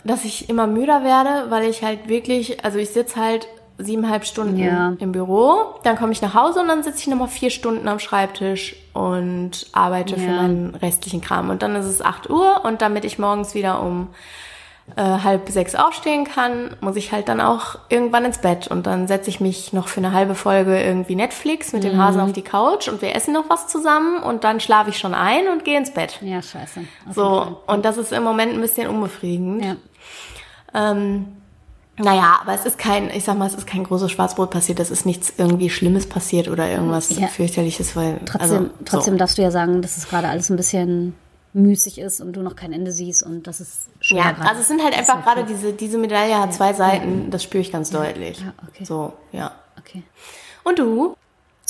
dass 0.04 0.24
ich 0.24 0.48
immer 0.48 0.66
müder 0.66 1.04
werde, 1.04 1.50
weil 1.50 1.68
ich 1.68 1.82
halt 1.84 2.08
wirklich, 2.08 2.64
also 2.64 2.78
ich 2.78 2.90
sitze 2.90 3.20
halt 3.20 3.46
siebeneinhalb 3.78 4.24
Stunden 4.24 4.58
ja. 4.58 4.94
im 4.98 5.12
Büro, 5.12 5.74
dann 5.82 5.96
komme 5.96 6.12
ich 6.12 6.22
nach 6.22 6.34
Hause 6.34 6.60
und 6.60 6.68
dann 6.68 6.82
sitze 6.82 7.00
ich 7.00 7.06
nochmal 7.08 7.28
vier 7.28 7.50
Stunden 7.50 7.88
am 7.88 7.98
Schreibtisch 7.98 8.76
und 8.92 9.66
arbeite 9.72 10.16
ja. 10.16 10.22
für 10.22 10.30
meinen 10.30 10.74
restlichen 10.74 11.20
Kram. 11.20 11.50
Und 11.50 11.62
dann 11.62 11.74
ist 11.76 11.86
es 11.86 12.02
acht 12.02 12.30
Uhr 12.30 12.64
und 12.64 12.82
damit 12.82 13.04
ich 13.04 13.18
morgens 13.18 13.54
wieder 13.54 13.82
um 13.82 14.08
äh, 14.96 15.02
halb 15.02 15.48
sechs 15.48 15.74
aufstehen 15.74 16.24
kann, 16.24 16.76
muss 16.80 16.96
ich 16.96 17.12
halt 17.12 17.28
dann 17.28 17.40
auch 17.40 17.78
irgendwann 17.88 18.24
ins 18.24 18.38
Bett. 18.38 18.66
Und 18.66 18.86
dann 18.86 19.06
setze 19.06 19.30
ich 19.30 19.40
mich 19.40 19.72
noch 19.72 19.88
für 19.88 20.00
eine 20.00 20.12
halbe 20.12 20.34
Folge 20.34 20.82
irgendwie 20.82 21.14
Netflix 21.14 21.72
mit 21.72 21.84
mhm. 21.84 21.90
dem 21.90 21.98
Hasen 21.98 22.20
auf 22.20 22.32
die 22.32 22.42
Couch 22.42 22.88
und 22.88 23.00
wir 23.00 23.14
essen 23.14 23.32
noch 23.32 23.48
was 23.48 23.68
zusammen 23.68 24.22
und 24.22 24.44
dann 24.44 24.60
schlafe 24.60 24.90
ich 24.90 24.98
schon 24.98 25.14
ein 25.14 25.48
und 25.48 25.64
gehe 25.64 25.78
ins 25.78 25.92
Bett. 25.92 26.18
Ja, 26.20 26.42
scheiße. 26.42 26.80
So, 27.12 27.60
und 27.66 27.84
das 27.84 27.96
ist 27.96 28.12
im 28.12 28.24
Moment 28.24 28.54
ein 28.54 28.60
bisschen 28.60 28.88
unbefriedigend. 28.88 29.64
Ja. 29.64 29.76
Ähm, 30.74 31.36
naja, 31.98 32.38
aber 32.40 32.54
es 32.54 32.64
ist 32.64 32.78
kein, 32.78 33.10
ich 33.10 33.24
sag 33.24 33.36
mal, 33.36 33.46
es 33.46 33.54
ist 33.54 33.66
kein 33.66 33.84
großes 33.84 34.10
Schwarzbrot 34.10 34.50
passiert, 34.50 34.80
es 34.80 34.90
ist 34.90 35.04
nichts 35.04 35.34
irgendwie 35.36 35.68
Schlimmes 35.68 36.06
passiert 36.06 36.48
oder 36.48 36.68
irgendwas 36.68 37.16
ja. 37.18 37.26
fürchterliches, 37.26 37.94
weil. 37.94 38.20
Trotzdem, 38.24 38.40
also, 38.40 38.70
trotzdem 38.84 39.14
so. 39.14 39.18
darfst 39.18 39.38
du 39.38 39.42
ja 39.42 39.50
sagen, 39.50 39.82
dass 39.82 39.98
es 39.98 40.08
gerade 40.08 40.28
alles 40.28 40.50
ein 40.50 40.56
bisschen 40.56 41.14
müßig 41.52 41.98
ist 41.98 42.22
und 42.22 42.32
du 42.32 42.40
noch 42.40 42.56
kein 42.56 42.72
Ende 42.72 42.92
siehst 42.92 43.22
und 43.22 43.46
das 43.46 43.60
ist 43.60 43.90
schwer. 44.00 44.18
Ja, 44.20 44.32
grad. 44.32 44.48
also 44.48 44.62
es 44.62 44.68
sind 44.68 44.82
halt 44.82 44.96
einfach 44.96 45.22
gerade 45.22 45.44
diese, 45.44 45.74
diese 45.74 45.98
Medaille 45.98 46.38
hat 46.38 46.46
ja. 46.46 46.50
zwei 46.50 46.72
Seiten, 46.72 47.30
das 47.30 47.42
spüre 47.42 47.60
ich 47.60 47.70
ganz 47.70 47.90
deutlich. 47.90 48.40
Ja, 48.40 48.54
okay. 48.66 48.84
So, 48.84 49.12
ja. 49.32 49.52
Okay. 49.78 50.02
Und 50.64 50.78
du? 50.78 51.14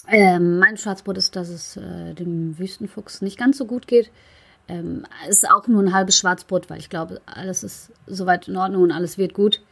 Ähm, 0.08 0.58
mein 0.58 0.76
Schwarzbrot 0.76 1.16
ist, 1.16 1.34
dass 1.36 1.48
es 1.48 1.76
äh, 1.76 2.14
dem 2.14 2.58
Wüstenfuchs 2.58 3.22
nicht 3.22 3.38
ganz 3.38 3.58
so 3.58 3.66
gut 3.66 3.86
geht. 3.86 4.10
Ähm, 4.68 5.04
es 5.28 5.38
ist 5.38 5.50
auch 5.50 5.66
nur 5.66 5.82
ein 5.82 5.92
halbes 5.92 6.16
Schwarzbrot, 6.16 6.70
weil 6.70 6.78
ich 6.78 6.90
glaube, 6.90 7.20
alles 7.26 7.62
ist 7.62 7.90
soweit 8.06 8.48
in 8.48 8.56
Ordnung 8.56 8.82
und 8.82 8.92
alles 8.92 9.18
wird 9.18 9.34
gut. 9.34 9.62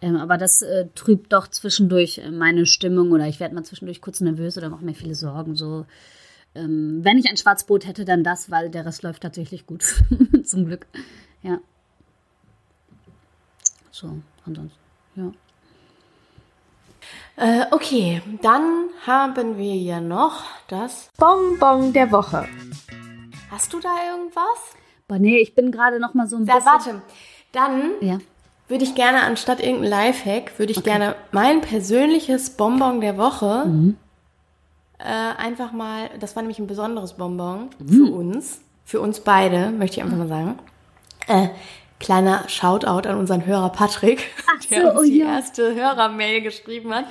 Ähm, 0.00 0.16
aber 0.16 0.38
das 0.38 0.62
äh, 0.62 0.86
trübt 0.94 1.32
doch 1.32 1.48
zwischendurch 1.48 2.18
äh, 2.18 2.30
meine 2.30 2.66
Stimmung 2.66 3.10
oder 3.10 3.26
ich 3.26 3.40
werde 3.40 3.54
mal 3.54 3.64
zwischendurch 3.64 4.00
kurz 4.00 4.20
nervös 4.20 4.56
oder 4.56 4.70
mache 4.70 4.84
mir 4.84 4.94
viele 4.94 5.14
Sorgen. 5.14 5.56
So, 5.56 5.86
ähm, 6.54 7.00
wenn 7.02 7.18
ich 7.18 7.28
ein 7.28 7.36
Schwarzbrot 7.36 7.86
hätte, 7.86 8.04
dann 8.04 8.22
das, 8.22 8.50
weil 8.50 8.70
der 8.70 8.86
Rest 8.86 9.02
läuft 9.02 9.22
tatsächlich 9.22 9.66
gut. 9.66 9.84
Zum 10.44 10.66
Glück. 10.66 10.86
Ja. 11.42 11.58
So, 13.90 14.18
ansonsten, 14.46 14.78
ja. 15.16 15.32
Äh, 17.36 17.66
okay, 17.70 18.22
dann 18.42 18.90
haben 19.06 19.58
wir 19.58 19.74
ja 19.76 20.00
noch 20.00 20.44
das 20.68 21.08
Bonbon 21.16 21.92
der 21.92 22.12
Woche. 22.12 22.48
Hast 23.50 23.72
du 23.72 23.80
da 23.80 23.90
irgendwas? 24.12 24.76
Boah, 25.08 25.18
nee, 25.18 25.38
ich 25.38 25.54
bin 25.54 25.72
gerade 25.72 25.98
noch 25.98 26.14
mal 26.14 26.28
so 26.28 26.36
ein 26.36 26.46
ja, 26.46 26.56
bisschen... 26.56 26.66
Warte, 26.66 27.02
dann 27.52 27.92
ja 28.00 28.18
würde 28.68 28.84
ich 28.84 28.94
gerne 28.94 29.22
anstatt 29.22 29.60
irgendein 29.60 29.90
Lifehack, 29.90 30.58
würde 30.58 30.72
ich 30.72 30.78
okay. 30.78 30.90
gerne 30.90 31.16
mein 31.32 31.60
persönliches 31.60 32.50
Bonbon 32.50 33.00
der 33.00 33.16
Woche 33.16 33.64
mhm. 33.66 33.96
äh, 34.98 35.04
einfach 35.04 35.72
mal, 35.72 36.10
das 36.20 36.36
war 36.36 36.42
nämlich 36.42 36.58
ein 36.58 36.66
besonderes 36.66 37.14
Bonbon 37.14 37.70
mhm. 37.78 37.88
für 37.88 38.12
uns, 38.12 38.60
für 38.84 39.00
uns 39.00 39.20
beide, 39.20 39.70
möchte 39.70 39.96
ich 39.96 40.02
einfach 40.02 40.18
mal 40.18 40.28
sagen. 40.28 40.58
Äh, 41.26 41.48
kleiner 41.98 42.48
Shoutout 42.48 43.08
an 43.08 43.18
unseren 43.18 43.44
Hörer 43.44 43.70
Patrick, 43.70 44.30
Ach 44.46 44.64
der 44.70 44.82
so, 44.82 44.88
uns 44.90 45.00
oh 45.00 45.02
die 45.02 45.18
ja. 45.18 45.36
erste 45.36 45.74
Hörermail 45.74 46.42
geschrieben 46.42 46.94
hat. 46.94 47.06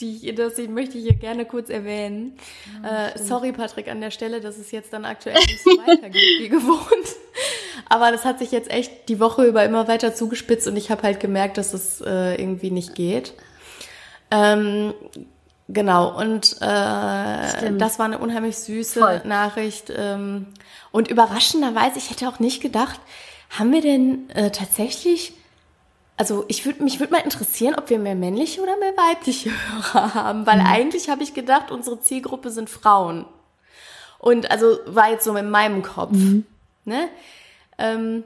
Die, 0.00 0.34
das 0.34 0.58
möchte 0.68 0.98
ich 0.98 1.04
hier 1.04 1.14
gerne 1.14 1.46
kurz 1.46 1.70
erwähnen. 1.70 2.36
Ja, 2.82 3.08
äh, 3.08 3.18
sorry, 3.18 3.52
Patrick, 3.52 3.88
an 3.88 4.02
der 4.02 4.10
Stelle, 4.10 4.42
dass 4.42 4.58
es 4.58 4.70
jetzt 4.70 4.92
dann 4.92 5.06
aktuell 5.06 5.36
nicht 5.36 5.62
so 5.62 5.70
weitergeht 5.70 6.40
wie 6.40 6.48
gewohnt. 6.48 7.16
Aber 7.88 8.10
das 8.10 8.24
hat 8.24 8.38
sich 8.38 8.50
jetzt 8.50 8.70
echt 8.70 9.08
die 9.08 9.20
Woche 9.20 9.44
über 9.44 9.64
immer 9.64 9.88
weiter 9.88 10.14
zugespitzt 10.14 10.66
und 10.66 10.76
ich 10.76 10.90
habe 10.90 11.02
halt 11.02 11.20
gemerkt, 11.20 11.58
dass 11.58 11.74
es 11.74 12.00
äh, 12.00 12.34
irgendwie 12.40 12.70
nicht 12.70 12.94
geht. 12.94 13.34
Ähm, 14.30 14.94
genau, 15.68 16.18
und 16.18 16.56
äh, 16.60 17.72
das 17.78 17.98
war 17.98 18.06
eine 18.06 18.18
unheimlich 18.18 18.56
süße 18.58 19.00
Voll. 19.00 19.20
Nachricht. 19.24 19.92
Ähm, 19.94 20.46
und 20.90 21.08
überraschenderweise, 21.08 21.98
ich 21.98 22.10
hätte 22.10 22.28
auch 22.28 22.38
nicht 22.38 22.62
gedacht, 22.62 23.00
haben 23.50 23.72
wir 23.72 23.82
denn 23.82 24.28
äh, 24.30 24.50
tatsächlich, 24.50 25.34
also 26.16 26.44
ich 26.48 26.64
würde 26.64 26.82
mich 26.82 27.00
würde 27.00 27.12
mal 27.12 27.22
interessieren, 27.22 27.74
ob 27.76 27.90
wir 27.90 27.98
mehr 27.98 28.14
männliche 28.14 28.62
oder 28.62 28.76
mehr 28.78 28.96
weibliche 28.96 29.50
Hörer 29.92 30.14
haben, 30.14 30.46
weil 30.46 30.60
mhm. 30.60 30.66
eigentlich 30.66 31.08
habe 31.08 31.22
ich 31.22 31.34
gedacht, 31.34 31.70
unsere 31.70 32.00
Zielgruppe 32.00 32.50
sind 32.50 32.70
Frauen. 32.70 33.26
Und 34.18 34.50
also 34.50 34.78
war 34.86 35.10
jetzt 35.10 35.24
so 35.24 35.36
in 35.36 35.50
meinem 35.50 35.82
Kopf. 35.82 36.12
Mhm. 36.12 36.46
Ne? 36.84 37.08
Ähm, 37.78 38.24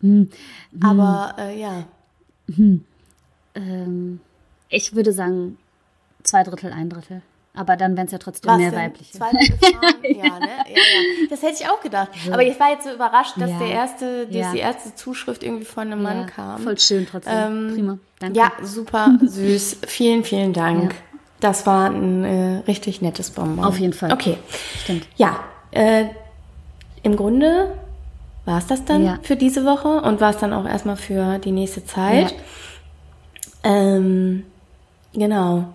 hm. 0.00 0.30
Aber 0.82 1.34
äh, 1.38 1.58
ja. 1.58 1.84
Hm. 2.54 2.84
Ähm, 3.54 4.20
ich 4.68 4.94
würde 4.94 5.12
sagen, 5.12 5.56
zwei 6.22 6.42
Drittel, 6.42 6.72
ein 6.72 6.90
Drittel. 6.90 7.22
Aber 7.56 7.76
dann 7.76 7.96
wären 7.96 8.06
es 8.06 8.12
ja 8.12 8.18
trotzdem 8.18 8.50
Was 8.50 8.58
mehr 8.58 8.70
denn? 8.70 8.80
weibliche. 8.80 9.12
Zwei 9.12 9.30
Drittel 9.30 9.56
Frauen? 9.60 9.94
ja, 10.02 10.38
ne? 10.40 10.48
Ja, 10.48 10.74
ja. 10.74 11.26
Das 11.30 11.42
hätte 11.42 11.62
ich 11.62 11.68
auch 11.68 11.80
gedacht. 11.80 12.08
So. 12.24 12.32
Aber 12.32 12.42
ich 12.42 12.58
war 12.58 12.70
jetzt 12.70 12.84
so 12.84 12.92
überrascht, 12.92 13.34
dass 13.36 13.50
ja. 13.50 13.58
der 13.58 13.68
erste, 13.68 14.26
dass 14.26 14.34
ja. 14.34 14.52
die 14.52 14.58
erste 14.58 14.94
Zuschrift 14.96 15.44
irgendwie 15.44 15.64
von 15.64 15.90
einem 15.90 16.02
Mann 16.02 16.26
kam. 16.26 16.60
Voll 16.60 16.78
schön 16.78 17.06
trotzdem. 17.06 17.32
Ähm, 17.32 17.70
Prima. 17.74 17.98
Danke. 18.18 18.38
Ja, 18.38 18.52
super 18.62 19.16
süß. 19.22 19.78
vielen, 19.86 20.24
vielen 20.24 20.52
Dank. 20.52 20.96
Das 21.38 21.66
war 21.66 21.90
ein 21.90 22.24
äh, 22.24 22.62
richtig 22.66 23.02
nettes 23.02 23.30
Bonbon. 23.30 23.64
Auf 23.64 23.78
jeden 23.78 23.92
Fall. 23.92 24.12
Okay. 24.12 24.38
Stimmt. 24.82 25.06
Ja. 25.16 25.44
Äh, 25.70 26.06
Im 27.02 27.16
Grunde 27.16 27.72
war 28.44 28.58
es 28.58 28.66
das 28.66 28.84
dann 28.84 29.04
ja. 29.04 29.18
für 29.22 29.36
diese 29.36 29.64
Woche 29.64 30.00
und 30.02 30.20
war 30.20 30.30
es 30.30 30.38
dann 30.38 30.52
auch 30.52 30.66
erstmal 30.66 30.96
für 30.96 31.38
die 31.38 31.52
nächste 31.52 31.84
Zeit. 31.84 32.32
Ja. 33.64 33.70
Ähm, 33.70 34.44
genau. 35.14 35.72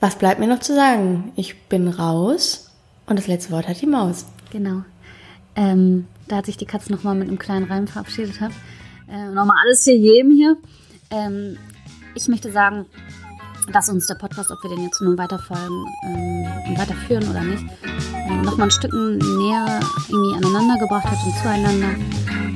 Was 0.00 0.16
bleibt 0.16 0.40
mir 0.40 0.46
noch 0.46 0.60
zu 0.60 0.74
sagen? 0.74 1.32
Ich 1.36 1.68
bin 1.68 1.88
raus 1.88 2.70
und 3.06 3.18
das 3.18 3.26
letzte 3.26 3.52
Wort 3.52 3.68
hat 3.68 3.80
die 3.80 3.86
Maus. 3.86 4.26
Genau. 4.50 4.82
Ähm, 5.54 6.06
da 6.28 6.36
hat 6.36 6.46
sich 6.46 6.56
die 6.56 6.66
Katze 6.66 6.92
nochmal 6.92 7.14
mit 7.14 7.28
einem 7.28 7.38
kleinen 7.38 7.64
Reim 7.64 7.86
verabschiedet. 7.86 8.36
Äh, 9.10 9.28
nochmal 9.28 9.56
alles 9.64 9.84
für 9.84 9.92
jedem 9.92 10.32
hier. 10.32 10.56
Ähm, 11.10 11.58
ich 12.14 12.28
möchte 12.28 12.50
sagen, 12.50 12.86
dass 13.72 13.88
uns 13.88 14.06
der 14.06 14.14
Podcast, 14.14 14.50
ob 14.50 14.62
wir 14.62 14.70
den 14.70 14.84
jetzt 14.84 15.00
nun 15.00 15.18
weiterfolgen 15.18 15.84
ähm, 16.04 16.46
und 16.68 16.78
weiterführen 16.78 17.28
oder 17.28 17.40
nicht, 17.40 17.64
ähm, 18.28 18.42
nochmal 18.42 18.68
ein 18.68 18.70
Stück 18.70 18.92
näher 18.92 19.80
irgendwie 20.08 20.36
aneinander 20.36 20.78
gebracht 20.78 21.04
hat 21.04 21.18
und 21.24 21.34
zueinander. 21.42 21.94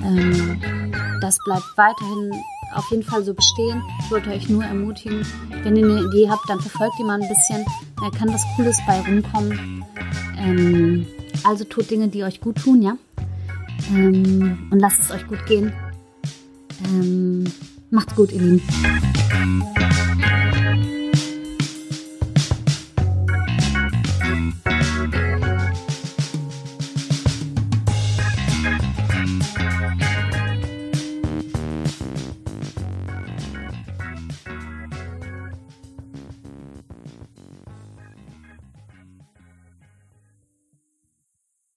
Ähm, 0.05 0.61
das 1.21 1.39
bleibt 1.45 1.67
weiterhin 1.77 2.33
auf 2.75 2.91
jeden 2.91 3.03
Fall 3.03 3.25
so 3.25 3.35
bestehen. 3.35 3.83
Ich 4.05 4.11
wollte 4.11 4.31
euch 4.31 4.49
nur 4.49 4.65
ermutigen, 4.65 5.27
wenn 5.63 5.77
ihr 5.77 5.85
eine 5.85 6.03
Idee 6.09 6.31
habt, 6.31 6.49
dann 6.49 6.61
verfolgt 6.61 6.95
die 6.99 7.05
mal 7.05 7.21
ein 7.21 7.29
bisschen. 7.29 7.65
Da 8.01 8.11
kann 8.17 8.33
was 8.33 8.43
Cooles 8.57 8.79
bei 8.87 9.01
rumkommen. 9.01 9.85
Ähm, 10.39 11.07
also 11.45 11.65
tut 11.65 11.91
Dinge, 11.91 12.09
die 12.09 12.25
euch 12.25 12.41
gut 12.41 12.57
tun, 12.57 12.83
ja? 12.83 12.97
Ähm, 13.93 14.69
und 14.71 14.79
lasst 14.79 15.01
es 15.01 15.11
euch 15.11 15.27
gut 15.27 15.45
gehen. 15.47 15.73
Ähm, 16.85 17.45
macht's 17.91 18.15
gut, 18.15 18.33
ihr 18.33 18.41
Lieben. 18.41 18.63